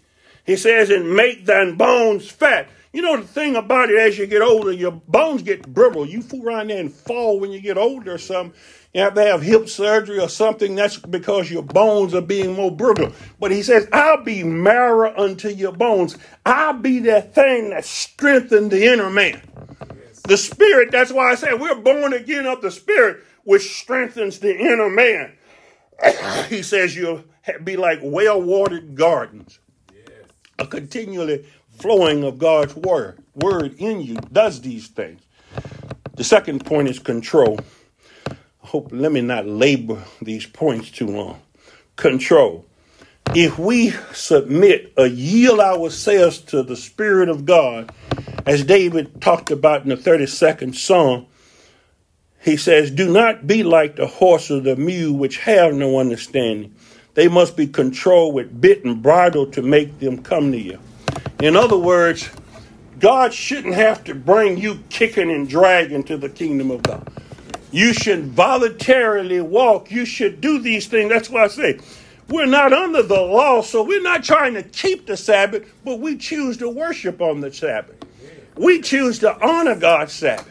He 0.44 0.56
says, 0.56 0.90
and 0.90 1.14
make 1.14 1.46
thine 1.46 1.76
bones 1.76 2.28
fat. 2.28 2.68
You 2.92 3.00
know 3.00 3.16
the 3.16 3.26
thing 3.26 3.56
about 3.56 3.88
it, 3.88 3.98
as 3.98 4.18
you 4.18 4.26
get 4.26 4.42
older, 4.42 4.72
your 4.72 4.90
bones 4.92 5.42
get 5.42 5.72
brittle. 5.72 6.06
You 6.06 6.20
fool 6.20 6.46
around 6.46 6.68
there 6.68 6.80
and 6.80 6.92
fall 6.92 7.40
when 7.40 7.50
you 7.50 7.60
get 7.60 7.78
older 7.78 8.14
or 8.14 8.18
something. 8.18 8.58
You 8.92 9.00
have 9.00 9.14
to 9.14 9.22
have 9.22 9.40
hip 9.40 9.68
surgery 9.68 10.20
or 10.20 10.28
something. 10.28 10.74
That's 10.74 10.98
because 10.98 11.50
your 11.50 11.62
bones 11.62 12.12
are 12.14 12.20
being 12.20 12.54
more 12.54 12.70
brittle. 12.70 13.12
But 13.40 13.50
he 13.50 13.62
says, 13.62 13.88
I'll 13.92 14.22
be 14.22 14.44
marrow 14.44 15.14
unto 15.16 15.48
your 15.48 15.72
bones. 15.72 16.18
I'll 16.44 16.74
be 16.74 16.98
that 17.00 17.34
thing 17.34 17.70
that 17.70 17.86
strengthens 17.86 18.70
the 18.70 18.84
inner 18.84 19.08
man. 19.08 19.40
The 20.24 20.36
spirit, 20.36 20.90
that's 20.90 21.10
why 21.10 21.30
I 21.30 21.34
say 21.36 21.54
we're 21.54 21.74
born 21.74 22.12
again 22.12 22.46
of 22.46 22.60
the 22.60 22.70
spirit, 22.70 23.24
which 23.44 23.80
strengthens 23.80 24.40
the 24.40 24.54
inner 24.54 24.90
man. 24.90 25.32
he 26.48 26.62
says 26.62 26.94
you'll 26.94 27.24
be 27.64 27.76
like 27.76 28.00
well 28.02 28.40
watered 28.40 28.94
gardens. 28.94 29.58
Yes. 29.94 30.28
A 30.58 30.66
continually 30.66 31.44
flowing 31.78 32.24
of 32.24 32.38
God's 32.38 32.74
word. 32.76 33.18
Word 33.34 33.74
in 33.78 34.00
you 34.00 34.16
does 34.32 34.60
these 34.60 34.88
things. 34.88 35.22
The 36.16 36.24
second 36.24 36.64
point 36.64 36.88
is 36.88 36.98
control. 36.98 37.58
I 38.28 38.36
hope 38.60 38.88
let 38.92 39.12
me 39.12 39.20
not 39.20 39.46
labor 39.46 40.04
these 40.20 40.46
points 40.46 40.90
too 40.90 41.06
long. 41.06 41.40
Control. 41.96 42.64
If 43.34 43.58
we 43.58 43.90
submit 44.12 44.92
or 44.96 45.06
yield 45.06 45.60
ourselves 45.60 46.38
to 46.40 46.62
the 46.62 46.76
Spirit 46.76 47.28
of 47.28 47.46
God, 47.46 47.90
as 48.44 48.64
David 48.64 49.20
talked 49.20 49.50
about 49.50 49.84
in 49.84 49.88
the 49.88 49.96
32nd 49.96 50.74
Psalm, 50.74 51.26
he 52.42 52.56
says, 52.56 52.90
Do 52.90 53.10
not 53.10 53.46
be 53.46 53.62
like 53.62 53.96
the 53.96 54.06
horse 54.06 54.50
or 54.50 54.60
the 54.60 54.76
mule 54.76 55.16
which 55.16 55.38
have 55.38 55.72
no 55.74 55.98
understanding, 55.98 56.74
they 57.14 57.28
must 57.28 57.56
be 57.56 57.66
controlled 57.66 58.34
with 58.34 58.60
bit 58.60 58.84
and 58.84 59.02
bridle 59.02 59.46
to 59.46 59.62
make 59.62 59.98
them 59.98 60.22
come 60.22 60.52
to 60.52 60.58
you. 60.58 60.78
In 61.40 61.56
other 61.56 61.76
words, 61.76 62.30
God 62.98 63.34
shouldn't 63.34 63.74
have 63.74 64.04
to 64.04 64.14
bring 64.14 64.58
you 64.58 64.82
kicking 64.88 65.30
and 65.30 65.48
dragging 65.48 66.04
to 66.04 66.16
the 66.16 66.28
kingdom 66.28 66.70
of 66.70 66.82
God. 66.82 67.06
You 67.70 67.92
should 67.92 68.26
voluntarily 68.26 69.40
walk. 69.40 69.90
You 69.90 70.04
should 70.04 70.40
do 70.40 70.58
these 70.58 70.86
things. 70.86 71.10
That's 71.10 71.28
why 71.28 71.44
I 71.44 71.48
say 71.48 71.80
we're 72.28 72.46
not 72.46 72.72
under 72.72 73.02
the 73.02 73.20
law, 73.20 73.62
so 73.62 73.82
we're 73.82 74.02
not 74.02 74.22
trying 74.22 74.54
to 74.54 74.62
keep 74.62 75.06
the 75.06 75.16
Sabbath, 75.16 75.70
but 75.84 75.98
we 75.98 76.16
choose 76.16 76.56
to 76.58 76.68
worship 76.68 77.20
on 77.20 77.40
the 77.40 77.52
Sabbath. 77.52 77.96
We 78.56 78.80
choose 78.80 79.18
to 79.20 79.38
honor 79.44 79.74
God's 79.74 80.12
Sabbath. 80.12 80.48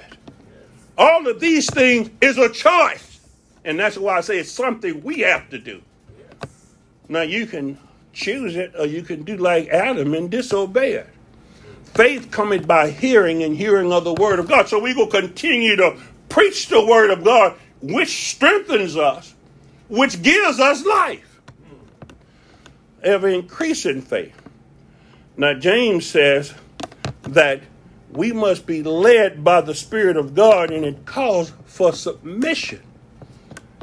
All 0.98 1.28
of 1.28 1.40
these 1.40 1.72
things 1.72 2.10
is 2.20 2.38
a 2.38 2.50
choice. 2.50 3.20
And 3.64 3.80
that's 3.80 3.98
why 3.98 4.18
I 4.18 4.22
say 4.22 4.40
it's 4.40 4.52
something 4.52 5.02
we 5.04 5.20
have 5.20 5.50
to 5.52 5.60
do. 5.60 5.82
Now 7.12 7.24
you 7.24 7.46
can 7.46 7.78
choose 8.14 8.56
it 8.56 8.72
or 8.80 8.86
you 8.86 9.02
can 9.02 9.24
do 9.24 9.36
like 9.36 9.68
Adam 9.68 10.14
and 10.14 10.32
disobey 10.32 10.94
it. 10.94 11.10
faith 11.94 12.32
cometh 12.32 12.66
by 12.66 12.90
hearing, 12.90 13.44
and 13.44 13.56
hearing 13.56 13.92
of 13.92 14.06
the 14.06 14.14
word 14.14 14.40
of 14.40 14.48
God. 14.48 14.70
So 14.70 14.80
we 14.80 14.94
will 14.94 15.08
continue 15.08 15.76
to 15.76 15.98
preach 16.30 16.70
the 16.70 16.84
word 16.86 17.10
of 17.10 17.24
God, 17.24 17.58
which 17.82 18.32
strengthens 18.32 18.96
us, 18.96 19.34
which 19.90 20.22
gives 20.22 20.60
us 20.60 20.86
life. 20.86 21.42
Ever 23.04 23.28
increasing 23.28 24.02
faith. 24.02 24.36
Now, 25.36 25.54
James 25.54 26.06
says 26.06 26.54
that 27.24 27.62
we 28.12 28.32
must 28.32 28.66
be 28.66 28.84
led 28.84 29.44
by 29.44 29.62
the 29.62 29.74
Spirit 29.76 30.18
of 30.18 30.36
God, 30.36 30.72
and 30.72 30.86
it 30.86 31.06
calls 31.06 31.52
for 31.66 31.92
submission. 31.94 32.82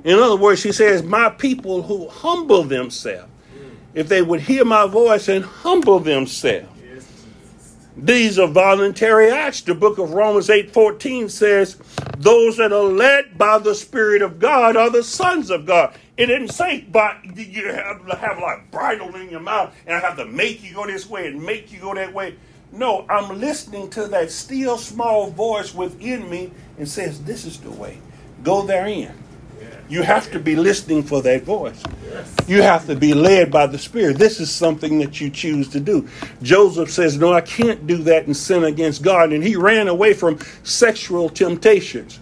In 0.05 0.19
other 0.19 0.37
words, 0.37 0.63
he 0.63 0.73
says, 0.73 1.03
My 1.03 1.29
people 1.29 1.83
who 1.83 2.09
humble 2.09 2.63
themselves, 2.63 3.31
if 3.95 4.09
they 4.09 4.23
would 4.23 4.41
hear 4.41 4.65
my 4.65 4.87
voice 4.87 5.29
and 5.29 5.45
humble 5.45 5.99
themselves. 6.01 6.69
These 7.97 8.39
are 8.39 8.47
voluntary 8.47 9.29
acts. 9.29 9.61
The 9.63 9.75
book 9.75 9.99
of 9.99 10.13
Romans 10.13 10.51
8 10.51 10.71
14 10.71 11.29
says, 11.29 11.77
Those 12.17 12.57
that 12.59 12.73
are 12.73 12.85
led 12.85 13.37
by 13.37 13.59
the 13.59 13.75
Spirit 13.75 14.23
of 14.23 14.39
God 14.39 14.77
are 14.77 14.89
the 14.89 15.03
sons 15.03 15.51
of 15.51 15.67
God. 15.67 15.95
It 16.17 16.27
didn't 16.27 16.49
say, 16.49 16.87
but 16.93 17.17
you 17.37 17.67
have 17.73 18.07
have 18.19 18.39
like 18.39 18.71
bridle 18.71 19.15
in 19.17 19.31
your 19.31 19.41
mouth 19.41 19.75
and 19.87 19.97
I 19.97 20.01
have 20.01 20.17
to 20.17 20.27
make 20.27 20.63
you 20.63 20.75
go 20.75 20.87
this 20.87 21.09
way 21.09 21.27
and 21.27 21.43
make 21.43 21.73
you 21.73 21.81
go 21.81 21.93
that 21.95 22.13
way. 22.13 22.37
No, 22.71 23.05
I'm 23.09 23.41
listening 23.41 23.91
to 23.91 24.07
that 24.09 24.31
still 24.31 24.79
small 24.79 25.31
voice 25.31 25.75
within 25.75 26.31
me 26.31 26.53
and 26.77 26.89
says, 26.89 27.25
This 27.25 27.45
is 27.45 27.59
the 27.59 27.71
way. 27.71 27.99
Go 28.45 28.65
therein. 28.65 29.13
You 29.89 30.03
have 30.03 30.31
to 30.33 30.39
be 30.39 30.55
listening 30.55 31.03
for 31.03 31.23
that 31.23 31.45
voice. 31.45 31.83
You 32.47 32.63
have 32.63 32.87
to 32.87 32.97
be 32.97 33.15
led 33.15 33.51
by 33.51 33.67
the 33.67 33.79
Spirit. 33.79 34.19
This 34.19 34.41
is 34.41 34.51
something 34.51 34.99
that 34.99 35.21
you 35.21 35.31
choose 35.31 35.69
to 35.71 35.81
do. 35.81 36.09
Joseph 36.43 36.91
says, 36.91 37.17
No, 37.17 37.33
I 37.33 37.41
can't 37.41 37.87
do 37.87 37.99
that 38.05 38.27
and 38.27 38.37
sin 38.37 38.65
against 38.65 39.03
God. 39.03 39.33
And 39.33 39.43
he 39.43 39.57
ran 39.57 39.89
away 39.89 40.13
from 40.13 40.39
sexual 40.63 41.29
temptations. 41.29 42.21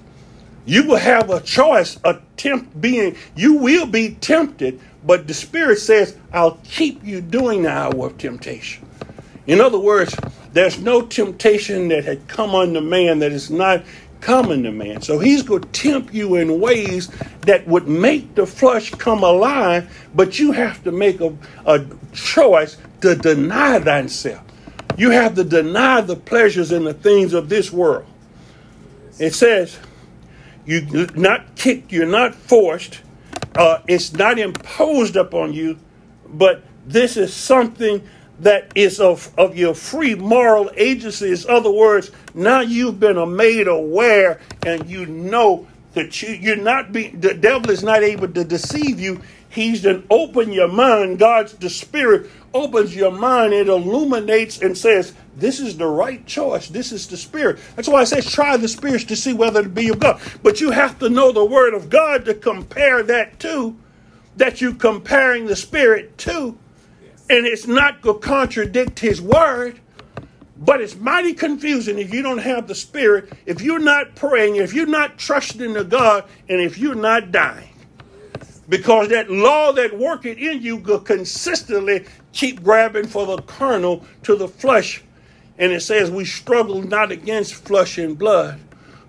You 0.65 0.87
will 0.87 0.97
have 0.97 1.31
a 1.31 1.41
choice, 1.41 1.99
a 2.05 2.19
tempt 2.37 2.81
being, 2.81 3.17
you 3.37 3.55
will 3.55 3.87
be 3.87 4.17
tempted, 4.17 4.81
but 5.05 5.29
the 5.29 5.35
Spirit 5.35 5.79
says, 5.79 6.17
I'll 6.33 6.59
keep 6.65 7.05
you 7.05 7.21
doing 7.21 7.63
the 7.63 7.71
hour 7.71 8.07
of 8.07 8.19
temptation. 8.19 8.85
In 9.47 9.61
other 9.61 9.79
words, 9.79 10.15
there's 10.53 10.81
no 10.81 11.03
temptation 11.03 11.89
that 11.89 12.05
had 12.05 12.27
come 12.27 12.55
on 12.55 12.73
the 12.73 12.81
man 12.81 13.21
that 13.21 13.31
is 13.31 13.49
not 13.49 13.85
coming 14.27 14.65
to 14.65 14.73
man. 14.73 15.01
So 15.03 15.21
he's 15.21 15.45
going 15.45 15.63
to 15.63 15.69
tempt 15.69 16.13
you 16.13 16.35
in 16.35 16.61
ways 16.61 17.09
that 17.43 17.65
would 17.69 17.87
make 17.87 18.35
the 18.35 18.45
flesh 18.45 18.91
come 18.91 19.23
alive, 19.23 20.09
but 20.17 20.41
you 20.41 20.51
have 20.51 20.83
to 20.83 20.91
make 20.91 21.21
a, 21.21 21.33
a 21.65 21.87
choice 22.13 22.77
to 23.03 23.15
deny 23.15 23.79
thyself. 23.79 24.43
You 24.99 25.11
have 25.11 25.37
to 25.37 25.45
deny 25.45 26.01
the 26.01 26.17
pleasures 26.17 26.73
and 26.73 26.85
the 26.85 26.93
things 26.93 27.35
of 27.35 27.49
this 27.49 27.71
world. 27.71 28.07
It 29.21 29.33
says, 29.33 29.79
you're 30.65 31.07
not 31.13 31.55
kicked, 31.55 31.93
you're 31.93 32.05
not 32.05 32.35
forced, 32.35 33.03
uh, 33.55 33.79
it's 33.87 34.13
not 34.13 34.41
imposed 34.41 35.15
upon 35.15 35.53
you, 35.53 35.79
but 36.29 36.65
this 36.85 37.17
is 37.17 37.33
something 37.33 38.03
that 38.41 38.71
is 38.75 39.01
of, 39.01 39.33
of 39.39 39.57
your 39.57 39.75
free 39.75 40.15
moral 40.15 40.71
agency. 40.77 41.31
In 41.31 41.39
other 41.49 41.71
words, 41.71 42.11
now 42.35 42.61
you've 42.61 43.01
been 43.01 43.37
made 43.37 43.69
aware 43.69 44.41
and 44.65 44.89
you 44.89 45.07
know 45.07 45.67
that 45.95 46.23
you, 46.23 46.35
you're 46.35 46.57
not 46.57 46.93
being, 46.93 47.19
the 47.21 47.35
devil 47.35 47.71
is 47.71 47.83
not 47.83 48.03
able 48.03 48.29
to 48.29 48.45
deceive 48.45 49.01
you. 49.01 49.21
He's 49.49 49.81
then 49.81 50.05
open 50.11 50.53
your 50.53 50.69
mind. 50.69 51.19
God's 51.19 51.55
the 51.55 51.71
Spirit 51.71 52.31
opens 52.53 52.95
your 52.95 53.11
mind. 53.11 53.55
It 53.55 53.69
illuminates 53.69 54.61
and 54.61 54.77
says, 54.77 55.15
this 55.37 55.61
is 55.61 55.79
the 55.79 55.87
right 55.87 56.25
choice. 56.27 56.69
This 56.69 56.93
is 56.93 57.07
the 57.07 57.17
Spirit. 57.17 57.59
That's 57.75 57.89
why 57.89 58.03
I 58.03 58.05
say 58.05 58.21
try 58.21 58.59
the 58.59 58.69
spirits 58.69 59.05
to 59.05 59.17
see 59.17 59.33
whether 59.33 59.61
it 59.61 59.75
be 59.75 59.89
of 59.89 59.99
God. 59.99 60.21
But 60.43 60.61
you 60.61 60.73
have 60.73 60.99
to 60.99 61.09
know 61.09 61.33
the 61.33 61.45
Word 61.45 61.73
of 61.73 61.89
God 61.89 62.27
to 62.27 62.35
compare 62.35 63.03
that 63.05 63.41
to, 63.41 63.75
that 64.37 64.61
you're 64.61 64.75
comparing 64.75 65.47
the 65.47 65.57
Spirit 65.57 66.19
to 66.19 66.59
and 67.29 67.47
it's 67.47 67.67
not 67.67 68.01
going 68.03 68.21
to 68.21 68.27
contradict 68.27 69.01
his 69.01 69.21
word. 69.21 69.81
But 70.59 70.81
it's 70.81 70.97
mighty 70.97 71.35
confusing 71.35 71.99
if 71.99 72.15
you 72.15 72.23
don't 72.23 72.39
have 72.39 72.67
the 72.67 72.75
Spirit, 72.75 73.31
if 73.45 73.61
you're 73.61 73.79
not 73.79 74.15
praying, 74.15 74.57
if 74.57 74.73
you're 74.73 74.87
not 74.87 75.19
trusting 75.19 75.75
the 75.75 75.85
God, 75.85 76.25
and 76.49 76.61
if 76.61 76.79
you're 76.79 76.95
not 76.95 77.31
dying. 77.31 77.69
Because 78.69 79.09
that 79.11 79.31
law 79.31 79.73
that 79.73 79.97
worketh 79.99 80.39
in 80.39 80.63
you 80.63 80.77
will 80.77 80.99
consistently 80.99 82.07
keep 82.33 82.63
grabbing 82.63 83.07
for 83.07 83.27
the 83.27 83.43
carnal 83.43 84.05
to 84.23 84.35
the 84.35 84.49
flesh. 84.49 85.03
And 85.59 85.73
it 85.73 85.81
says 85.81 86.11
we 86.11 86.25
struggle 86.25 86.83
not 86.83 87.13
against 87.13 87.55
flesh 87.55 87.99
and 87.99 88.19
blood, 88.19 88.59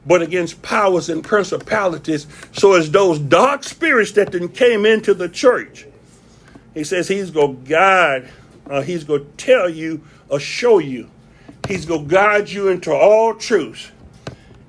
but 0.06 0.22
against 0.22 0.62
powers 0.62 1.10
and 1.10 1.24
principalities. 1.24 2.28
So 2.52 2.74
as 2.74 2.92
those 2.92 3.20
dark 3.20 3.64
spirits 3.64 4.12
that 4.14 4.34
then 4.34 4.50
came 4.50 4.86
into 4.86 5.14
the 5.14 5.30
church, 5.30 5.86
he 6.78 6.84
says 6.84 7.08
he's 7.08 7.32
going 7.32 7.64
to 7.64 7.70
guide, 7.70 8.30
uh, 8.70 8.82
he's 8.82 9.04
going 9.04 9.26
to 9.26 9.32
tell 9.38 9.70
you 9.70 10.04
or 10.30 10.40
show 10.40 10.80
you. 10.80 11.10
He's 11.68 11.86
going 11.86 12.08
to 12.08 12.14
guide 12.14 12.50
you 12.50 12.68
into 12.68 12.94
all 12.94 13.34
truth. 13.34 13.92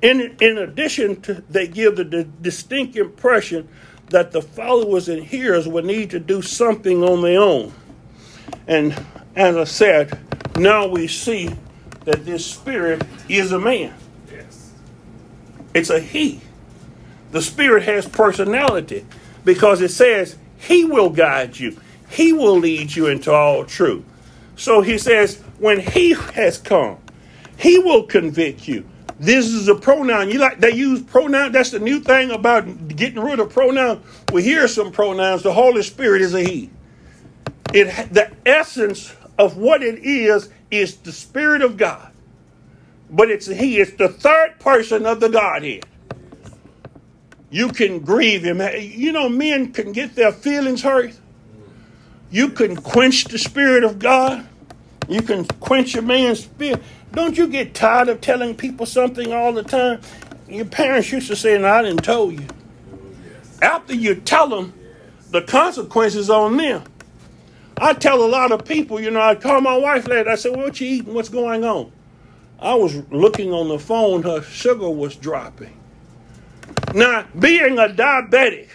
In, 0.01 0.37
in 0.41 0.59
addition, 0.59 1.21
to, 1.23 1.35
they 1.49 1.67
give 1.67 1.97
the, 1.97 2.05
the 2.05 2.25
distinct 2.25 2.97
impression 2.97 3.69
that 4.11 4.33
the 4.33 4.41
followers 4.41 5.09
and 5.09 5.23
hearers 5.23 5.69
would 5.69 5.85
need 5.85 6.11
to 6.11 6.21
do 6.21 6.41
something 6.41 7.03
on 7.03 7.23
their 7.23 7.41
own. 7.41 7.73
And 8.67 8.93
as 9.37 9.57
I 9.57 9.65
said, 9.65 10.19
now 10.57 10.87
we 10.87 11.09
see 11.09 11.51
that 12.05 12.25
this 12.25 12.47
spirit 12.47 13.03
is 13.29 13.53
a 13.53 13.59
man. 13.59 13.95
Yes. 14.31 14.73
It's 15.75 15.91
a 15.91 16.01
he. 16.01 16.41
The 17.33 17.43
spirit 17.43 17.83
has 17.83 18.09
personality 18.09 19.05
because 19.45 19.81
it 19.83 19.91
says 19.91 20.37
he 20.59 20.85
will 20.85 21.11
guide 21.11 21.59
you. 21.59 21.77
He 22.11 22.33
will 22.33 22.59
lead 22.59 22.95
you 22.95 23.07
into 23.07 23.33
all 23.33 23.65
truth. 23.65 24.05
So 24.57 24.81
he 24.81 24.99
says, 24.99 25.41
when 25.59 25.81
he 25.81 26.15
has 26.35 26.59
come, 26.59 26.99
he 27.57 27.79
will 27.79 28.05
convict 28.05 28.67
you. 28.67 28.85
This 29.21 29.47
is 29.47 29.69
a 29.69 29.75
pronoun. 29.75 30.31
You 30.31 30.39
like 30.39 30.61
they 30.61 30.71
use 30.71 31.03
pronoun. 31.03 31.53
That's 31.53 31.71
the 31.71 31.81
new 31.81 32.01
thing 32.01 32.31
about 32.31 32.89
getting 32.89 33.21
rid 33.21 33.41
of 33.41 33.51
pronoun. 33.51 34.03
We 34.33 34.45
hear 34.45 34.69
some 34.69 34.93
pronouns. 34.93 35.43
The 35.43 35.53
Holy 35.53 35.83
Spirit 35.83 36.23
is 36.23 36.35
a 36.35 36.43
he. 36.43 36.71
It 37.75 38.13
the 38.13 38.31
essence 38.47 39.15
of 39.37 39.57
what 39.57 39.83
it 39.83 39.99
is 40.05 40.51
is 40.71 40.97
the 40.99 41.11
Spirit 41.11 41.63
of 41.63 41.77
God. 41.77 42.13
But 43.11 43.31
it's 43.31 43.47
he. 43.47 43.81
It's 43.81 43.93
the 43.93 44.09
third 44.09 44.61
person 44.61 45.05
of 45.05 45.19
the 45.19 45.29
Godhead. 45.29 45.85
You 47.51 47.71
can 47.71 48.01
grieve 48.01 48.45
him. 48.45 48.61
You 48.79 49.11
know, 49.11 49.29
men 49.29 49.73
can 49.73 49.93
get 49.93 50.15
their 50.15 50.33
feelings 50.33 50.83
hurt 50.83 51.19
you 52.31 52.49
can 52.51 52.77
quench 52.77 53.25
the 53.25 53.39
Spirit 53.39 53.85
of 53.85 53.99
God. 53.99 54.47
You 55.09 55.23
can 55.23 55.47
quench 55.47 55.95
a 55.95 56.03
man's 56.03 56.41
spirit. 56.41 56.83
Don't 57.13 57.39
you 57.39 57.49
get 57.49 57.75
tired 57.75 58.09
of 58.09 58.21
telling 58.21 58.55
people 58.55 58.85
something 58.85 59.33
all 59.33 59.53
the 59.55 59.63
time? 59.63 60.01
Your 60.49 60.67
parents 60.67 61.11
used 61.11 61.29
to 61.29 61.37
say, 61.37 61.57
and 61.57 61.67
I 61.67 61.83
didn't 61.83 62.05
tell 62.05 62.31
you. 62.31 62.47
After 63.63 63.95
you 63.95 64.17
tell 64.17 64.49
them, 64.49 64.75
the 65.31 65.43
consequences 65.43 66.29
on 66.29 66.57
them. 66.57 66.85
I 67.79 67.95
tell 67.95 68.23
a 68.23 68.27
lot 68.27 68.53
of 68.53 68.65
people, 68.65 69.01
you 69.01 69.11
know, 69.11 69.21
I 69.21 69.35
call 69.35 69.61
my 69.61 69.77
wife 69.77 70.07
later. 70.07 70.31
I 70.31 70.35
said, 70.35 70.57
what 70.57 70.81
you 70.81 70.89
eating? 70.89 71.15
What's 71.15 71.29
going 71.29 71.65
on? 71.65 71.93
I 72.61 72.75
was 72.75 72.97
looking 73.11 73.53
on 73.53 73.69
the 73.69 73.79
phone. 73.79 74.23
Her 74.23 74.43
sugar 74.43 74.91
was 74.91 75.17
dropping. 75.17 75.75
Now, 76.95 77.27
being 77.39 77.79
a 77.79 77.89
diabetic, 77.89 78.69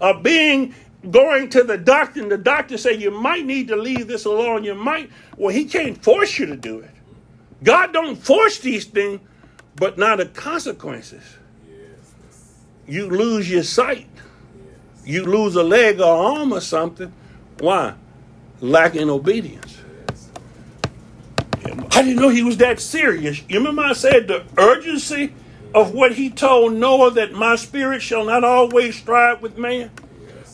or 0.00 0.14
being 0.20 0.74
going 1.10 1.50
to 1.50 1.64
the 1.64 1.78
doctor 1.78 2.22
and 2.22 2.30
the 2.32 2.38
doctor 2.38 2.78
say 2.78 2.94
you 2.94 3.10
might 3.10 3.46
need 3.46 3.68
to 3.68 3.76
leave 3.76 4.08
this 4.08 4.24
alone. 4.26 4.64
You 4.64 4.74
might 4.74 5.10
well 5.36 5.54
he 5.54 5.64
can't 5.66 6.02
force 6.02 6.38
you 6.38 6.46
to 6.46 6.56
do 6.56 6.80
it. 6.80 6.90
God 7.62 7.92
don't 7.92 8.16
force 8.16 8.58
these 8.58 8.86
things 8.86 9.20
but 9.76 9.98
now 9.98 10.16
the 10.16 10.26
consequences. 10.26 11.24
You 12.86 13.08
lose 13.10 13.50
your 13.50 13.64
sight. 13.64 14.08
You 15.04 15.24
lose 15.24 15.56
a 15.56 15.62
leg 15.62 16.00
or 16.00 16.06
arm 16.06 16.52
or 16.52 16.60
something. 16.60 17.12
Why? 17.60 17.94
Lacking 18.60 19.10
obedience. 19.10 19.78
I 21.92 22.02
didn't 22.02 22.16
know 22.16 22.28
he 22.30 22.42
was 22.42 22.58
that 22.58 22.80
serious. 22.80 23.42
You 23.48 23.58
remember 23.58 23.82
i 23.82 23.92
said 23.94 24.28
the 24.28 24.44
urgency 24.58 25.34
of 25.74 25.92
what 25.94 26.14
he 26.14 26.30
told 26.30 26.74
noah 26.74 27.10
that 27.12 27.32
my 27.32 27.56
spirit 27.56 28.02
shall 28.02 28.24
not 28.24 28.44
always 28.44 28.96
strive 28.96 29.42
with 29.42 29.58
man 29.58 29.90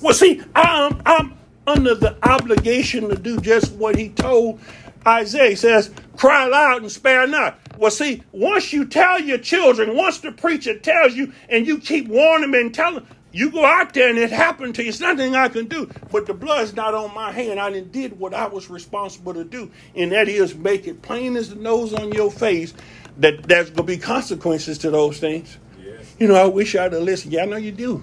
well, 0.01 0.15
see, 0.15 0.43
I'm, 0.55 1.01
I'm 1.05 1.35
under 1.67 1.95
the 1.95 2.17
obligation 2.29 3.09
to 3.09 3.17
do 3.17 3.39
just 3.41 3.73
what 3.73 3.97
he 3.97 4.09
told 4.11 4.61
Isaiah. 5.07 5.51
He 5.51 5.57
says, 5.57 5.91
cry 6.17 6.47
loud 6.47 6.83
and 6.83 6.91
spare 6.91 7.27
not. 7.27 7.59
Well, 7.79 7.91
see, 7.91 8.23
once 8.33 8.73
you 8.73 8.85
tell 8.85 9.21
your 9.21 9.39
children, 9.39 9.97
once 9.97 10.19
the 10.19 10.33
preacher 10.33 10.79
tells 10.79 11.15
you 11.15 11.33
and 11.49 11.67
you 11.67 11.79
keep 11.79 12.09
warning 12.09 12.51
them 12.51 12.61
and 12.61 12.75
telling 12.75 12.97
them, 12.97 13.07
you 13.33 13.51
go 13.51 13.65
out 13.65 13.95
there 13.95 14.09
and 14.09 14.19
it 14.19 14.33
happened 14.33 14.75
to 14.75 14.83
you. 14.83 14.89
It's 14.89 15.01
nothing 15.01 15.37
I 15.37 15.49
can 15.49 15.67
do. 15.67 15.89
But 16.11 16.27
the 16.27 16.35
blood's 16.35 16.75
not 16.75 16.95
on 16.95 17.15
my 17.15 17.31
hand. 17.31 17.61
I 17.61 17.71
didn't 17.71 17.93
did 17.93 18.19
what 18.19 18.35
I 18.35 18.49
was 18.49 18.69
responsible 18.69 19.35
to 19.35 19.45
do. 19.45 19.71
And 19.95 20.11
that 20.13 20.29
is 20.29 20.55
make 20.57 20.89
it 20.89 21.01
plain 21.01 21.37
as 21.37 21.51
the 21.51 21.55
nose 21.55 21.95
on 21.95 22.11
your 22.13 22.31
face 22.31 22.75
that 23.19 23.45
there's 23.45 23.67
going 23.67 23.77
to 23.77 23.83
be 23.85 23.99
consequences 23.99 24.79
to 24.79 24.91
those 24.91 25.19
things. 25.19 25.59
Yes. 25.83 26.17
You 26.19 26.27
know, 26.27 26.35
I 26.35 26.47
wish 26.47 26.75
I'd 26.75 26.93
have 26.93 27.03
listened. 27.03 27.33
Yeah, 27.33 27.43
I 27.43 27.47
know 27.47 27.57
you 27.57 27.73
do. 27.73 28.03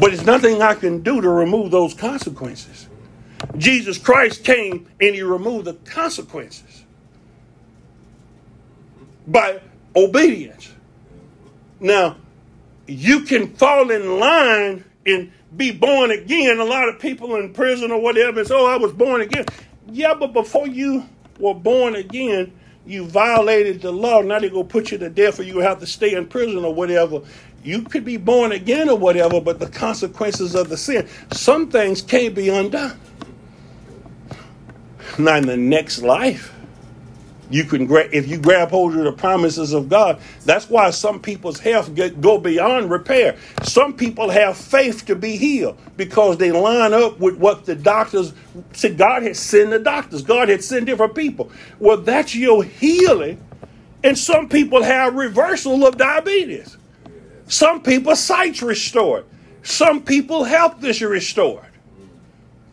But 0.00 0.14
it's 0.14 0.24
nothing 0.24 0.62
I 0.62 0.74
can 0.74 1.02
do 1.02 1.20
to 1.20 1.28
remove 1.28 1.70
those 1.70 1.94
consequences. 1.94 2.88
Jesus 3.56 3.98
Christ 3.98 4.44
came 4.44 4.88
and 5.00 5.14
he 5.14 5.22
removed 5.22 5.66
the 5.66 5.74
consequences 5.74 6.84
by 9.26 9.60
obedience. 9.96 10.72
Now, 11.80 12.16
you 12.86 13.22
can 13.22 13.54
fall 13.56 13.90
in 13.90 14.20
line 14.20 14.84
and 15.06 15.32
be 15.56 15.72
born 15.72 16.10
again. 16.10 16.58
A 16.58 16.64
lot 16.64 16.88
of 16.88 16.98
people 17.00 17.36
in 17.36 17.54
prison 17.54 17.90
or 17.92 18.00
whatever 18.00 18.44
say, 18.44 18.54
Oh, 18.54 18.66
I 18.66 18.76
was 18.76 18.92
born 18.92 19.22
again. 19.22 19.46
Yeah, 19.90 20.14
but 20.14 20.32
before 20.32 20.68
you 20.68 21.06
were 21.38 21.54
born 21.54 21.96
again, 21.96 22.52
you 22.86 23.06
violated 23.06 23.82
the 23.82 23.92
law. 23.92 24.20
Now 24.22 24.38
they're 24.40 24.50
going 24.50 24.66
to 24.68 24.72
put 24.72 24.92
you 24.92 24.98
to 24.98 25.10
death 25.10 25.40
or 25.40 25.44
you 25.44 25.60
have 25.60 25.80
to 25.80 25.86
stay 25.86 26.14
in 26.14 26.26
prison 26.26 26.64
or 26.64 26.74
whatever. 26.74 27.20
You 27.66 27.82
could 27.82 28.04
be 28.04 28.16
born 28.16 28.52
again 28.52 28.88
or 28.88 28.96
whatever, 28.96 29.40
but 29.40 29.58
the 29.58 29.66
consequences 29.68 30.54
of 30.54 30.68
the 30.68 30.76
sin, 30.76 31.08
some 31.32 31.68
things 31.70 32.00
can't 32.00 32.34
be 32.34 32.48
undone. 32.48 32.98
Not 35.18 35.38
in 35.38 35.46
the 35.46 35.56
next 35.56 36.02
life 36.02 36.52
you 37.50 37.64
can 37.64 37.86
gra- 37.86 38.08
if 38.12 38.28
you 38.28 38.38
grab 38.38 38.70
hold 38.70 38.96
of 38.96 39.04
the 39.04 39.12
promises 39.12 39.72
of 39.72 39.88
God. 39.88 40.20
That's 40.44 40.68
why 40.68 40.90
some 40.90 41.20
people's 41.20 41.60
health 41.60 41.94
get, 41.94 42.20
go 42.20 42.38
beyond 42.38 42.90
repair. 42.90 43.36
Some 43.62 43.94
people 43.94 44.30
have 44.30 44.56
faith 44.56 45.06
to 45.06 45.14
be 45.14 45.36
healed 45.36 45.78
because 45.96 46.38
they 46.38 46.52
line 46.52 46.92
up 46.92 47.20
with 47.20 47.36
what 47.36 47.64
the 47.64 47.74
doctors 47.74 48.32
said. 48.72 48.98
God 48.98 49.22
had 49.22 49.36
sent 49.36 49.70
the 49.70 49.78
doctors. 49.78 50.22
God 50.22 50.48
had 50.48 50.64
sent 50.64 50.86
different 50.86 51.14
people. 51.14 51.50
Well, 51.78 51.98
that's 51.98 52.34
your 52.34 52.64
healing. 52.64 53.40
And 54.02 54.16
some 54.16 54.48
people 54.48 54.82
have 54.82 55.14
reversal 55.14 55.86
of 55.86 55.96
diabetes. 55.96 56.76
Some 57.46 57.82
people 57.82 58.16
sight's 58.16 58.62
restored. 58.62 59.24
Some 59.62 60.02
people 60.02 60.44
health 60.44 60.82
is 60.84 61.00
restored. 61.02 61.64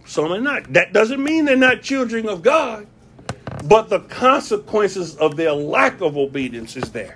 Some 0.06 0.32
are 0.32 0.42
not. 0.42 0.74
That 0.74 0.94
doesn't 0.94 1.24
mean 1.24 1.46
they're 1.46 1.56
not 1.56 1.82
children 1.82 2.28
of 2.28 2.44
God 2.44 2.88
but 3.64 3.90
the 3.90 4.00
consequences 4.02 5.16
of 5.16 5.36
their 5.38 5.54
lack 5.54 6.02
of 6.02 6.18
obedience 6.18 6.76
is 6.76 6.92
there. 6.92 7.16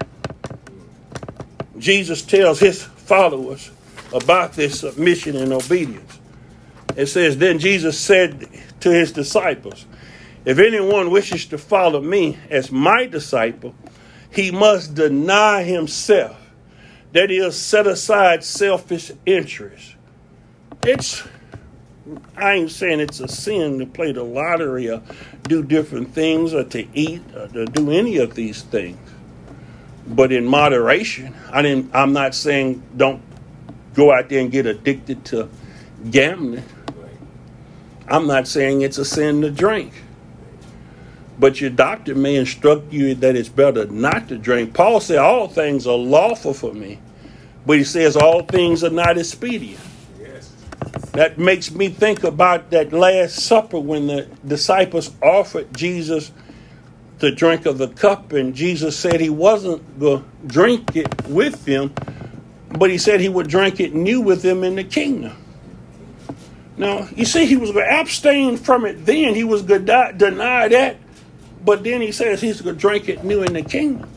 Jesus 1.78 2.22
tells 2.22 2.60
his 2.60 2.82
followers 2.82 3.72
about 4.14 4.54
this 4.54 4.80
submission 4.80 5.36
and 5.36 5.52
obedience. 5.52 6.20
It 6.96 7.08
says, 7.08 7.38
Then 7.38 7.60
Jesus 7.60 8.00
said 8.00 8.48
to 8.80 8.90
his 8.90 9.12
disciples, 9.12 9.86
If 10.46 10.58
anyone 10.58 11.12
wishes 11.12 11.46
to 11.48 11.58
follow 11.58 12.02
me 12.02 12.38
as 12.50 12.72
my 12.72 13.06
disciple, 13.06 13.76
he 14.32 14.50
must 14.50 14.96
deny 14.96 15.64
himself. 15.64 16.38
That 17.14 17.32
is, 17.32 17.56
set 17.56 17.88
aside 17.88 18.44
selfish 18.44 19.12
interests. 19.26 19.96
It's 20.84 21.24
I 22.38 22.54
ain't 22.54 22.72
saying 22.72 23.02
it's 23.02 23.20
a 23.20 23.28
sin 23.28 23.80
to 23.80 23.86
play 23.86 24.14
the 24.14 24.24
lottery 24.24 24.90
or 24.90 25.02
do 25.44 25.62
different 25.64 26.14
things 26.14 26.54
or 26.54 26.64
to 26.64 26.88
eat 26.94 27.22
or 27.36 27.48
to 27.50 27.66
do 27.66 27.92
any 27.92 28.18
of 28.18 28.36
these 28.36 28.62
things. 28.64 28.98
But 30.08 30.32
in 30.32 30.46
moderation, 30.46 31.36
I 31.52 31.62
didn't 31.62 31.94
I'm 31.94 32.14
not 32.14 32.34
saying 32.34 32.82
don't 32.96 33.22
go 33.94 34.14
out 34.14 34.30
there 34.30 34.40
and 34.40 34.52
get 34.52 34.66
addicted 34.66 35.26
to 35.26 35.50
gambling. 36.10 36.64
I'm 38.08 38.28
not 38.28 38.48
saying 38.48 38.82
it's 38.82 38.98
a 38.98 39.06
sin 39.06 39.42
to 39.42 39.52
drink. 39.52 39.92
But 41.40 41.62
your 41.62 41.70
doctor 41.70 42.16
may 42.16 42.36
instruct 42.36 42.92
you 42.92 43.14
that 43.16 43.36
it's 43.36 43.50
better 43.50 43.86
not 43.86 44.28
to 44.30 44.38
drink. 44.38 44.74
Paul 44.74 45.00
said 45.00 45.20
all 45.20 45.48
things 45.48 45.86
are 45.86 45.96
lawful 45.96 46.54
for 46.54 46.74
me, 46.74 47.00
but 47.66 47.78
he 47.78 47.84
says 47.84 48.18
all 48.18 48.44
things 48.44 48.84
are 48.84 48.90
not 48.90 49.18
expedient. 49.18 49.80
Yes. 50.20 50.52
That 51.12 51.38
makes 51.38 51.72
me 51.72 51.90
think 51.90 52.24
about 52.24 52.72
that 52.72 52.92
Last 52.92 53.40
Supper 53.40 53.80
when 53.80 54.08
the 54.08 54.28
disciples 54.46 55.12
offered 55.22 55.76
Jesus 55.76 56.32
to 57.20 57.34
drink 57.34 57.66
of 57.66 57.78
the 57.78 57.88
cup, 57.88 58.32
and 58.34 58.56
Jesus 58.56 58.98
said 58.98 59.20
he 59.20 59.30
wasn't 59.30 60.00
going 60.00 60.24
to 60.24 60.48
drink 60.48 60.96
it 60.96 61.28
with 61.28 61.66
them, 61.66 61.94
but 62.78 62.90
he 62.90 62.98
said 62.98 63.20
he 63.20 63.30
would 63.30 63.48
drink 63.48 63.80
it 63.80 63.94
new 63.94 64.22
with 64.22 64.42
them 64.42 64.64
in 64.64 64.76
the 64.76 64.84
kingdom. 64.84 65.36
Now, 66.78 67.08
you 67.16 67.26
see, 67.26 67.48
he 67.48 67.58
was 67.58 67.72
going 67.72 67.88
to 67.88 68.00
abstain 68.00 68.58
from 68.58 68.86
it 68.86 69.04
then. 69.04 69.34
He 69.34 69.44
was 69.44 69.64
going 69.64 69.88
to 69.88 70.14
deny 70.16 70.68
that, 70.68 70.98
but 71.68 71.84
then 71.84 72.00
he 72.00 72.14
says 72.14 72.40
he's 72.40 72.62
going 72.62 72.76
to 72.76 72.80
drink 72.80 73.10
it 73.10 73.26
new 73.26 73.44
in 73.44 73.52
the 73.52 73.62
kingdom. 73.62 74.10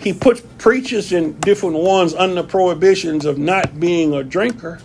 He 0.00 0.12
puts 0.12 0.40
preachers 0.58 1.12
and 1.12 1.40
different 1.40 1.76
ones 1.76 2.14
under 2.14 2.42
prohibitions 2.42 3.24
of 3.24 3.38
not 3.38 3.78
being 3.78 4.12
a 4.12 4.24
drinker. 4.24 4.80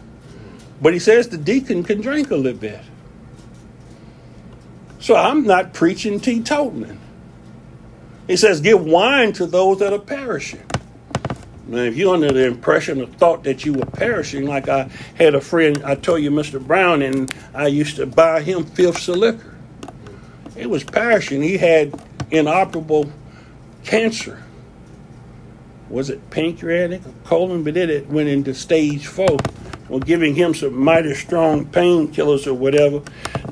But 0.84 0.94
he 0.94 1.00
says 1.00 1.30
the 1.30 1.40
deacon 1.40 1.84
can 1.84 2.00
drink 2.00 2.30
a 2.30 2.36
little 2.36 2.60
bit. 2.60 2.82
So 5.00 5.16
I'm 5.16 5.44
not 5.44 5.74
preaching 5.74 6.20
teetotaling. 6.20 7.00
He 8.28 8.38
says, 8.38 8.62
give 8.62 8.86
wine 8.86 9.34
to 9.34 9.48
those 9.48 9.80
that 9.80 9.94
are 9.94 9.98
perishing. 9.98 10.62
Now, 11.66 11.80
if 11.80 11.98
you're 11.98 12.14
under 12.14 12.32
the 12.32 12.46
impression 12.46 13.02
or 13.02 13.08
thought 13.08 13.46
that 13.46 13.66
you 13.66 13.74
were 13.74 13.88
perishing, 13.88 14.46
like 14.46 14.70
I 14.70 14.92
had 15.16 15.34
a 15.34 15.42
friend, 15.42 15.82
I 15.84 15.96
told 15.96 16.22
you, 16.22 16.30
Mr. 16.30 16.64
Brown, 16.64 17.02
and 17.02 17.34
I 17.56 17.66
used 17.66 17.96
to 17.96 18.06
buy 18.06 18.44
him 18.44 18.64
fifths 18.64 19.08
of 19.08 19.16
liquor. 19.16 19.58
It 20.62 20.70
was 20.70 20.84
perishing. 20.84 21.42
He 21.42 21.58
had 21.58 22.00
inoperable 22.30 23.12
cancer. 23.84 24.44
Was 25.90 26.12
it 26.12 26.30
pancreatic 26.30 27.04
or 27.04 27.14
colon? 27.26 27.64
But 27.64 27.78
it 27.78 28.08
went 28.08 28.30
into 28.30 28.54
stage 28.54 29.08
four 29.08 29.40
or 29.90 30.00
giving 30.00 30.36
him 30.36 30.54
some 30.54 30.78
mighty 30.78 31.16
strong 31.16 31.66
painkillers 31.66 32.46
or 32.46 32.54
whatever. 32.54 33.02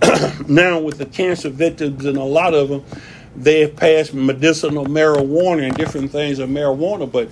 now, 0.47 0.77
with 0.77 0.99
the 0.99 1.07
cancer 1.07 1.49
victims 1.49 2.05
and 2.05 2.15
a 2.15 2.23
lot 2.23 2.53
of 2.53 2.69
them, 2.69 2.83
they 3.35 3.61
have 3.61 3.75
passed 3.75 4.13
medicinal 4.13 4.85
marijuana 4.85 5.65
and 5.65 5.75
different 5.75 6.11
things 6.11 6.37
of 6.37 6.47
marijuana. 6.47 7.11
But 7.11 7.29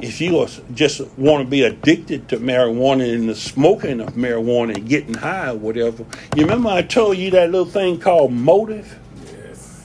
if 0.00 0.20
you 0.20 0.46
just 0.74 1.00
want 1.16 1.44
to 1.44 1.50
be 1.50 1.62
addicted 1.62 2.28
to 2.28 2.38
marijuana 2.38 3.14
and 3.14 3.28
the 3.28 3.34
smoking 3.34 4.00
of 4.00 4.14
marijuana 4.14 4.74
and 4.74 4.88
getting 4.88 5.14
high 5.14 5.50
or 5.50 5.56
whatever, 5.56 6.04
you 6.34 6.42
remember 6.42 6.68
I 6.68 6.82
told 6.82 7.16
you 7.16 7.30
that 7.30 7.50
little 7.50 7.66
thing 7.66 7.98
called 7.98 8.32
motive? 8.32 8.98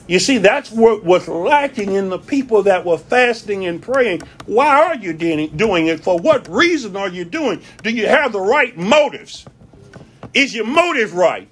You 0.08 0.18
see, 0.18 0.38
that's 0.38 0.70
what 0.70 1.04
was 1.04 1.28
lacking 1.28 1.92
in 1.92 2.10
the 2.10 2.18
people 2.18 2.64
that 2.64 2.84
were 2.84 2.98
fasting 2.98 3.64
and 3.66 3.80
praying. 3.80 4.22
Why 4.46 4.84
are 4.84 4.96
you 4.96 5.12
doing 5.14 5.86
it? 5.86 6.00
For 6.00 6.18
what 6.18 6.48
reason 6.48 6.96
are 6.96 7.08
you 7.08 7.24
doing? 7.24 7.62
Do 7.82 7.90
you 7.90 8.08
have 8.08 8.32
the 8.32 8.40
right 8.40 8.76
motives? 8.76 9.46
Is 10.34 10.54
your 10.54 10.66
motive 10.66 11.14
right? 11.14 11.48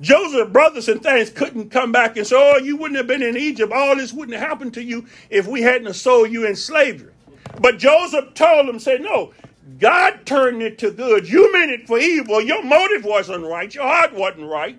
Joseph, 0.00 0.52
brothers 0.52 0.88
and 0.88 1.02
things 1.02 1.30
couldn't 1.30 1.70
come 1.70 1.92
back 1.92 2.16
and 2.16 2.26
say, 2.26 2.36
Oh, 2.38 2.58
you 2.58 2.76
wouldn't 2.76 2.96
have 2.96 3.06
been 3.06 3.22
in 3.22 3.36
Egypt. 3.36 3.72
All 3.72 3.96
this 3.96 4.12
wouldn't 4.12 4.38
have 4.38 4.48
happened 4.48 4.74
to 4.74 4.82
you 4.82 5.06
if 5.28 5.46
we 5.46 5.62
hadn't 5.62 5.92
sold 5.94 6.30
you 6.30 6.46
in 6.46 6.56
slavery. 6.56 7.12
But 7.58 7.78
Joseph 7.78 8.34
told 8.34 8.68
him, 8.68 8.78
said, 8.78 9.00
No, 9.00 9.32
God 9.78 10.26
turned 10.26 10.62
it 10.62 10.78
to 10.78 10.90
good. 10.90 11.28
You 11.28 11.52
meant 11.52 11.70
it 11.70 11.86
for 11.86 11.98
evil. 11.98 12.40
Your 12.40 12.62
motive 12.62 13.04
wasn't 13.04 13.44
right. 13.46 13.74
Your 13.74 13.84
heart 13.84 14.14
wasn't 14.14 14.50
right. 14.50 14.78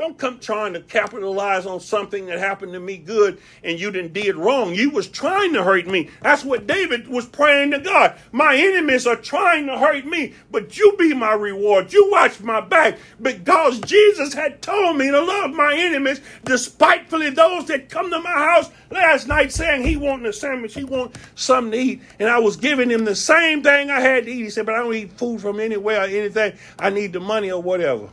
Don't 0.00 0.16
come 0.16 0.38
trying 0.38 0.72
to 0.72 0.80
capitalize 0.80 1.66
on 1.66 1.78
something 1.78 2.24
that 2.24 2.38
happened 2.38 2.72
to 2.72 2.80
me 2.80 2.96
good 2.96 3.38
and 3.62 3.78
you 3.78 3.90
didn't 3.90 4.14
did 4.14 4.34
wrong. 4.34 4.74
You 4.74 4.88
was 4.88 5.06
trying 5.06 5.52
to 5.52 5.62
hurt 5.62 5.86
me. 5.86 6.08
That's 6.22 6.42
what 6.42 6.66
David 6.66 7.06
was 7.06 7.26
praying 7.26 7.72
to 7.72 7.80
God. 7.80 8.18
My 8.32 8.56
enemies 8.56 9.06
are 9.06 9.14
trying 9.14 9.66
to 9.66 9.76
hurt 9.76 10.06
me, 10.06 10.32
but 10.50 10.78
you 10.78 10.96
be 10.98 11.12
my 11.12 11.34
reward. 11.34 11.92
You 11.92 12.10
watch 12.10 12.40
my 12.40 12.62
back 12.62 12.98
because 13.20 13.78
Jesus 13.80 14.32
had 14.32 14.62
told 14.62 14.96
me 14.96 15.10
to 15.10 15.20
love 15.20 15.50
my 15.50 15.74
enemies, 15.76 16.22
despitefully 16.46 17.28
those 17.28 17.66
that 17.66 17.90
come 17.90 18.08
to 18.08 18.20
my 18.20 18.30
house 18.30 18.70
last 18.90 19.28
night 19.28 19.52
saying 19.52 19.86
he 19.86 19.98
wanted 19.98 20.24
a 20.24 20.32
sandwich, 20.32 20.72
he 20.72 20.84
want 20.84 21.14
something 21.34 21.72
to 21.72 21.78
eat. 21.78 22.02
And 22.18 22.30
I 22.30 22.38
was 22.38 22.56
giving 22.56 22.88
him 22.88 23.04
the 23.04 23.14
same 23.14 23.62
thing 23.62 23.90
I 23.90 24.00
had 24.00 24.24
to 24.24 24.30
eat. 24.30 24.44
He 24.44 24.48
said, 24.48 24.64
but 24.64 24.76
I 24.76 24.78
don't 24.78 24.94
eat 24.94 25.12
food 25.18 25.42
from 25.42 25.60
anywhere 25.60 26.00
or 26.00 26.06
anything. 26.06 26.54
I 26.78 26.88
need 26.88 27.12
the 27.12 27.20
money 27.20 27.52
or 27.52 27.60
whatever. 27.60 28.08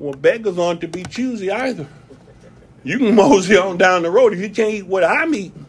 Well, 0.00 0.14
beggars 0.14 0.58
aren't 0.58 0.80
to 0.80 0.88
be 0.88 1.02
choosy 1.02 1.50
either. 1.50 1.86
You 2.84 2.96
can 2.96 3.14
mosey 3.14 3.58
on 3.58 3.76
down 3.76 4.02
the 4.02 4.10
road 4.10 4.32
if 4.32 4.38
you 4.38 4.48
can't 4.48 4.72
eat 4.72 4.86
what 4.86 5.04
I'm 5.04 5.34
eating. 5.34 5.66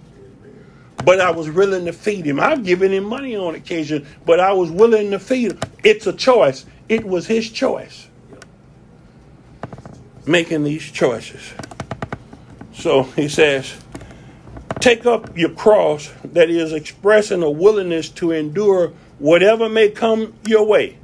But 1.03 1.19
I 1.19 1.31
was 1.31 1.49
willing 1.49 1.83
to 1.83 1.91
feed 1.91 2.25
him. 2.25 2.39
I've 2.39 2.63
given 2.63 2.93
him 2.93 3.03
money 3.03 3.35
on 3.35 3.55
occasion, 3.55 4.07
but 4.25 4.39
I 4.39 4.53
was 4.53 4.71
willing 4.71 5.11
to 5.11 5.19
feed 5.19 5.51
him. 5.51 5.59
It's 5.83 6.07
a 6.07 6.13
choice. 6.13 6.65
It 6.87 7.03
was 7.03 7.27
his 7.27 7.49
choice. 7.49 8.07
Making 10.25 10.63
these 10.63 10.89
choices. 10.89 11.53
So 12.73 13.03
he 13.03 13.27
says, 13.27 13.75
take 14.79 15.05
up 15.05 15.37
your 15.37 15.49
cross, 15.49 16.09
that 16.23 16.49
is, 16.49 16.71
expressing 16.71 17.43
a 17.43 17.51
willingness 17.51 18.07
to 18.11 18.31
endure 18.31 18.93
whatever 19.19 19.67
may 19.67 19.89
come 19.89 20.33
your 20.45 20.65
way, 20.65 20.99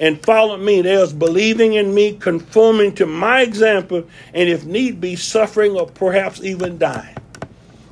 and 0.00 0.20
follow 0.24 0.56
me. 0.56 0.80
There's 0.80 1.12
believing 1.12 1.74
in 1.74 1.94
me, 1.94 2.14
conforming 2.14 2.94
to 2.96 3.06
my 3.06 3.42
example, 3.42 4.08
and 4.34 4.48
if 4.48 4.64
need 4.64 5.00
be, 5.00 5.14
suffering 5.14 5.76
or 5.76 5.86
perhaps 5.86 6.42
even 6.42 6.78
dying. 6.78 7.16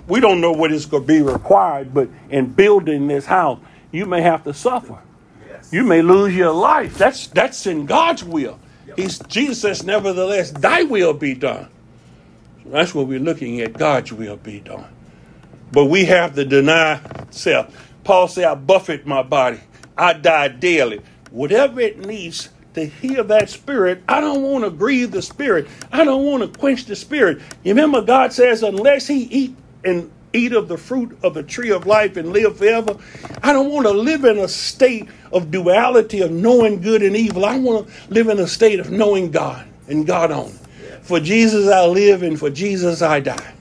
We 0.08 0.18
don't 0.20 0.40
know 0.40 0.52
what 0.52 0.72
is 0.72 0.86
going 0.86 1.02
to 1.02 1.06
be 1.06 1.20
required, 1.20 1.92
but 1.92 2.08
in 2.30 2.46
building 2.46 3.06
this 3.08 3.26
house, 3.26 3.60
you 3.92 4.06
may 4.06 4.22
have 4.22 4.42
to 4.44 4.54
suffer. 4.54 4.98
Yes. 5.46 5.70
You 5.70 5.84
may 5.84 6.00
lose 6.00 6.34
your 6.34 6.52
life. 6.52 6.96
That's 6.96 7.26
that's 7.28 7.66
in 7.66 7.84
God's 7.84 8.24
will. 8.24 8.58
He's 8.96 9.18
Jesus 9.20 9.60
says, 9.60 9.84
nevertheless, 9.84 10.50
thy 10.50 10.82
will 10.84 11.12
be 11.12 11.34
done. 11.34 11.68
So 12.64 12.70
that's 12.70 12.94
what 12.94 13.06
we're 13.06 13.20
looking 13.20 13.60
at. 13.60 13.74
God's 13.74 14.12
will 14.12 14.36
be 14.36 14.60
done. 14.60 14.86
But 15.70 15.84
we 15.84 16.06
have 16.06 16.34
to 16.34 16.44
deny 16.44 17.00
self. 17.30 17.92
Paul 18.02 18.28
said, 18.28 18.44
I 18.44 18.54
buffet 18.54 19.06
my 19.06 19.22
body. 19.22 19.60
I 19.96 20.14
die 20.14 20.48
daily. 20.48 21.02
Whatever 21.30 21.80
it 21.80 21.98
needs 21.98 22.50
to 22.74 22.86
heal 22.86 23.24
that 23.24 23.50
spirit, 23.50 24.02
I 24.08 24.20
don't 24.20 24.42
want 24.42 24.64
to 24.64 24.70
grieve 24.70 25.10
the 25.10 25.22
spirit. 25.22 25.66
I 25.92 26.04
don't 26.04 26.24
want 26.24 26.42
to 26.42 26.58
quench 26.58 26.84
the 26.84 26.96
spirit. 26.96 27.38
You 27.62 27.72
remember 27.72 28.02
God 28.02 28.32
says, 28.32 28.62
unless 28.62 29.06
he 29.06 29.22
eat 29.24 29.56
and 29.84 30.10
eat 30.32 30.52
of 30.52 30.68
the 30.68 30.76
fruit 30.76 31.18
of 31.22 31.34
the 31.34 31.42
tree 31.42 31.70
of 31.70 31.86
life 31.86 32.16
and 32.16 32.32
live 32.32 32.58
forever. 32.58 32.96
I 33.42 33.52
don't 33.52 33.70
want 33.70 33.86
to 33.86 33.92
live 33.92 34.24
in 34.24 34.38
a 34.38 34.48
state 34.48 35.08
of 35.32 35.50
duality 35.50 36.20
of 36.20 36.30
knowing 36.30 36.80
good 36.80 37.02
and 37.02 37.16
evil. 37.16 37.44
I 37.44 37.58
want 37.58 37.88
to 37.88 38.12
live 38.12 38.28
in 38.28 38.38
a 38.38 38.46
state 38.46 38.80
of 38.80 38.90
knowing 38.90 39.30
God 39.30 39.66
and 39.88 40.06
God 40.06 40.30
only. 40.30 40.58
For 41.02 41.20
Jesus 41.20 41.68
I 41.68 41.86
live 41.86 42.22
and 42.22 42.38
for 42.38 42.50
Jesus 42.50 43.00
I 43.02 43.20
die. 43.20 43.54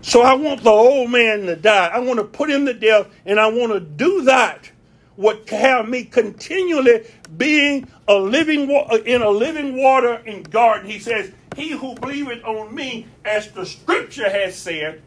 So 0.00 0.22
I 0.22 0.34
want 0.34 0.62
the 0.62 0.70
old 0.70 1.10
man 1.10 1.46
to 1.46 1.56
die. 1.56 1.86
I 1.86 1.98
want 1.98 2.18
to 2.18 2.24
put 2.24 2.50
him 2.50 2.66
to 2.66 2.74
death 2.74 3.08
and 3.24 3.38
I 3.38 3.46
want 3.46 3.72
to 3.72 3.80
do 3.80 4.22
that 4.22 4.70
what 5.16 5.48
have 5.50 5.88
me 5.88 6.04
continually 6.04 7.06
being 7.36 7.88
a 8.08 8.14
living 8.14 8.70
in 9.06 9.22
a 9.22 9.30
living 9.30 9.76
water 9.76 10.14
in 10.26 10.42
garden. 10.42 10.90
He 10.90 10.98
says, 10.98 11.32
he 11.56 11.70
who 11.70 11.94
believeth 11.94 12.44
on 12.44 12.74
me, 12.74 13.06
as 13.24 13.50
the 13.52 13.64
scripture 13.64 14.28
has 14.28 14.56
said, 14.56 15.00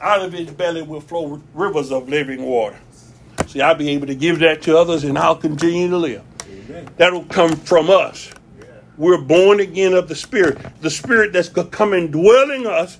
out 0.00 0.22
of 0.22 0.32
his 0.32 0.50
belly 0.50 0.82
will 0.82 1.00
flow 1.00 1.40
rivers 1.54 1.92
of 1.92 2.08
living 2.08 2.42
water. 2.42 2.78
See, 3.46 3.60
I'll 3.60 3.74
be 3.74 3.90
able 3.90 4.08
to 4.08 4.14
give 4.14 4.40
that 4.40 4.62
to 4.62 4.76
others 4.76 5.04
and 5.04 5.16
I'll 5.16 5.36
continue 5.36 5.88
to 5.88 5.96
live. 5.96 6.22
Amen. 6.48 6.88
That'll 6.96 7.24
come 7.24 7.52
from 7.56 7.90
us. 7.90 8.30
Yeah. 8.58 8.66
We're 8.96 9.20
born 9.20 9.60
again 9.60 9.92
of 9.92 10.08
the 10.08 10.14
Spirit. 10.14 10.58
The 10.80 10.90
Spirit 10.90 11.32
that's 11.32 11.48
going 11.48 11.70
to 11.70 11.76
come 11.76 11.92
and 11.92 12.10
dwell 12.10 12.50
in 12.50 12.66
us 12.66 12.98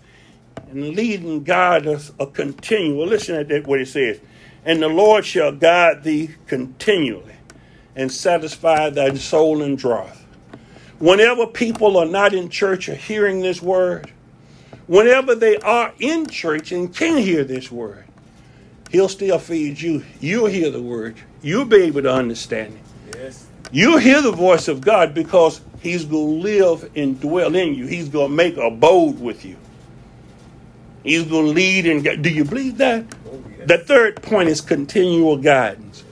and 0.71 0.95
leading, 0.95 1.29
and 1.29 1.47
guide 1.47 1.87
us 1.87 2.13
a 2.19 2.27
continual. 2.27 3.07
Listen 3.07 3.37
at 3.37 3.49
that, 3.49 3.67
what 3.67 3.81
it 3.81 3.89
says. 3.89 4.21
And 4.65 4.83
the 4.83 4.89
Lord 4.89 5.27
shall 5.27 5.53
guide 5.53 6.05
thee 6.05 6.37
continually 6.47 7.37
and 7.95 8.11
satisfy 8.11 8.91
thy 8.91 9.15
soul 9.15 9.63
in 9.63 9.77
drought 9.77 10.17
whenever 10.99 11.47
people 11.47 11.97
are 11.97 12.07
not 12.07 12.35
in 12.35 12.49
church 12.49 12.89
or 12.89 12.95
hearing 12.95 13.41
this 13.41 13.61
word, 13.61 14.11
whenever 14.87 15.35
they 15.35 15.57
are 15.59 15.93
in 15.99 16.27
church 16.27 16.73
and 16.73 16.95
can 16.95 17.19
hear 17.19 17.45
this 17.45 17.71
word, 17.71 18.05
He'll 18.91 19.09
still 19.09 19.39
feed 19.39 19.81
you. 19.81 20.05
You'll 20.21 20.47
hear 20.47 20.71
the 20.71 20.81
word. 20.81 21.17
You'll 21.43 21.65
be 21.65 21.83
able 21.83 22.03
to 22.03 22.13
understand 22.13 22.75
it. 22.75 23.19
Yes. 23.19 23.47
You'll 23.73 23.99
hear 23.99 24.23
the 24.23 24.31
voice 24.31 24.69
of 24.69 24.81
God 24.81 25.15
because 25.15 25.61
He's 25.81 26.05
going 26.05 26.41
to 26.41 26.43
live 26.43 26.91
and 26.97 27.21
dwell 27.21 27.55
in 27.55 27.75
you. 27.75 27.87
He's 27.87 28.09
going 28.09 28.31
to 28.31 28.35
make 28.35 28.57
abode 28.57 29.21
with 29.21 29.45
you. 29.45 29.57
He's 31.03 31.25
going 31.25 31.47
to 31.47 31.53
lead 31.53 31.87
and 31.87 32.05
guide. 32.05 32.23
Do 32.23 32.31
you 32.31 32.45
believe 32.45 32.79
that? 32.79 33.05
Oh. 33.27 33.43
The 33.67 33.79
third 33.79 34.23
point 34.23 34.49
is 34.49 34.61
continual 34.61 35.37
guidance. 35.39 36.05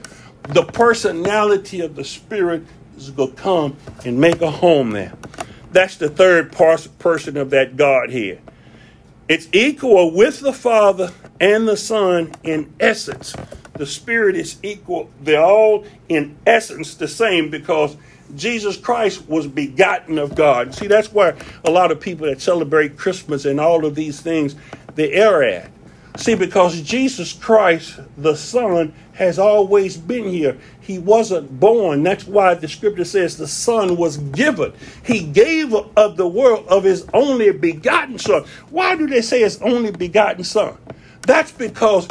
The 0.49 0.65
personality 0.65 1.81
of 1.81 1.97
the 1.97 2.05
Spirit 2.05 2.65
is 2.97 3.11
going 3.11 3.35
to 3.35 3.37
come 3.37 3.77
and 4.05 4.19
make 4.19 4.41
a 4.41 4.51
home 4.51 4.91
there. 4.93 5.13
That's 5.73 5.97
the 5.97 6.09
third 6.09 6.53
person 6.53 7.37
of 7.37 7.51
that 7.51 7.77
Godhead. 7.77 8.41
It's 9.29 9.49
equal 9.53 10.13
with 10.13 10.41
the 10.41 10.53
Father 10.53 11.11
and 11.41 11.67
the 11.67 11.77
Son 11.77 12.33
in 12.43 12.73
essence. 12.81 13.35
The 13.75 13.87
Spirit 13.87 14.37
is 14.37 14.59
equal. 14.63 15.11
They're 15.21 15.43
all 15.43 15.87
in 16.09 16.37
essence 16.47 16.95
the 16.95 17.09
same 17.09 17.51
because 17.51 17.97
Jesus 18.37 18.77
Christ 18.77 19.29
was 19.29 19.47
begotten 19.47 20.19
of 20.19 20.35
God. 20.35 20.75
See, 20.75 20.87
that's 20.87 21.13
why 21.13 21.35
a 21.65 21.71
lot 21.71 21.91
of 21.91 22.01
people 22.01 22.27
that 22.27 22.41
celebrate 22.41 22.97
Christmas 22.97 23.45
and 23.45 23.61
all 23.61 23.85
of 23.85 23.95
these 23.95 24.21
things, 24.21 24.55
they 24.95 25.13
err 25.13 25.43
at. 25.43 25.72
See, 26.17 26.35
because 26.35 26.81
Jesus 26.83 27.33
Christ, 27.33 27.99
the 28.19 28.37
Son, 28.37 28.93
has 29.15 29.39
always 29.39 29.97
been 29.97 30.25
here. 30.25 30.59
He 30.81 30.99
wasn't 30.99 31.59
born. 31.59 32.03
That's 32.03 32.27
why 32.27 32.55
the 32.55 32.69
scripture 32.69 33.05
says 33.05 33.37
the 33.37 33.49
Son 33.49 33.97
was 33.97 34.19
given. 34.19 34.73
He 35.05 35.25
gave 35.25 35.75
of 35.75 36.17
the 36.17 36.29
world 36.29 36.67
of 36.69 36.85
his 36.85 37.07
only 37.15 37.51
begotten 37.53 38.19
Son. 38.19 38.45
Why 38.71 38.95
do 38.97 39.07
they 39.07 39.23
say 39.23 39.41
his 39.41 39.61
only 39.63 39.91
begotten 39.91 40.45
Son? 40.45 40.77
That's 41.23 41.53
because 41.53 42.09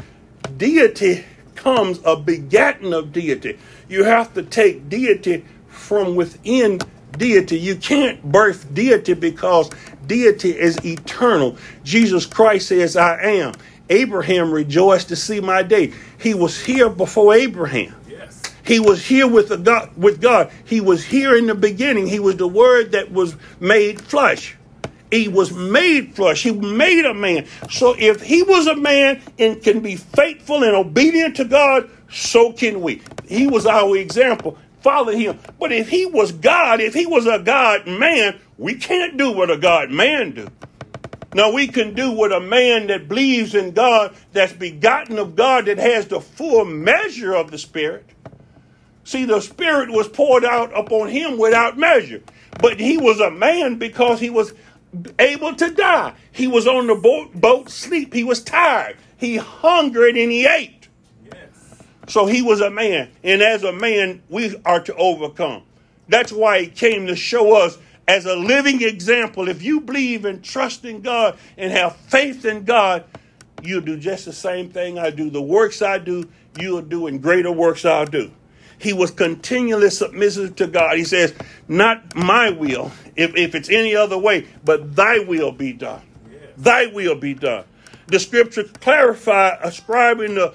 deity 0.57 1.23
comes 1.55 1.99
a 2.03 2.15
begotten 2.15 2.93
of 2.93 3.13
deity. 3.13 3.59
You 3.87 4.03
have 4.03 4.33
to 4.33 4.43
take 4.43 4.89
deity 4.89 5.45
from 5.67 6.15
within 6.15 6.79
deity. 7.17 7.59
You 7.59 7.75
can't 7.75 8.23
birth 8.23 8.73
deity 8.73 9.13
because 9.13 9.69
deity 10.07 10.57
is 10.57 10.83
eternal. 10.85 11.57
Jesus 11.83 12.25
Christ 12.25 12.69
says, 12.69 12.95
I 12.95 13.21
am. 13.21 13.53
Abraham 13.91 14.51
rejoiced 14.51 15.09
to 15.09 15.15
see 15.15 15.41
my 15.41 15.63
day. 15.63 15.93
He 16.17 16.33
was 16.33 16.59
here 16.59 16.89
before 16.89 17.33
Abraham. 17.33 17.93
Yes. 18.07 18.41
He 18.63 18.79
was 18.79 19.05
here 19.05 19.27
with 19.27 19.49
the 19.49 19.57
God 19.57 19.95
with 19.97 20.21
God. 20.21 20.51
He 20.65 20.81
was 20.81 21.03
here 21.03 21.35
in 21.35 21.47
the 21.47 21.55
beginning. 21.55 22.07
He 22.07 22.19
was 22.19 22.37
the 22.37 22.47
word 22.47 22.93
that 22.93 23.11
was 23.11 23.35
made 23.59 24.01
flesh. 24.01 24.55
He 25.11 25.27
was 25.27 25.51
made 25.51 26.15
flesh. 26.15 26.43
He 26.43 26.53
made 26.53 27.05
a 27.05 27.13
man. 27.13 27.45
So 27.69 27.95
if 27.99 28.21
he 28.21 28.43
was 28.43 28.67
a 28.67 28.77
man 28.77 29.21
and 29.37 29.61
can 29.61 29.81
be 29.81 29.97
faithful 29.97 30.63
and 30.63 30.73
obedient 30.73 31.35
to 31.35 31.45
God, 31.45 31.89
so 32.09 32.53
can 32.53 32.81
we. 32.81 33.01
He 33.27 33.45
was 33.45 33.65
our 33.65 33.97
example. 33.97 34.57
Follow 34.79 35.11
him. 35.11 35.37
But 35.59 35.73
if 35.73 35.89
he 35.89 36.05
was 36.05 36.31
God, 36.31 36.79
if 36.79 36.93
he 36.93 37.05
was 37.05 37.27
a 37.27 37.39
God 37.39 37.87
man, 37.87 38.39
we 38.57 38.75
can't 38.75 39.17
do 39.17 39.31
what 39.31 39.51
a 39.51 39.57
God 39.57 39.91
man 39.91 40.31
do. 40.31 40.47
Now 41.33 41.51
we 41.51 41.67
can 41.67 41.93
do 41.93 42.11
what 42.11 42.33
a 42.33 42.39
man 42.39 42.87
that 42.87 43.07
believes 43.07 43.55
in 43.55 43.71
God, 43.71 44.15
that's 44.33 44.53
begotten 44.53 45.17
of 45.17 45.35
God, 45.35 45.65
that 45.65 45.77
has 45.77 46.07
the 46.07 46.19
full 46.19 46.65
measure 46.65 47.33
of 47.33 47.51
the 47.51 47.57
Spirit. 47.57 48.05
See, 49.03 49.25
the 49.25 49.39
Spirit 49.39 49.89
was 49.89 50.07
poured 50.07 50.43
out 50.43 50.77
upon 50.77 51.09
him 51.09 51.37
without 51.37 51.77
measure. 51.77 52.21
But 52.61 52.79
he 52.79 52.97
was 52.97 53.19
a 53.19 53.31
man 53.31 53.77
because 53.77 54.19
he 54.19 54.29
was 54.29 54.53
able 55.19 55.55
to 55.55 55.71
die. 55.71 56.13
He 56.31 56.47
was 56.47 56.67
on 56.67 56.87
the 56.87 56.95
boat, 56.95 57.33
boat 57.33 57.69
sleep. 57.69 58.13
He 58.13 58.23
was 58.23 58.43
tired. 58.43 58.97
He 59.17 59.37
hungered 59.37 60.17
and 60.17 60.31
he 60.31 60.45
ate. 60.45 60.89
Yes. 61.25 61.83
So 62.07 62.25
he 62.25 62.41
was 62.41 62.59
a 62.59 62.69
man. 62.69 63.09
And 63.23 63.41
as 63.41 63.63
a 63.63 63.71
man, 63.71 64.21
we 64.29 64.55
are 64.65 64.81
to 64.81 64.95
overcome. 64.95 65.63
That's 66.09 66.31
why 66.31 66.63
he 66.63 66.67
came 66.67 67.07
to 67.07 67.15
show 67.15 67.55
us 67.55 67.77
as 68.11 68.25
a 68.25 68.35
living 68.35 68.81
example. 68.81 69.47
If 69.47 69.63
you 69.63 69.79
believe 69.79 70.25
and 70.25 70.43
trust 70.43 70.83
in 70.83 71.01
God 71.01 71.37
and 71.57 71.71
have 71.71 71.95
faith 71.95 72.43
in 72.43 72.65
God, 72.65 73.05
you'll 73.63 73.79
do 73.79 73.95
just 73.95 74.25
the 74.25 74.33
same 74.33 74.69
thing 74.69 74.99
I 74.99 75.11
do. 75.11 75.29
The 75.29 75.41
works 75.41 75.81
I 75.81 75.97
do, 75.97 76.29
you'll 76.59 76.81
do, 76.81 77.07
and 77.07 77.21
greater 77.21 77.53
works 77.53 77.85
I'll 77.85 78.05
do. 78.05 78.29
He 78.77 78.91
was 78.91 79.11
continually 79.11 79.91
submissive 79.91 80.57
to 80.57 80.67
God. 80.67 80.97
He 80.97 81.05
says, 81.05 81.33
Not 81.69 82.13
my 82.13 82.49
will, 82.49 82.91
if, 83.15 83.33
if 83.37 83.55
it's 83.55 83.69
any 83.69 83.95
other 83.95 84.17
way, 84.17 84.45
but 84.65 84.93
thy 84.93 85.19
will 85.19 85.53
be 85.53 85.71
done. 85.71 86.01
Yes. 86.29 86.41
Thy 86.57 86.87
will 86.87 87.15
be 87.15 87.33
done. 87.33 87.63
The 88.07 88.19
scripture 88.19 88.65
clarify 88.81 89.55
ascribing 89.61 90.35
the 90.35 90.53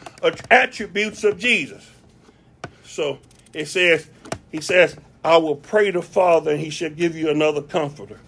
attributes 0.51 1.25
of 1.25 1.39
Jesus. 1.39 1.89
So 2.85 3.19
it 3.55 3.69
says, 3.69 4.11
He 4.53 4.61
says, 4.61 4.97
I 5.27 5.39
will 5.39 5.57
pray 5.57 5.91
the 5.91 6.03
Father, 6.03 6.53
and 6.53 6.61
he 6.61 6.71
shall 6.71 6.91
give 6.91 7.17
you 7.17 7.29
another 7.29 7.61
comforter, 7.61 8.21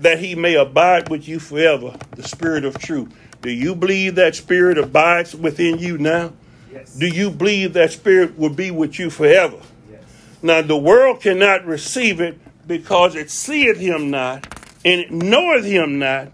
that 0.00 0.18
he 0.18 0.34
may 0.34 0.54
abide 0.54 1.10
with 1.10 1.28
you 1.28 1.40
forever, 1.40 1.94
the 2.16 2.26
Spirit 2.26 2.64
of 2.64 2.78
truth. 2.78 3.14
Do 3.42 3.50
you 3.50 3.74
believe 3.74 4.14
that 4.14 4.34
Spirit 4.34 4.78
abides 4.78 5.34
within 5.34 5.78
you 5.78 5.98
now? 5.98 6.32
Yes. 6.72 6.94
Do 6.94 7.06
you 7.06 7.30
believe 7.30 7.74
that 7.74 7.92
Spirit 7.92 8.38
will 8.38 8.48
be 8.48 8.70
with 8.70 8.98
you 8.98 9.10
forever? 9.10 9.58
Yes. 9.90 10.02
Now, 10.40 10.62
the 10.62 10.76
world 10.78 11.20
cannot 11.20 11.66
receive 11.66 12.18
it 12.18 12.40
because 12.66 13.14
it 13.14 13.30
seeth 13.30 13.76
him 13.76 14.10
not, 14.10 14.46
and 14.86 15.02
it 15.02 15.10
knoweth 15.10 15.66
him 15.66 15.98
not, 15.98 16.32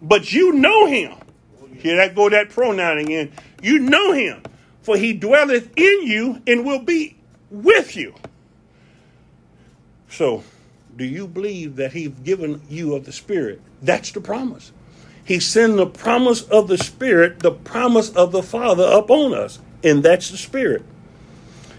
but 0.00 0.32
you 0.32 0.52
know 0.52 0.86
him. 0.86 1.12
Here 1.78 1.96
that 1.96 2.14
go 2.14 2.28
that 2.28 2.50
pronoun 2.50 2.98
again. 2.98 3.32
You 3.60 3.80
know 3.80 4.12
him, 4.12 4.44
for 4.82 4.96
he 4.96 5.12
dwelleth 5.12 5.76
in 5.76 6.06
you 6.06 6.40
and 6.46 6.64
will 6.64 6.84
be 6.84 7.16
with 7.50 7.96
you. 7.96 8.14
So, 10.08 10.44
do 10.96 11.04
you 11.04 11.26
believe 11.26 11.76
that 11.76 11.92
He's 11.92 12.08
given 12.08 12.62
you 12.68 12.94
of 12.94 13.04
the 13.04 13.12
Spirit? 13.12 13.60
That's 13.82 14.12
the 14.12 14.20
promise. 14.20 14.72
He 15.24 15.40
sent 15.40 15.76
the 15.76 15.86
promise 15.86 16.42
of 16.42 16.68
the 16.68 16.78
Spirit, 16.78 17.40
the 17.40 17.50
promise 17.50 18.10
of 18.10 18.32
the 18.32 18.42
Father 18.42 18.84
upon 18.84 19.34
us, 19.34 19.58
and 19.82 20.02
that's 20.02 20.30
the 20.30 20.36
Spirit. 20.36 20.84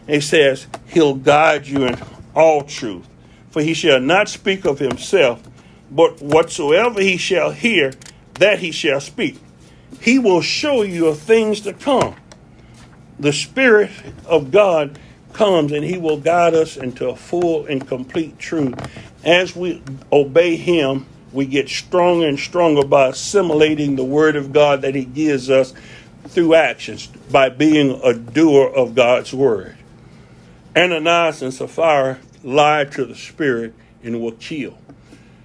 He 0.05 0.21
says, 0.21 0.67
He'll 0.87 1.15
guide 1.15 1.67
you 1.67 1.85
in 1.85 1.97
all 2.35 2.63
truth. 2.63 3.07
For 3.49 3.61
he 3.61 3.73
shall 3.73 3.99
not 3.99 4.29
speak 4.29 4.65
of 4.65 4.79
himself, 4.79 5.41
but 5.89 6.21
whatsoever 6.21 7.01
he 7.01 7.17
shall 7.17 7.51
hear, 7.51 7.93
that 8.35 8.59
he 8.59 8.71
shall 8.71 9.01
speak. 9.01 9.39
He 9.99 10.19
will 10.19 10.41
show 10.41 10.83
you 10.83 11.07
of 11.07 11.19
things 11.19 11.61
to 11.61 11.73
come. 11.73 12.15
The 13.19 13.33
Spirit 13.33 13.89
of 14.25 14.51
God 14.51 14.99
comes 15.37 15.71
and 15.71 15.85
he 15.85 15.97
will 15.97 16.17
guide 16.17 16.55
us 16.55 16.75
into 16.75 17.07
a 17.07 17.15
full 17.15 17.67
and 17.67 17.87
complete 17.87 18.37
truth. 18.39 18.73
As 19.23 19.55
we 19.55 19.81
obey 20.11 20.55
him, 20.55 21.05
we 21.31 21.45
get 21.45 21.69
stronger 21.69 22.27
and 22.27 22.39
stronger 22.39 22.85
by 22.85 23.09
assimilating 23.09 23.95
the 23.95 24.03
word 24.03 24.35
of 24.35 24.51
God 24.51 24.81
that 24.81 24.95
he 24.95 25.05
gives 25.05 25.49
us 25.49 25.73
through 26.27 26.55
actions, 26.55 27.07
by 27.31 27.47
being 27.47 28.01
a 28.03 28.13
doer 28.13 28.67
of 28.67 28.95
God's 28.95 29.33
word. 29.33 29.77
Ananias 30.75 31.41
and 31.41 31.53
Sapphira 31.53 32.19
lied 32.43 32.91
to 32.93 33.05
the 33.05 33.15
Spirit 33.15 33.73
and 34.03 34.21
will 34.21 34.33
kill. 34.33 34.77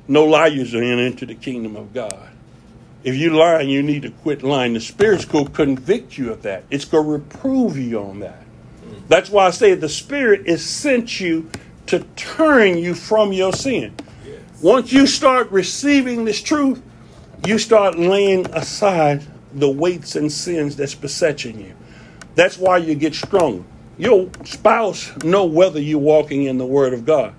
No 0.09 0.25
liars 0.25 0.75
are 0.75 0.83
in 0.83 0.99
into 0.99 1.25
the 1.27 1.35
kingdom 1.35 1.77
of 1.77 1.95
God. 1.95 2.31
If 3.05 3.15
you 3.15 3.31
lie, 3.31 3.61
you 3.61 3.83
need 3.83 4.03
to 4.03 4.11
quit 4.11 4.43
lying. 4.43 4.75
The 4.75 4.81
Spirit's 4.81 5.25
going 5.25 5.47
to 5.47 5.53
convict 5.53 6.19
you 6.19 6.33
of 6.33 6.43
that. 6.43 6.65
It's 6.71 6.85
going 6.85 7.05
to 7.05 7.11
reprove 7.11 7.77
you 7.77 8.01
on 8.01 8.21
that. 8.21 8.42
That's 9.13 9.29
why 9.29 9.45
I 9.45 9.51
say 9.51 9.75
the 9.75 9.91
Spirit 9.91 10.47
is 10.47 10.65
sent 10.65 11.21
you 11.21 11.51
to 11.85 11.99
turn 12.17 12.79
you 12.79 12.95
from 12.95 13.31
your 13.31 13.53
sin. 13.53 13.95
Yes. 14.25 14.41
Once 14.63 14.91
you 14.91 15.07
start 15.07 15.51
receiving 15.51 16.25
this 16.25 16.41
truth, 16.41 16.83
you 17.45 17.59
start 17.59 17.99
laying 17.99 18.47
aside 18.55 19.23
the 19.53 19.69
weights 19.69 20.17
and 20.17 20.33
sins 20.33 20.77
that's 20.77 20.95
besetting 20.95 21.61
you. 21.61 21.75
That's 22.37 22.57
why 22.57 22.79
you 22.79 22.95
get 22.95 23.15
stronger. 23.15 23.65
Your 23.99 24.31
spouse 24.47 25.15
know 25.23 25.45
whether 25.45 25.79
you're 25.79 25.99
walking 25.99 26.45
in 26.45 26.57
the 26.57 26.65
Word 26.65 26.95
of 26.95 27.05
God. 27.05 27.35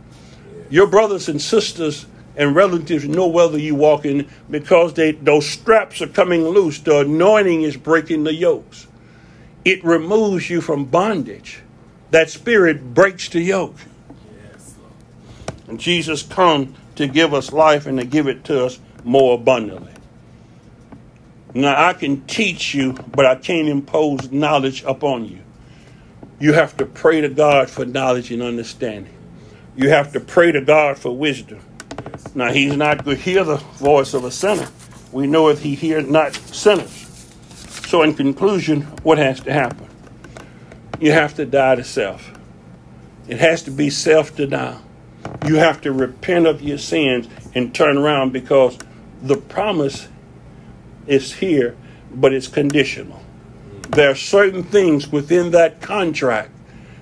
Your 0.69 0.85
brothers 0.85 1.27
and 1.27 1.41
sisters 1.41 2.05
and 2.35 2.55
relatives 2.55 3.05
know 3.05 3.25
whether 3.25 3.57
you 3.57 3.73
walk 3.73 4.05
in 4.05 4.29
because 4.47 4.93
they 4.93 5.13
those 5.13 5.49
straps 5.49 6.03
are 6.03 6.07
coming 6.07 6.47
loose. 6.47 6.77
The 6.77 6.99
anointing 6.99 7.63
is 7.63 7.75
breaking 7.77 8.25
the 8.25 8.35
yokes. 8.35 8.85
It 9.65 9.83
removes 9.83 10.51
you 10.51 10.61
from 10.61 10.85
bondage. 10.85 11.62
That 12.13 12.29
spirit 12.29 12.93
breaks 12.93 13.27
the 13.27 13.41
yoke. 13.41 13.75
And 15.67 15.79
Jesus 15.79 16.21
come 16.21 16.75
to 16.93 17.07
give 17.07 17.33
us 17.33 17.51
life 17.51 17.87
and 17.87 17.97
to 17.97 18.05
give 18.05 18.27
it 18.27 18.43
to 18.43 18.65
us 18.65 18.79
more 19.03 19.33
abundantly. 19.33 19.93
Now 21.55 21.89
I 21.89 21.93
can 21.93 22.21
teach 22.27 22.75
you, 22.75 22.93
but 22.93 23.25
I 23.25 23.33
can't 23.33 23.67
impose 23.67 24.31
knowledge 24.31 24.83
upon 24.83 25.25
you. 25.25 25.39
You 26.39 26.53
have 26.53 26.77
to 26.77 26.85
pray 26.85 27.19
to 27.21 27.29
God 27.29 27.67
for 27.67 27.83
knowledge 27.83 28.29
and 28.29 28.43
understanding. 28.43 29.11
You 29.75 29.89
have 29.89 30.13
to 30.13 30.19
pray 30.19 30.51
to 30.51 30.61
God 30.61 30.99
for 30.99 31.17
wisdom. 31.17 31.61
Now 32.35 32.51
he's 32.51 32.77
not 32.77 33.03
going 33.03 33.17
to 33.17 33.23
hear 33.23 33.43
the 33.43 33.57
voice 33.57 34.13
of 34.13 34.23
a 34.23 34.29
sinner. 34.29 34.67
We 35.11 35.25
know 35.25 35.47
if 35.47 35.63
he 35.63 35.73
hears 35.73 36.07
not 36.07 36.35
sinners. 36.35 37.07
So 37.87 38.03
in 38.03 38.13
conclusion, 38.13 38.81
what 39.01 39.17
has 39.17 39.39
to 39.39 39.51
happen? 39.51 39.87
You 41.03 41.11
have 41.11 41.35
to 41.35 41.45
die 41.45 41.75
to 41.75 41.83
self. 41.83 42.31
It 43.27 43.39
has 43.39 43.61
to 43.63 43.71
be 43.71 43.89
self-denial. 43.89 44.81
You 45.45 45.55
have 45.57 45.81
to 45.81 45.91
repent 45.91 46.47
of 46.47 46.61
your 46.61 46.77
sins 46.77 47.27
and 47.53 47.75
turn 47.75 47.97
around 47.97 48.31
because 48.31 48.77
the 49.21 49.35
promise 49.35 50.07
is 51.05 51.33
here, 51.33 51.75
but 52.09 52.31
it's 52.31 52.47
conditional. 52.47 53.21
There 53.89 54.11
are 54.11 54.15
certain 54.15 54.63
things 54.63 55.11
within 55.11 55.51
that 55.51 55.81
contract 55.81 56.51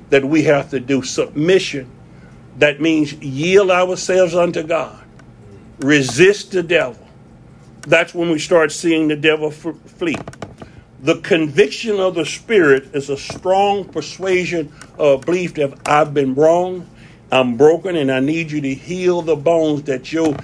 that 0.09 0.25
we 0.25 0.45
have 0.45 0.71
to 0.71 0.79
do. 0.79 1.03
Submission, 1.03 1.87
that 2.57 2.81
means 2.81 3.13
yield 3.13 3.69
ourselves 3.69 4.33
unto 4.33 4.63
God 4.63 5.01
resist 5.77 6.51
the 6.53 6.63
devil. 6.63 7.07
That's 7.81 8.15
when 8.15 8.31
we 8.31 8.39
start 8.39 8.71
seeing 8.71 9.09
the 9.09 9.15
devil 9.15 9.51
flee. 9.51 10.17
The 11.01 11.15
conviction 11.15 11.99
of 11.99 12.13
the 12.13 12.25
Spirit 12.25 12.93
is 12.93 13.09
a 13.09 13.17
strong 13.17 13.85
persuasion 13.85 14.71
of 14.99 15.21
belief 15.25 15.55
that 15.55 15.73
I've 15.87 16.13
been 16.13 16.35
wrong, 16.35 16.87
I'm 17.31 17.57
broken, 17.57 17.95
and 17.95 18.11
I 18.11 18.19
need 18.19 18.51
you 18.51 18.61
to 18.61 18.73
heal 18.75 19.23
the 19.23 19.35
bones 19.35 19.83
that 19.83 20.13
your, 20.13 20.37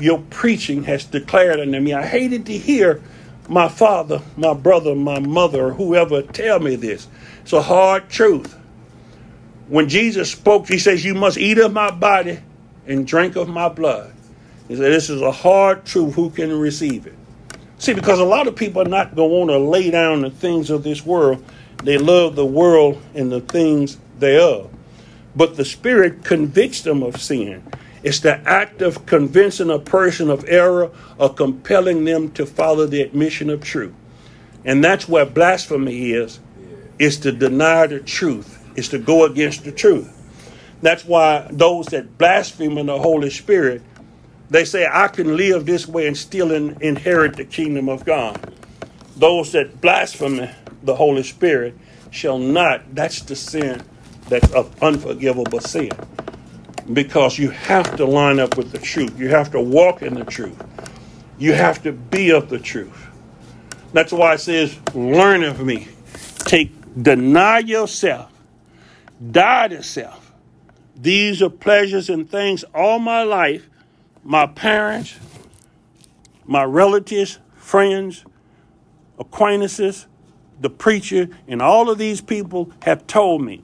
your 0.00 0.18
preaching 0.30 0.82
has 0.84 1.04
declared 1.04 1.60
unto 1.60 1.78
me. 1.78 1.94
I 1.94 2.04
hated 2.04 2.46
to 2.46 2.58
hear 2.58 3.00
my 3.48 3.68
father, 3.68 4.20
my 4.36 4.52
brother, 4.52 4.96
my 4.96 5.20
mother, 5.20 5.66
or 5.66 5.72
whoever 5.74 6.22
tell 6.22 6.58
me 6.58 6.74
this. 6.74 7.06
It's 7.42 7.52
a 7.52 7.62
hard 7.62 8.08
truth. 8.08 8.56
When 9.68 9.88
Jesus 9.88 10.32
spoke, 10.32 10.66
he 10.66 10.80
says, 10.80 11.04
You 11.04 11.14
must 11.14 11.38
eat 11.38 11.58
of 11.58 11.72
my 11.72 11.92
body 11.92 12.40
and 12.84 13.06
drink 13.06 13.36
of 13.36 13.48
my 13.48 13.68
blood. 13.68 14.12
He 14.66 14.74
said, 14.74 14.92
This 14.92 15.08
is 15.08 15.22
a 15.22 15.30
hard 15.30 15.84
truth. 15.84 16.14
Who 16.14 16.30
can 16.30 16.58
receive 16.58 17.06
it? 17.06 17.14
See, 17.78 17.92
because 17.92 18.18
a 18.18 18.24
lot 18.24 18.46
of 18.46 18.56
people 18.56 18.82
are 18.82 18.88
not 18.88 19.14
going 19.14 19.30
to 19.30 19.36
want 19.36 19.50
to 19.50 19.58
lay 19.58 19.90
down 19.90 20.22
the 20.22 20.30
things 20.30 20.70
of 20.70 20.82
this 20.82 21.04
world. 21.04 21.44
They 21.82 21.98
love 21.98 22.34
the 22.34 22.46
world 22.46 23.00
and 23.14 23.30
the 23.30 23.40
things 23.40 23.98
thereof. 24.18 24.70
But 25.34 25.56
the 25.56 25.64
Spirit 25.64 26.24
convicts 26.24 26.80
them 26.80 27.02
of 27.02 27.20
sin. 27.20 27.62
It's 28.02 28.20
the 28.20 28.38
act 28.48 28.80
of 28.80 29.04
convincing 29.04 29.68
a 29.68 29.78
person 29.78 30.30
of 30.30 30.44
error 30.48 30.90
or 31.18 31.34
compelling 31.34 32.04
them 32.04 32.30
to 32.32 32.46
follow 32.46 32.86
the 32.86 33.02
admission 33.02 33.50
of 33.50 33.62
truth. 33.62 33.94
And 34.64 34.82
that's 34.82 35.08
where 35.08 35.26
blasphemy 35.26 36.12
is, 36.12 36.40
is 36.98 37.18
to 37.18 37.32
deny 37.32 37.86
the 37.86 38.00
truth, 38.00 38.64
is 38.74 38.88
to 38.88 38.98
go 38.98 39.26
against 39.26 39.64
the 39.64 39.72
truth. 39.72 40.12
That's 40.82 41.04
why 41.04 41.46
those 41.50 41.86
that 41.86 42.16
blaspheme 42.16 42.78
in 42.78 42.86
the 42.86 42.98
Holy 42.98 43.30
Spirit 43.30 43.82
they 44.48 44.64
say, 44.64 44.86
I 44.90 45.08
can 45.08 45.36
live 45.36 45.66
this 45.66 45.88
way 45.88 46.06
and 46.06 46.16
still 46.16 46.52
in, 46.52 46.76
inherit 46.80 47.36
the 47.36 47.44
kingdom 47.44 47.88
of 47.88 48.04
God. 48.04 48.54
Those 49.16 49.52
that 49.52 49.80
blaspheme 49.80 50.48
the 50.82 50.94
Holy 50.94 51.22
Spirit 51.22 51.76
shall 52.10 52.38
not. 52.38 52.94
That's 52.94 53.22
the 53.22 53.34
sin 53.34 53.82
that's 54.28 54.52
of 54.52 54.82
unforgivable 54.82 55.60
sin. 55.60 55.90
Because 56.92 57.38
you 57.38 57.50
have 57.50 57.96
to 57.96 58.04
line 58.04 58.38
up 58.38 58.56
with 58.56 58.70
the 58.70 58.78
truth. 58.78 59.18
You 59.18 59.28
have 59.30 59.50
to 59.52 59.60
walk 59.60 60.02
in 60.02 60.14
the 60.14 60.24
truth. 60.24 60.62
You 61.38 61.52
have 61.54 61.82
to 61.82 61.92
be 61.92 62.30
of 62.30 62.48
the 62.48 62.58
truth. 62.58 63.06
That's 63.92 64.12
why 64.12 64.34
it 64.34 64.38
says, 64.38 64.78
learn 64.94 65.42
of 65.42 65.64
me. 65.64 65.88
Take, 66.40 66.72
deny 67.02 67.58
yourself, 67.58 68.30
die 69.30 69.68
to 69.68 69.82
self. 69.82 70.32
These 70.94 71.42
are 71.42 71.50
pleasures 71.50 72.08
and 72.08 72.30
things 72.30 72.64
all 72.74 72.98
my 72.98 73.22
life 73.22 73.68
my 74.26 74.44
parents, 74.44 75.16
my 76.44 76.64
relatives, 76.64 77.38
friends, 77.54 78.24
acquaintances, 79.20 80.06
the 80.60 80.68
preacher, 80.68 81.28
and 81.46 81.62
all 81.62 81.88
of 81.88 81.98
these 81.98 82.20
people 82.20 82.72
have 82.82 83.06
told 83.06 83.42
me. 83.42 83.62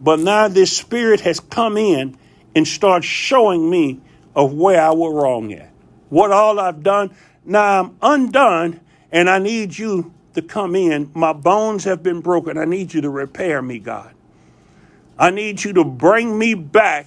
But 0.00 0.18
now 0.18 0.48
this 0.48 0.76
spirit 0.76 1.20
has 1.20 1.40
come 1.40 1.78
in 1.78 2.18
and 2.54 2.68
started 2.68 3.06
showing 3.06 3.70
me 3.70 4.00
of 4.36 4.52
where 4.52 4.80
I 4.80 4.90
was 4.90 5.14
wrong 5.14 5.52
at. 5.52 5.70
What 6.10 6.30
all 6.30 6.60
I've 6.60 6.82
done. 6.82 7.14
Now 7.46 7.80
I'm 7.80 7.96
undone 8.02 8.80
and 9.10 9.30
I 9.30 9.38
need 9.38 9.78
you 9.78 10.12
to 10.34 10.42
come 10.42 10.76
in. 10.76 11.10
My 11.14 11.32
bones 11.32 11.84
have 11.84 12.02
been 12.02 12.20
broken. 12.20 12.58
I 12.58 12.66
need 12.66 12.92
you 12.92 13.00
to 13.00 13.10
repair 13.10 13.62
me, 13.62 13.78
God. 13.78 14.14
I 15.18 15.30
need 15.30 15.64
you 15.64 15.72
to 15.74 15.84
bring 15.84 16.38
me 16.38 16.54
back 16.54 17.06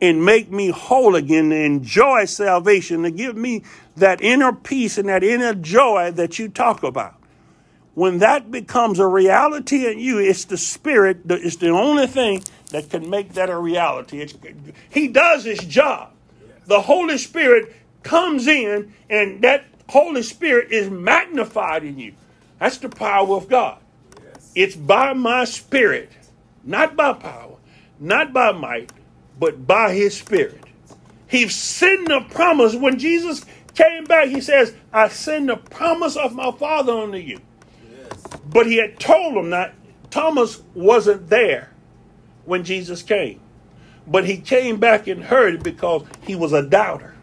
and 0.00 0.24
make 0.24 0.50
me 0.50 0.70
whole 0.70 1.14
again, 1.16 1.50
to 1.50 1.56
enjoy 1.56 2.24
salvation, 2.26 3.02
to 3.02 3.10
give 3.10 3.36
me 3.36 3.62
that 3.96 4.20
inner 4.20 4.52
peace 4.52 4.98
and 4.98 5.08
that 5.08 5.24
inner 5.24 5.54
joy 5.54 6.10
that 6.12 6.38
you 6.38 6.48
talk 6.48 6.82
about. 6.82 7.14
When 7.94 8.18
that 8.18 8.50
becomes 8.50 8.98
a 8.98 9.06
reality 9.06 9.86
in 9.90 9.98
you, 9.98 10.18
it's 10.18 10.44
the 10.44 10.58
Spirit, 10.58 11.20
it's 11.24 11.56
the 11.56 11.70
only 11.70 12.06
thing 12.06 12.42
that 12.70 12.90
can 12.90 13.08
make 13.08 13.32
that 13.34 13.48
a 13.48 13.56
reality. 13.56 14.20
It's, 14.20 14.34
he 14.90 15.08
does 15.08 15.44
his 15.44 15.60
job. 15.60 16.12
The 16.66 16.82
Holy 16.82 17.16
Spirit 17.16 17.74
comes 18.02 18.46
in, 18.46 18.92
and 19.08 19.40
that 19.42 19.64
Holy 19.88 20.22
Spirit 20.22 20.72
is 20.72 20.90
magnified 20.90 21.84
in 21.84 21.98
you. 21.98 22.12
That's 22.58 22.78
the 22.78 22.88
power 22.90 23.34
of 23.34 23.48
God. 23.48 23.78
Yes. 24.22 24.52
It's 24.54 24.76
by 24.76 25.14
my 25.14 25.44
Spirit, 25.44 26.12
not 26.64 26.96
by 26.96 27.14
power, 27.14 27.56
not 27.98 28.32
by 28.32 28.52
might, 28.52 28.92
but 29.38 29.66
by 29.66 29.92
his 29.92 30.16
spirit. 30.16 30.60
He 31.28 31.48
sent 31.48 32.08
the 32.08 32.20
promise. 32.30 32.74
When 32.74 32.98
Jesus 32.98 33.44
came 33.74 34.04
back, 34.04 34.28
he 34.28 34.40
says, 34.40 34.74
I 34.92 35.08
send 35.08 35.48
the 35.48 35.56
promise 35.56 36.16
of 36.16 36.34
my 36.34 36.52
Father 36.52 36.92
unto 36.92 37.18
you. 37.18 37.40
Yes. 37.90 38.24
But 38.46 38.66
he 38.66 38.76
had 38.76 38.98
told 39.00 39.36
them 39.36 39.50
that 39.50 39.74
Thomas 40.10 40.62
wasn't 40.74 41.28
there 41.28 41.70
when 42.44 42.64
Jesus 42.64 43.02
came. 43.02 43.40
But 44.06 44.26
he 44.26 44.38
came 44.38 44.78
back 44.78 45.08
and 45.08 45.24
heard 45.24 45.56
it 45.56 45.62
because 45.62 46.04
he 46.26 46.36
was 46.36 46.52
a 46.52 46.62
doubter. 46.62 47.14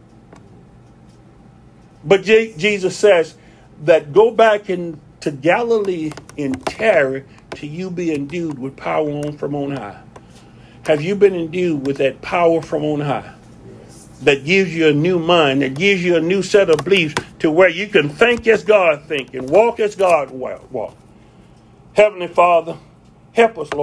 But 2.04 2.24
J- 2.24 2.54
Jesus 2.58 2.98
says 2.98 3.36
that 3.84 4.14
go 4.14 4.32
back 4.32 4.70
into 4.70 5.32
Galilee 5.32 6.12
and 6.38 6.66
tarry 6.66 7.26
to 7.56 7.68
you 7.68 7.90
be 7.90 8.14
endued 8.14 8.60
with 8.60 8.76
power 8.76 9.10
on 9.10 9.38
from 9.38 9.56
on 9.56 9.72
high? 9.72 10.02
Have 10.86 11.02
you 11.02 11.16
been 11.16 11.36
endued 11.36 11.88
with 11.88 11.98
that 11.98 12.22
power 12.22 12.62
from 12.62 12.84
on 12.84 13.02
high? 13.02 13.36
That 14.24 14.46
gives 14.46 14.74
you 14.76 14.88
a 14.90 14.94
new 14.94 15.20
mind, 15.20 15.62
that 15.64 15.76
gives 15.76 16.04
you 16.04 16.18
a 16.18 16.22
new 16.22 16.44
set 16.44 16.70
of 16.70 16.84
beliefs 16.84 17.16
to 17.40 17.52
where 17.52 17.70
you 17.70 17.88
can 17.88 18.10
think 18.10 18.48
as 18.48 18.64
God 18.64 19.04
think 19.06 19.34
and 19.34 19.50
walk 19.50 19.80
as 19.80 19.96
God 19.96 20.32
walk. 20.32 20.96
Heavenly 21.94 22.28
Father, 22.28 22.78
help 23.34 23.58
us, 23.60 23.74
Lord. 23.74 23.82